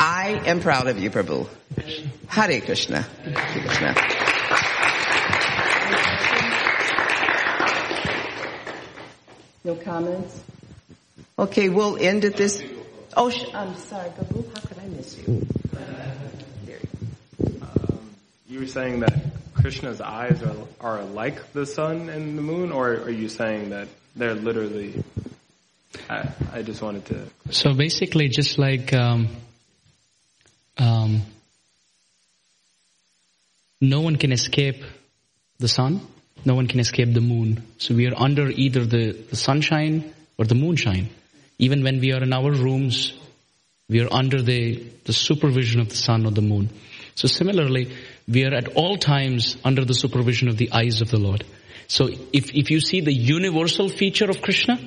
I 0.00 0.30
am 0.46 0.58
proud 0.58 0.88
of 0.88 0.98
you, 0.98 1.10
Prabhu. 1.10 1.48
Hare 2.26 2.60
Krishna. 2.60 3.02
Hare 3.02 3.62
Krishna. 3.62 3.94
No 9.62 9.76
comments? 9.76 10.40
Okay, 11.38 11.68
we'll 11.68 11.98
end 11.98 12.24
at 12.24 12.36
this. 12.36 12.60
Oh, 13.16 13.30
I'm 13.54 13.76
sorry, 13.76 14.10
Prabhu. 14.10 14.44
How 14.54 14.60
could 14.66 14.78
I 14.78 14.86
miss 14.88 15.16
you? 15.18 15.46
Go. 16.66 16.80
You 18.48 18.60
were 18.60 18.66
saying 18.66 19.00
that 19.00 19.37
Krishna's 19.68 20.00
eyes 20.00 20.42
are, 20.42 20.56
are 20.80 21.04
like 21.04 21.52
the 21.52 21.66
sun 21.66 22.08
and 22.08 22.38
the 22.38 22.40
moon, 22.40 22.72
or 22.72 22.88
are 22.88 23.10
you 23.10 23.28
saying 23.28 23.68
that 23.68 23.86
they're 24.16 24.34
literally? 24.34 25.04
I, 26.08 26.30
I 26.54 26.62
just 26.62 26.80
wanted 26.80 27.04
to. 27.04 27.26
So 27.50 27.74
basically, 27.74 28.30
just 28.30 28.56
like 28.56 28.94
um, 28.94 29.28
um, 30.78 31.20
no 33.78 34.00
one 34.00 34.16
can 34.16 34.32
escape 34.32 34.82
the 35.58 35.68
sun, 35.68 36.00
no 36.46 36.54
one 36.54 36.66
can 36.66 36.80
escape 36.80 37.12
the 37.12 37.20
moon. 37.20 37.62
So 37.76 37.94
we 37.94 38.08
are 38.08 38.16
under 38.16 38.48
either 38.48 38.86
the, 38.86 39.12
the 39.12 39.36
sunshine 39.36 40.14
or 40.38 40.46
the 40.46 40.54
moonshine. 40.54 41.10
Even 41.58 41.84
when 41.84 42.00
we 42.00 42.14
are 42.14 42.22
in 42.22 42.32
our 42.32 42.52
rooms, 42.52 43.12
we 43.90 44.00
are 44.00 44.08
under 44.10 44.40
the, 44.40 44.82
the 45.04 45.12
supervision 45.12 45.82
of 45.82 45.90
the 45.90 45.96
sun 45.96 46.24
or 46.24 46.30
the 46.30 46.40
moon. 46.40 46.70
So 47.16 47.28
similarly, 47.28 47.92
we 48.28 48.44
are 48.44 48.54
at 48.54 48.76
all 48.76 48.96
times 48.96 49.56
under 49.64 49.84
the 49.84 49.94
supervision 49.94 50.48
of 50.48 50.58
the 50.58 50.70
eyes 50.72 51.00
of 51.00 51.10
the 51.10 51.18
Lord. 51.18 51.44
So 51.86 52.08
if, 52.32 52.54
if 52.54 52.70
you 52.70 52.80
see 52.80 53.00
the 53.00 53.12
universal 53.12 53.88
feature 53.88 54.28
of 54.28 54.42
Krishna, 54.42 54.78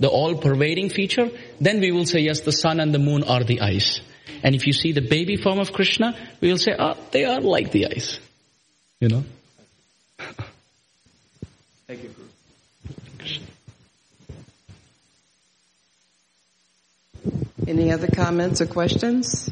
the 0.00 0.08
all-pervading 0.08 0.90
feature, 0.90 1.30
then 1.60 1.80
we 1.80 1.92
will 1.92 2.06
say, 2.06 2.20
yes, 2.20 2.40
the 2.40 2.52
sun 2.52 2.80
and 2.80 2.92
the 2.92 2.98
moon 2.98 3.22
are 3.22 3.44
the 3.44 3.60
eyes. 3.60 4.00
And 4.42 4.54
if 4.54 4.66
you 4.66 4.72
see 4.72 4.92
the 4.92 5.02
baby 5.02 5.36
form 5.36 5.60
of 5.60 5.72
Krishna, 5.72 6.16
we 6.40 6.48
will 6.48 6.58
say, 6.58 6.74
ah, 6.76 6.96
they 7.12 7.24
are 7.24 7.40
like 7.40 7.70
the 7.70 7.86
eyes. 7.86 8.18
You 8.98 9.08
know? 9.08 9.24
Thank 11.86 12.02
you. 12.02 12.14
Guru. 13.18 13.40
Any 17.68 17.92
other 17.92 18.08
comments 18.08 18.60
or 18.60 18.66
questions? 18.66 19.50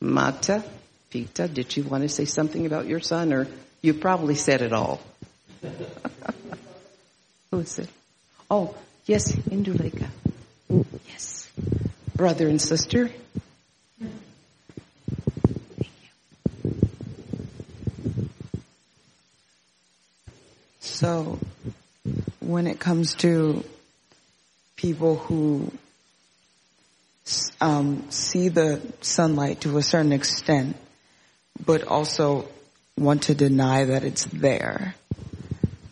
Mata, 0.00 0.62
Pita, 1.10 1.48
did 1.48 1.76
you 1.76 1.82
want 1.84 2.02
to 2.02 2.08
say 2.08 2.24
something 2.24 2.66
about 2.66 2.86
your 2.86 3.00
son 3.00 3.32
or 3.32 3.48
you 3.82 3.94
probably 3.94 4.34
said 4.34 4.62
it 4.62 4.72
all? 4.72 5.00
Who 7.50 7.60
is 7.60 7.78
it? 7.78 7.88
Oh, 8.50 8.74
yes, 9.06 9.32
Induleka. 9.32 10.08
Yes. 11.08 11.50
Brother 12.14 12.48
and 12.48 12.60
sister. 12.60 13.10
So, 20.80 21.38
when 22.40 22.66
it 22.66 22.78
comes 22.78 23.14
to 23.16 23.64
people 24.76 25.16
who 25.16 25.70
um, 27.60 28.10
see 28.10 28.48
the 28.48 28.80
sunlight 29.00 29.62
to 29.62 29.78
a 29.78 29.82
certain 29.82 30.12
extent, 30.12 30.76
but 31.64 31.84
also 31.84 32.48
want 32.96 33.24
to 33.24 33.34
deny 33.34 33.84
that 33.84 34.04
it's 34.04 34.24
there, 34.26 34.94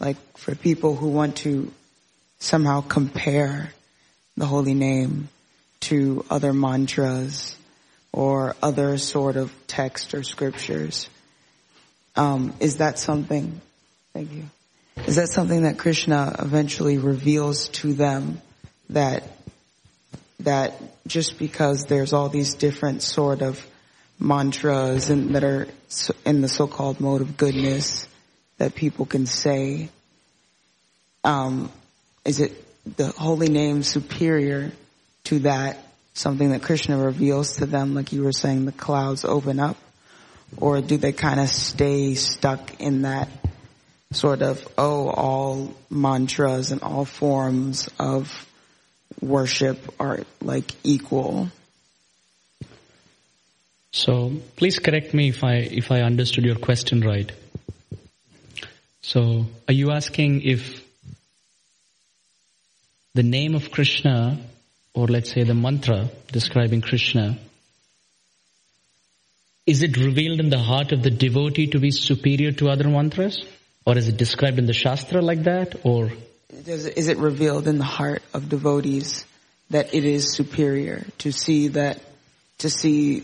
like 0.00 0.16
for 0.36 0.54
people 0.54 0.94
who 0.94 1.08
want 1.08 1.36
to 1.36 1.72
somehow 2.38 2.80
compare 2.80 3.72
the 4.36 4.46
holy 4.46 4.74
name 4.74 5.28
to 5.80 6.24
other 6.30 6.52
mantras 6.52 7.56
or 8.12 8.54
other 8.62 8.96
sort 8.96 9.36
of 9.36 9.52
text 9.66 10.14
or 10.14 10.22
scriptures, 10.22 11.08
um, 12.16 12.54
is 12.60 12.76
that 12.76 12.98
something? 12.98 13.60
Thank 14.12 14.32
you. 14.32 14.44
Is 15.06 15.16
that 15.16 15.28
something 15.28 15.62
that 15.62 15.78
Krishna 15.78 16.36
eventually 16.38 16.98
reveals 16.98 17.68
to 17.80 17.92
them 17.92 18.40
that 18.90 19.24
that 20.44 20.80
just 21.06 21.38
because 21.38 21.84
there's 21.84 22.12
all 22.12 22.28
these 22.28 22.54
different 22.54 23.02
sort 23.02 23.42
of 23.42 23.64
mantras 24.18 25.10
and 25.10 25.34
that 25.34 25.44
are 25.44 25.68
in 26.24 26.40
the 26.40 26.48
so-called 26.48 27.00
mode 27.00 27.20
of 27.20 27.36
goodness 27.36 28.08
that 28.58 28.74
people 28.74 29.04
can 29.04 29.26
say, 29.26 29.88
um, 31.24 31.70
is 32.24 32.40
it 32.40 32.52
the 32.96 33.08
holy 33.08 33.48
name 33.48 33.82
superior 33.82 34.72
to 35.24 35.40
that? 35.40 35.78
Something 36.14 36.50
that 36.50 36.62
Krishna 36.62 36.96
reveals 36.96 37.56
to 37.56 37.66
them, 37.66 37.94
like 37.94 38.12
you 38.12 38.22
were 38.22 38.32
saying, 38.32 38.66
the 38.66 38.72
clouds 38.72 39.24
open 39.24 39.58
up, 39.58 39.76
or 40.56 40.80
do 40.80 40.96
they 40.96 41.12
kind 41.12 41.40
of 41.40 41.48
stay 41.48 42.14
stuck 42.14 42.80
in 42.80 43.02
that 43.02 43.28
sort 44.12 44.42
of, 44.42 44.66
oh, 44.78 45.08
all 45.08 45.74
mantras 45.90 46.70
and 46.70 46.82
all 46.82 47.04
forms 47.04 47.88
of 47.98 48.30
worship 49.24 49.78
are 49.98 50.20
like 50.40 50.72
equal. 50.84 51.48
So 53.92 54.32
please 54.56 54.78
correct 54.78 55.14
me 55.14 55.28
if 55.28 55.44
I 55.44 55.54
if 55.82 55.90
I 55.90 56.00
understood 56.00 56.44
your 56.44 56.56
question 56.56 57.00
right. 57.00 57.30
So 59.02 59.46
are 59.68 59.74
you 59.74 59.92
asking 59.92 60.42
if 60.42 60.82
the 63.14 63.22
name 63.22 63.54
of 63.54 63.70
Krishna 63.70 64.38
or 64.94 65.06
let's 65.06 65.32
say 65.32 65.44
the 65.44 65.54
mantra 65.54 66.08
describing 66.32 66.80
Krishna 66.80 67.38
is 69.66 69.82
it 69.82 69.96
revealed 69.96 70.40
in 70.40 70.50
the 70.50 70.58
heart 70.58 70.92
of 70.92 71.02
the 71.02 71.10
devotee 71.10 71.68
to 71.68 71.78
be 71.78 71.90
superior 71.90 72.52
to 72.52 72.68
other 72.68 72.88
mantras 72.88 73.44
or 73.86 73.96
is 73.96 74.08
it 74.08 74.16
described 74.16 74.58
in 74.58 74.66
the 74.66 74.72
shastra 74.72 75.22
like 75.22 75.44
that 75.44 75.76
or 75.84 76.10
Does, 76.62 76.86
is 76.86 77.08
it 77.08 77.18
revealed 77.18 77.66
in 77.66 77.78
the 77.78 77.84
heart 77.84 78.22
of 78.32 78.48
devotees 78.48 79.24
that 79.70 79.94
it 79.94 80.04
is 80.04 80.32
superior 80.32 81.04
to 81.18 81.32
see 81.32 81.68
that, 81.68 82.00
to 82.58 82.70
see 82.70 83.20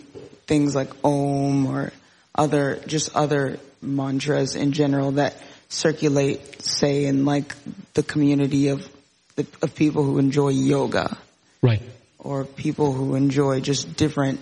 things 0.47 0.75
like 0.75 0.91
Om 1.05 1.67
or 1.67 1.93
other, 2.35 2.81
just 2.87 3.15
other 3.15 3.59
mantras 3.81 4.57
in 4.57 4.73
general 4.73 5.13
that 5.13 5.37
circulate, 5.69 6.63
say, 6.63 7.05
in 7.05 7.25
like 7.25 7.55
the 7.95 8.03
community 8.03 8.69
of, 8.69 8.89
the, 9.37 9.47
of 9.63 9.75
people 9.75 10.03
who 10.03 10.19
enjoy 10.19 10.49
yoga? 10.49 11.17
Right. 11.63 11.83
Or 12.19 12.45
people 12.45 12.93
who 12.93 13.15
enjoy 13.15 13.61
just 13.61 13.97
different, 13.97 14.41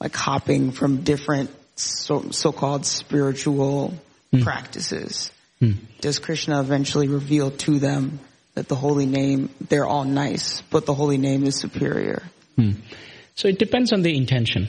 like 0.00 0.14
hopping 0.14 0.70
from 0.70 1.02
different 1.02 1.50
so, 1.76 2.30
so-called 2.30 2.86
spiritual 2.86 3.94
hmm. 4.30 4.42
practices, 4.42 5.30
hmm. 5.58 5.72
does 6.00 6.18
Krishna 6.18 6.60
eventually 6.60 7.08
reveal 7.08 7.50
to 7.50 7.78
them 7.78 8.20
that 8.58 8.66
the 8.66 8.74
holy 8.74 9.06
name, 9.06 9.50
they're 9.68 9.86
all 9.86 10.04
nice, 10.04 10.62
but 10.62 10.84
the 10.84 10.92
holy 10.92 11.16
name 11.16 11.44
is 11.44 11.54
superior? 11.56 12.24
So 13.36 13.46
it 13.46 13.56
depends 13.56 13.92
on 13.92 14.02
the 14.02 14.16
intention 14.16 14.66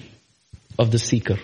of 0.78 0.92
the 0.92 1.00
seeker. 1.00 1.40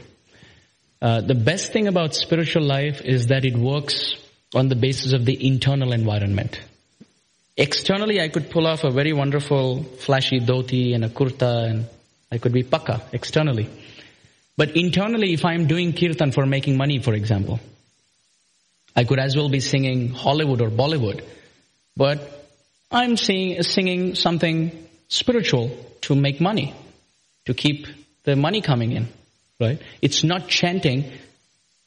Uh, 1.01 1.21
the 1.21 1.33
best 1.33 1.73
thing 1.73 1.87
about 1.87 2.13
spiritual 2.13 2.61
life 2.61 3.01
is 3.01 3.27
that 3.27 3.45
it 3.45 3.57
works 3.57 4.15
on 4.53 4.69
the 4.69 4.75
basis 4.75 5.13
of 5.13 5.25
the 5.25 5.35
internal 5.47 5.91
environment. 5.91 6.59
Externally, 7.57 8.21
I 8.21 8.27
could 8.29 8.51
pull 8.51 8.67
off 8.67 8.83
a 8.83 8.91
very 8.91 9.11
wonderful 9.11 9.81
flashy 10.05 10.39
dhoti 10.39 10.93
and 10.93 11.03
a 11.03 11.09
kurta 11.09 11.67
and 11.71 11.87
I 12.31 12.37
could 12.37 12.53
be 12.53 12.61
pakka 12.63 13.01
externally. 13.11 13.67
But 14.55 14.77
internally, 14.77 15.33
if 15.33 15.45
I'm 15.45 15.65
doing 15.65 15.93
kirtan 15.93 16.31
for 16.31 16.45
making 16.45 16.77
money, 16.77 16.99
for 16.99 17.15
example, 17.15 17.59
I 18.95 19.03
could 19.03 19.19
as 19.19 19.35
well 19.35 19.49
be 19.49 19.61
singing 19.61 20.09
Hollywood 20.09 20.61
or 20.61 20.69
Bollywood. 20.69 21.23
But 21.97 22.34
I'm 22.95 23.17
sing, 23.17 23.61
singing 23.61 24.15
something 24.15 24.87
spiritual 25.09 25.69
to 26.03 26.15
make 26.15 26.39
money, 26.39 26.73
to 27.43 27.53
keep 27.53 27.87
the 28.23 28.37
money 28.37 28.61
coming 28.61 28.93
in, 28.93 29.09
right? 29.59 29.81
It's 30.01 30.23
not 30.23 30.47
chanting, 30.47 31.11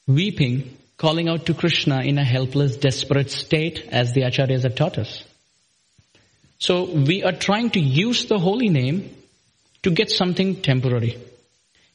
weeping, 0.05 0.77
calling 0.97 1.27
out 1.27 1.47
to 1.47 1.55
Krishna 1.55 2.01
in 2.01 2.19
a 2.19 2.23
helpless, 2.23 2.77
desperate 2.77 3.31
state 3.31 3.87
as 3.91 4.13
the 4.13 4.21
acharyas 4.21 4.61
have 4.61 4.75
taught 4.75 4.99
us. 4.99 5.23
So 6.59 6.83
we 6.83 7.23
are 7.23 7.31
trying 7.31 7.71
to 7.71 7.79
use 7.79 8.25
the 8.25 8.37
holy 8.37 8.69
name 8.69 9.09
to 9.81 9.89
get 9.89 10.11
something 10.11 10.61
temporary. 10.61 11.17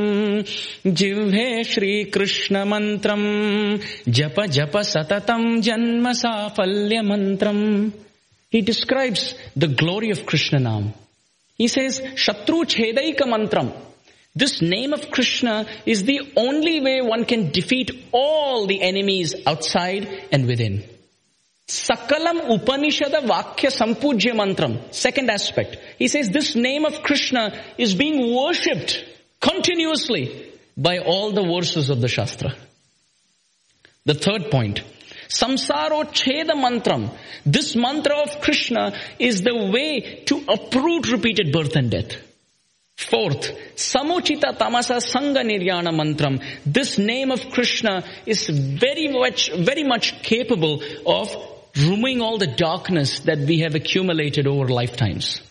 जिह्वे 1.01 1.45
श्रीकृष्णमन्त्रम् 1.73 3.27
जप 4.19 4.39
जप 4.57 4.75
सततम् 4.93 5.47
जन्म 5.67 6.07
साफल्यमन्त्रम् 6.23 7.63
he 8.49 8.61
describes 8.61 9.35
the 9.55 9.67
glory 9.67 10.11
of 10.11 10.25
Krishna 10.25 10.59
Nam. 10.59 10.93
He 11.55 11.67
says, 11.67 11.99
Shatru 11.99 12.65
Chedaika 12.65 13.21
Mantram. 13.21 13.73
This 14.35 14.61
name 14.61 14.93
of 14.93 15.11
Krishna 15.11 15.65
is 15.85 16.03
the 16.03 16.31
only 16.37 16.79
way 16.79 17.01
one 17.01 17.25
can 17.25 17.51
defeat 17.51 17.91
all 18.11 18.67
the 18.67 18.81
enemies 18.81 19.35
outside 19.45 20.27
and 20.31 20.47
within. 20.47 20.83
Sakalam 21.67 22.49
Upanishada 22.49 23.21
Vakya 23.21 23.69
Sampujya 23.69 24.33
Mantram. 24.33 24.93
Second 24.93 25.29
aspect. 25.29 25.77
He 25.99 26.07
says 26.07 26.29
this 26.29 26.55
name 26.55 26.85
of 26.85 27.03
Krishna 27.03 27.61
is 27.77 27.93
being 27.93 28.33
worshipped 28.35 29.03
continuously 29.39 30.51
by 30.75 30.99
all 30.99 31.31
the 31.31 31.43
verses 31.43 31.89
of 31.89 32.01
the 32.01 32.07
Shastra. 32.07 32.55
The 34.05 34.15
third 34.15 34.49
point. 34.49 34.81
Samsaro 35.29 36.05
Cheda 36.11 36.53
Mantram. 36.53 37.15
This 37.45 37.75
mantra 37.75 38.17
of 38.17 38.41
Krishna 38.41 38.93
is 39.19 39.43
the 39.43 39.55
way 39.55 40.23
to 40.25 40.43
uproot 40.47 41.11
repeated 41.11 41.51
birth 41.51 41.75
and 41.75 41.91
death. 41.91 42.17
Fourth, 42.97 43.53
Samuchita 43.75 44.57
Tamasa 44.57 44.97
Sangha 44.97 45.43
Niryana 45.45 45.93
Mantram. 45.93 46.43
This 46.65 46.97
name 46.97 47.31
of 47.31 47.49
Krishna 47.51 48.03
is 48.25 48.49
very 48.49 49.07
much, 49.07 49.51
very 49.53 49.83
much 49.83 50.21
capable 50.23 50.81
of 51.05 51.33
removing 51.77 52.21
all 52.21 52.37
the 52.37 52.47
darkness 52.47 53.19
that 53.21 53.37
we 53.37 53.59
have 53.59 53.75
accumulated 53.75 54.47
over 54.47 54.67
lifetimes. 54.67 55.41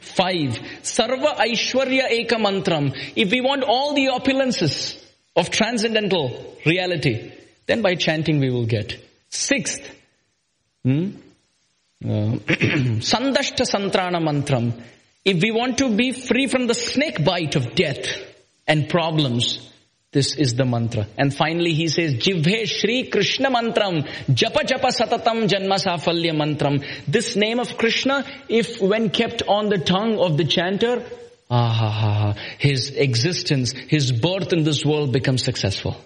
Five, 0.00 0.58
Sarva 0.82 1.36
Aishwarya 1.36 2.08
Eka 2.10 2.38
Mantram. 2.38 2.96
If 3.14 3.30
we 3.30 3.40
want 3.40 3.62
all 3.62 3.94
the 3.94 4.06
opulences 4.06 5.00
of 5.36 5.50
transcendental 5.50 6.56
reality, 6.66 7.32
then 7.72 7.80
by 7.80 7.94
chanting 7.94 8.38
we 8.38 8.50
will 8.50 8.66
get. 8.66 8.98
Sixth, 9.30 9.82
hmm? 10.84 11.12
uh, 12.04 12.08
Sandashta 13.10 13.64
Santrana 13.64 14.20
Mantram. 14.20 14.78
If 15.24 15.42
we 15.42 15.52
want 15.52 15.78
to 15.78 15.88
be 15.96 16.12
free 16.12 16.48
from 16.48 16.66
the 16.66 16.74
snake 16.74 17.24
bite 17.24 17.56
of 17.56 17.74
death 17.74 18.04
and 18.66 18.90
problems, 18.90 19.70
this 20.10 20.36
is 20.36 20.54
the 20.54 20.66
mantra. 20.66 21.06
And 21.16 21.34
finally 21.34 21.72
he 21.72 21.88
says, 21.88 22.12
Jivhe 22.16 22.66
Shri 22.66 23.04
Krishna 23.04 23.50
Mantram, 23.50 24.06
Japa 24.26 24.66
Japa 24.72 24.90
Satatam 24.98 25.48
Janma 25.48 25.78
Safalya 25.82 26.34
Mantram. 26.42 26.84
This 27.06 27.36
name 27.36 27.58
of 27.58 27.78
Krishna, 27.78 28.22
if 28.50 28.82
when 28.82 29.08
kept 29.08 29.44
on 29.48 29.70
the 29.70 29.78
tongue 29.78 30.18
of 30.18 30.36
the 30.36 30.44
chanter, 30.44 31.02
ah, 31.50 32.34
his 32.58 32.90
existence, 32.90 33.72
his 33.72 34.12
birth 34.12 34.52
in 34.52 34.64
this 34.64 34.84
world 34.84 35.10
becomes 35.10 35.42
successful. 35.42 35.96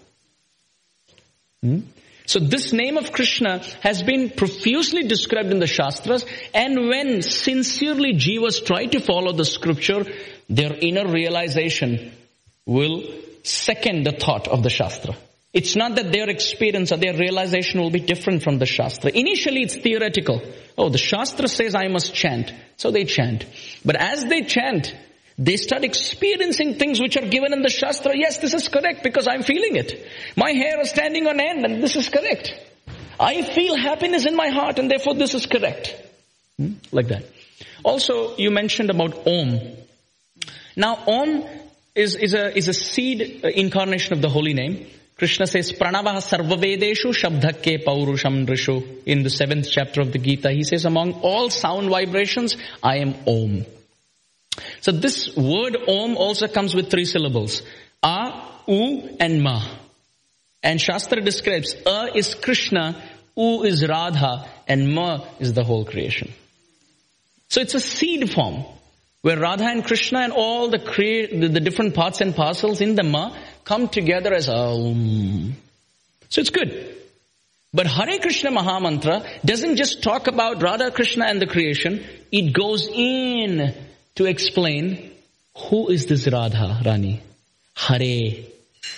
Hmm? 1.63 1.81
So 2.27 2.41
this 2.41 2.73
name 2.73 2.97
of 2.97 3.13
Krishna 3.13 3.63
has 3.83 4.03
been 4.03 4.31
profusely 4.31 5.05
described 5.05 5.53
in 5.53 5.61
the 5.61 5.69
Shastras 5.69 6.27
and 6.53 6.89
when 6.89 7.23
sincerely 7.23 8.15
jivas 8.15 8.65
try 8.65 8.87
to 8.87 9.01
follow 9.01 9.33
the 9.33 9.45
scripture, 9.45 10.05
their 10.49 10.75
inner 10.75 11.07
realization 11.07 12.13
will 12.67 13.05
second 13.45 14.05
the 14.05 14.13
thought 14.13 14.49
of 14.49 14.65
the 14.65 14.71
Shastra. 14.71 15.17
It's 15.53 15.77
not 15.77 15.95
that 15.95 16.13
their 16.13 16.29
experience 16.29 16.93
or 16.93 16.97
their 16.97 17.17
realization 17.17 17.81
will 17.81 17.91
be 17.91 18.01
different 18.01 18.43
from 18.43 18.59
the 18.59 18.67
Shastra. 18.67 19.13
Initially 19.15 19.63
it's 19.63 19.77
theoretical. 19.77 20.43
Oh, 20.77 20.89
the 20.89 20.99
Shastra 20.99 21.49
says 21.49 21.75
I 21.75 21.87
must 21.87 22.13
chant. 22.13 22.53
So 22.77 22.91
they 22.91 23.05
chant. 23.05 23.47
But 23.85 23.97
as 23.97 24.25
they 24.25 24.43
chant, 24.43 24.95
they 25.39 25.57
start 25.57 25.85
experiencing 25.85 26.79
things 26.79 27.01
which 27.01 27.17
are 27.17 27.27
given 27.27 27.53
in 27.53 27.63
the 27.63 27.69
Shastra. 27.69 28.17
Yes, 28.17 28.39
this 28.39 28.55
is 28.55 28.69
correct 28.69 29.03
because 29.03 29.29
I'm 29.29 29.43
feeling 29.43 29.77
it. 29.77 30.07
My 30.35 30.53
hair 30.53 30.81
is 30.81 30.91
standing 30.91 31.27
on 31.27 31.41
end 31.41 31.65
and 31.65 31.83
this 31.83 31.97
is 31.97 32.09
correct. 32.09 32.55
I 33.21 33.43
feel 33.43 33.77
happiness 33.77 34.25
in 34.25 34.35
my 34.35 34.49
heart 34.49 34.79
and 34.79 34.91
therefore 34.91 35.15
this 35.15 35.35
is 35.35 35.47
correct. 35.47 35.95
Hmm? 36.59 36.75
Like 36.91 37.09
that. 37.09 37.25
Also, 37.85 38.37
you 38.37 38.51
mentioned 38.51 38.91
about 38.91 39.27
Om. 39.27 39.61
Now, 40.75 40.99
Om 41.07 41.45
is, 41.95 42.15
is 42.15 42.35
a, 42.35 42.57
is 42.57 42.69
a 42.69 42.75
seed 42.75 43.43
uh, 43.45 43.49
incarnation 43.49 44.15
of 44.15 44.23
the 44.23 44.29
holy 44.29 44.55
name. 44.55 44.87
Krishna 45.19 45.47
says, 45.47 45.73
Pranavaha 45.73 46.21
sarvavedeshu 46.21 47.15
shabdhakke 47.15 47.85
paurusham 47.85 48.47
rishu. 48.47 49.03
In 49.07 49.23
the 49.23 49.31
seventh 49.31 49.69
chapter 49.71 50.01
of 50.01 50.13
the 50.13 50.19
Gita, 50.19 50.51
he 50.51 50.63
says, 50.63 50.85
among 50.85 51.15
all 51.21 51.49
sound 51.49 51.89
vibrations, 51.89 52.57
I 52.83 52.99
am 52.99 53.15
Om. 53.27 53.67
So 54.81 54.93
this 54.93 55.35
word 55.37 55.77
Om 55.89 56.17
also 56.17 56.49
comes 56.49 56.75
with 56.75 56.91
three 56.91 57.05
syllables. 57.05 57.63
A, 58.03 58.43
U, 58.67 59.17
and 59.21 59.43
Ma. 59.43 59.63
And 60.63 60.81
Shastra 60.81 61.21
describes 61.21 61.75
A 61.87 62.11
is 62.15 62.35
Krishna, 62.35 63.01
U 63.37 63.63
is 63.65 63.87
Radha, 63.87 64.49
and 64.67 64.95
Ma 64.95 65.25
is 65.39 65.53
the 65.53 65.65
whole 65.65 65.85
creation. 65.85 66.33
So 67.49 67.61
it's 67.61 67.75
a 67.75 67.81
seed 67.81 68.31
form 68.33 68.65
where 69.23 69.39
Radha 69.39 69.65
and 69.65 69.85
Krishna 69.85 70.21
and 70.21 70.33
all 70.33 70.69
the, 70.69 70.79
crea- 70.79 71.39
the, 71.39 71.49
the 71.49 71.61
different 71.61 71.95
parts 71.95 72.21
and 72.21 72.35
parcels 72.35 72.81
in 72.81 72.95
the 72.95 73.03
Ma 73.03 73.37
come 73.65 73.89
together 73.89 74.33
as 74.33 74.49
Om. 74.49 75.57
So 76.29 76.41
it's 76.41 76.51
good. 76.51 76.97
But 77.73 77.87
Hare 77.87 78.19
Krishna 78.19 78.51
Mahamantra 78.51 79.43
doesn't 79.45 79.77
just 79.77 80.03
talk 80.03 80.29
about 80.29 80.63
Radha 80.63 80.91
Krishna 80.91 81.27
and 81.27 81.43
the 81.43 81.47
creation, 81.47 82.05
it 82.33 82.53
goes 82.53 82.89
in 82.89 83.75
to 84.17 84.27
explain 84.27 85.13
who 85.57 85.89
is 85.89 86.07
this 86.07 86.27
Radha 86.29 86.81
Rani? 86.85 87.23
Hare. 87.75 88.45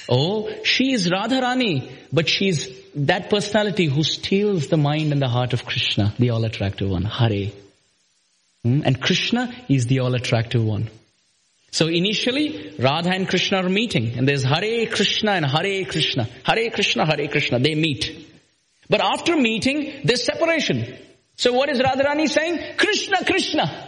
Oh, 0.09 0.51
she 0.65 0.93
is 0.93 1.11
Radha 1.11 1.40
Rani, 1.40 1.90
but 2.12 2.28
she's 2.28 2.69
that 2.95 3.31
personality 3.31 3.86
who 3.86 4.03
steals 4.03 4.69
the 4.69 4.77
mind 4.77 5.12
and 5.12 5.23
the 5.23 5.28
heart 5.28 5.53
of 5.53 5.65
Krishna, 5.65 6.15
the 6.19 6.31
all 6.31 6.45
attractive 6.45 6.90
one, 6.90 7.05
Hare. 7.05 7.53
Hmm? 8.65 8.82
And 8.85 9.01
Krishna 9.01 9.53
is 9.69 9.86
the 9.86 10.01
all 10.01 10.15
attractive 10.15 10.65
one. 10.65 10.89
So 11.70 11.86
initially, 11.86 12.74
Radha 12.78 13.11
and 13.11 13.28
Krishna 13.28 13.59
are 13.59 13.69
meeting, 13.69 14.19
and 14.19 14.27
there's 14.27 14.43
Hare 14.43 14.86
Krishna 14.86 15.32
and 15.32 15.47
Hare 15.47 15.85
Krishna. 15.85 16.28
Hare 16.45 16.70
Krishna, 16.70 17.05
Hare 17.07 17.28
Krishna, 17.28 17.59
they 17.59 17.74
meet. 17.74 18.27
But 18.89 19.01
after 19.01 19.36
meeting, 19.36 20.01
there's 20.05 20.24
separation. 20.24 20.97
So 21.36 21.53
what 21.53 21.69
is 21.70 21.78
Radharani 21.78 22.28
saying? 22.28 22.77
Krishna, 22.77 23.24
Krishna. 23.24 23.88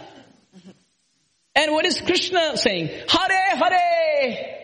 And 1.55 1.71
what 1.71 1.85
is 1.85 1.99
Krishna 2.01 2.55
saying? 2.57 2.87
Hare, 2.87 3.55
Hare. 3.57 4.57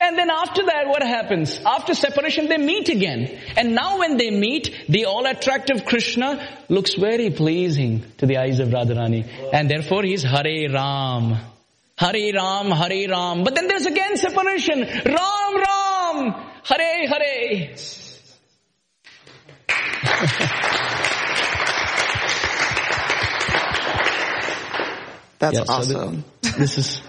And 0.00 0.16
then 0.16 0.30
after 0.30 0.64
that, 0.66 0.86
what 0.86 1.02
happens? 1.02 1.58
After 1.66 1.92
separation, 1.92 2.46
they 2.46 2.56
meet 2.56 2.88
again. 2.88 3.36
And 3.56 3.74
now 3.74 3.98
when 3.98 4.16
they 4.16 4.30
meet, 4.30 4.84
the 4.88 5.06
all 5.06 5.26
attractive 5.26 5.84
Krishna 5.84 6.48
looks 6.68 6.94
very 6.94 7.30
pleasing 7.30 8.04
to 8.18 8.26
the 8.26 8.36
eyes 8.36 8.60
of 8.60 8.68
Radharani. 8.68 9.26
And 9.52 9.68
therefore 9.68 10.04
he's 10.04 10.22
Hare 10.22 10.70
Ram. 10.72 11.36
Hare 11.96 12.32
Ram, 12.32 12.70
Hare 12.70 13.08
Ram. 13.08 13.42
But 13.42 13.56
then 13.56 13.66
there's 13.66 13.86
again 13.86 14.16
separation. 14.16 14.82
Ram, 14.82 15.56
Ram. 15.56 16.32
Hare, 16.62 17.08
Hare. 17.08 17.74
That's 25.38 25.58
Yeah, 25.58 25.64
so 25.64 25.72
awesome. 25.72 26.24
th- 26.42 26.54
this 26.56 26.78
is 26.78 27.02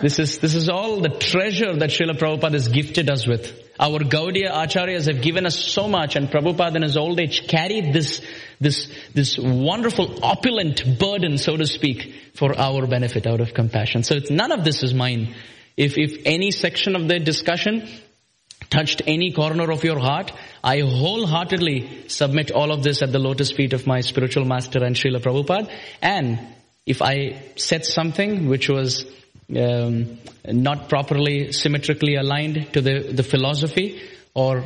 this 0.00 0.18
is 0.18 0.38
this 0.38 0.54
is 0.54 0.68
all 0.68 1.00
the 1.00 1.10
treasure 1.10 1.74
that 1.76 1.90
Srila 1.90 2.18
Prabhupada 2.18 2.52
has 2.52 2.68
gifted 2.68 3.10
us 3.10 3.26
with. 3.26 3.62
Our 3.78 3.98
Gaudiya 4.00 4.50
Acharyas 4.52 5.06
have 5.12 5.22
given 5.22 5.44
us 5.44 5.58
so 5.58 5.86
much 5.86 6.16
and 6.16 6.30
Prabhupada 6.30 6.76
in 6.76 6.82
his 6.82 6.96
old 6.96 7.20
age 7.20 7.46
carried 7.46 7.92
this 7.92 8.22
this 8.58 8.88
this 9.12 9.36
wonderful 9.38 10.24
opulent 10.24 10.98
burden, 10.98 11.36
so 11.36 11.56
to 11.56 11.66
speak, 11.66 12.14
for 12.34 12.58
our 12.58 12.86
benefit 12.86 13.26
out 13.26 13.40
of 13.40 13.52
compassion. 13.52 14.02
So 14.02 14.14
it's 14.14 14.30
none 14.30 14.50
of 14.50 14.64
this 14.64 14.82
is 14.82 14.94
mine. 14.94 15.34
If 15.76 15.98
if 15.98 16.22
any 16.24 16.50
section 16.52 16.96
of 16.96 17.06
the 17.06 17.18
discussion 17.18 17.86
touched 18.70 19.02
any 19.06 19.32
corner 19.32 19.70
of 19.70 19.84
your 19.84 19.98
heart, 19.98 20.32
I 20.64 20.80
wholeheartedly 20.80 22.08
submit 22.08 22.50
all 22.50 22.72
of 22.72 22.82
this 22.82 23.02
at 23.02 23.12
the 23.12 23.18
lotus 23.18 23.52
feet 23.52 23.74
of 23.74 23.86
my 23.86 24.00
spiritual 24.00 24.46
master 24.46 24.82
and 24.82 24.96
Srila 24.96 25.20
Prabhupada. 25.20 25.70
And 26.00 26.38
if 26.86 27.02
I 27.02 27.42
said 27.56 27.84
something 27.84 28.48
which 28.48 28.68
was 28.68 29.04
um, 29.54 30.18
not 30.44 30.88
properly 30.88 31.52
symmetrically 31.52 32.14
aligned 32.14 32.72
to 32.72 32.80
the, 32.80 33.12
the 33.12 33.22
philosophy, 33.22 34.00
or 34.34 34.64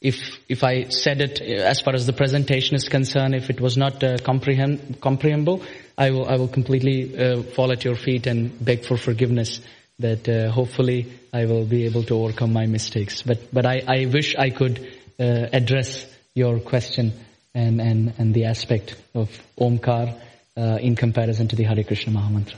if 0.00 0.38
if 0.48 0.64
I 0.64 0.88
said 0.88 1.20
it 1.20 1.40
as 1.40 1.80
far 1.80 1.94
as 1.94 2.06
the 2.06 2.12
presentation 2.12 2.74
is 2.74 2.88
concerned, 2.88 3.36
if 3.36 3.48
it 3.48 3.60
was 3.60 3.76
not 3.76 4.02
uh, 4.02 4.18
comprehend, 4.18 5.00
comprehensible, 5.00 5.62
I 5.96 6.10
will 6.10 6.28
I 6.28 6.36
will 6.36 6.48
completely 6.48 7.16
uh, 7.16 7.42
fall 7.42 7.70
at 7.70 7.84
your 7.84 7.94
feet 7.94 8.26
and 8.26 8.52
beg 8.64 8.84
for 8.84 8.96
forgiveness. 8.96 9.60
That 9.98 10.28
uh, 10.28 10.50
hopefully 10.50 11.12
I 11.32 11.44
will 11.44 11.64
be 11.64 11.84
able 11.84 12.02
to 12.04 12.16
overcome 12.16 12.52
my 12.52 12.66
mistakes. 12.66 13.22
But 13.22 13.52
but 13.52 13.66
I, 13.66 13.82
I 13.86 14.06
wish 14.06 14.34
I 14.34 14.50
could 14.50 14.80
uh, 15.20 15.46
address 15.52 16.06
your 16.34 16.58
question 16.58 17.12
and, 17.54 17.80
and, 17.80 18.14
and 18.18 18.34
the 18.34 18.46
aspect 18.46 18.96
of 19.14 19.30
Omkar 19.58 20.18
uh, 20.56 20.78
in 20.80 20.96
comparison 20.96 21.48
to 21.48 21.56
the 21.56 21.64
Hare 21.64 21.82
Krishna 21.84 22.12
Mahamantra. 22.12 22.56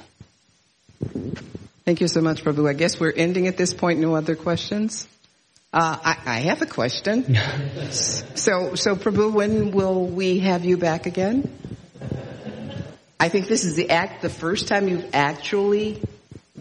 Thank 1.85 2.01
you 2.01 2.09
so 2.09 2.21
much, 2.21 2.43
Prabhu. 2.43 2.69
I 2.69 2.73
guess 2.73 2.99
we're 2.99 3.13
ending 3.13 3.47
at 3.47 3.57
this 3.57 3.75
point. 3.75 4.01
No 4.01 4.15
other 4.15 4.37
questions? 4.37 5.07
Uh, 5.73 5.99
I, 6.03 6.17
I 6.25 6.39
have 6.41 6.63
a 6.63 6.67
question. 6.67 7.35
so, 7.91 8.75
so 8.75 8.97
Prabhu, 8.97 9.33
when 9.33 9.73
will 9.73 10.07
we 10.07 10.39
have 10.39 10.65
you 10.65 10.77
back 10.77 11.07
again? 11.07 11.51
I 13.19 13.29
think 13.29 13.49
this 13.49 13.65
is 13.65 13.75
the 13.75 13.91
act, 13.91 14.23
the 14.23 14.31
first 14.31 14.69
time 14.69 14.89
you've 14.89 15.11
actually 15.13 16.03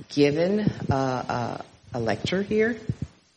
given 0.10 0.62
uh, 0.90 0.96
uh, 0.96 1.62
a 1.94 2.00
lecture 2.00 2.44
here, 2.44 2.78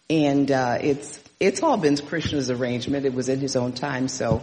and 0.09 0.51
uh, 0.51 0.78
it's 0.81 1.20
it's 1.40 1.62
all 1.62 1.77
been 1.77 1.97
Krishna's 1.97 2.51
arrangement. 2.51 3.05
It 3.05 3.14
was 3.14 3.28
in 3.28 3.40
his 3.40 3.56
own 3.56 3.73
time, 3.73 4.09
so 4.09 4.43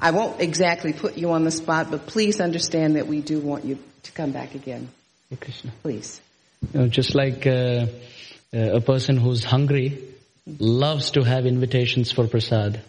I 0.00 0.10
won't 0.12 0.40
exactly 0.40 0.92
put 0.92 1.18
you 1.18 1.32
on 1.32 1.44
the 1.44 1.50
spot, 1.50 1.90
but 1.90 2.06
please 2.06 2.40
understand 2.40 2.96
that 2.96 3.06
we 3.06 3.20
do 3.20 3.40
want 3.40 3.64
you 3.64 3.78
to 4.04 4.12
come 4.12 4.30
back 4.30 4.54
again. 4.54 4.88
Hare 5.30 5.38
Krishna. 5.38 5.72
Please. 5.82 6.20
You 6.72 6.80
know, 6.80 6.88
just 6.88 7.14
like 7.14 7.46
uh, 7.46 7.86
uh, 8.54 8.58
a 8.58 8.80
person 8.80 9.16
who's 9.16 9.44
hungry 9.44 9.98
loves 10.58 11.12
to 11.12 11.22
have 11.22 11.46
invitations 11.46 12.12
for 12.12 12.26
prasad. 12.26 12.80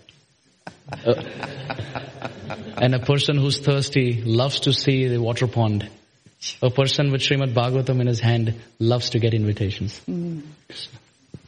Uh, 1.05 1.23
and 2.77 2.95
a 2.95 2.99
person 2.99 3.37
who's 3.37 3.59
thirsty 3.59 4.21
loves 4.21 4.61
to 4.61 4.73
see 4.73 5.07
the 5.07 5.21
water 5.21 5.47
pond. 5.47 5.89
A 6.61 6.69
person 6.69 7.11
with 7.11 7.21
Srimad 7.21 7.53
Bhagavatam 7.53 7.99
in 7.99 8.07
his 8.07 8.19
hand 8.19 8.55
loves 8.79 9.09
to 9.11 9.19
get 9.19 9.33
invitations. 9.33 9.99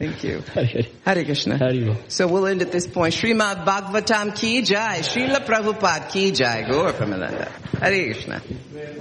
Thank 0.02 0.24
you. 0.24 0.42
Hare 1.04 1.24
Krishna. 1.24 1.56
Hare 1.56 1.96
So 2.08 2.26
we'll 2.26 2.48
end 2.48 2.60
at 2.60 2.72
this 2.72 2.88
point. 2.88 3.14
Srimad 3.14 3.64
Bhagavatam 3.64 4.34
ki 4.34 4.62
jai. 4.62 4.98
Srila 4.98 5.46
Prabhupada 5.46 6.10
ki 6.10 6.32
jai. 6.32 6.62
Gaur 6.68 6.92
Pramananda. 6.92 7.46
Hare 7.78 8.12
Krishna. 8.12 8.42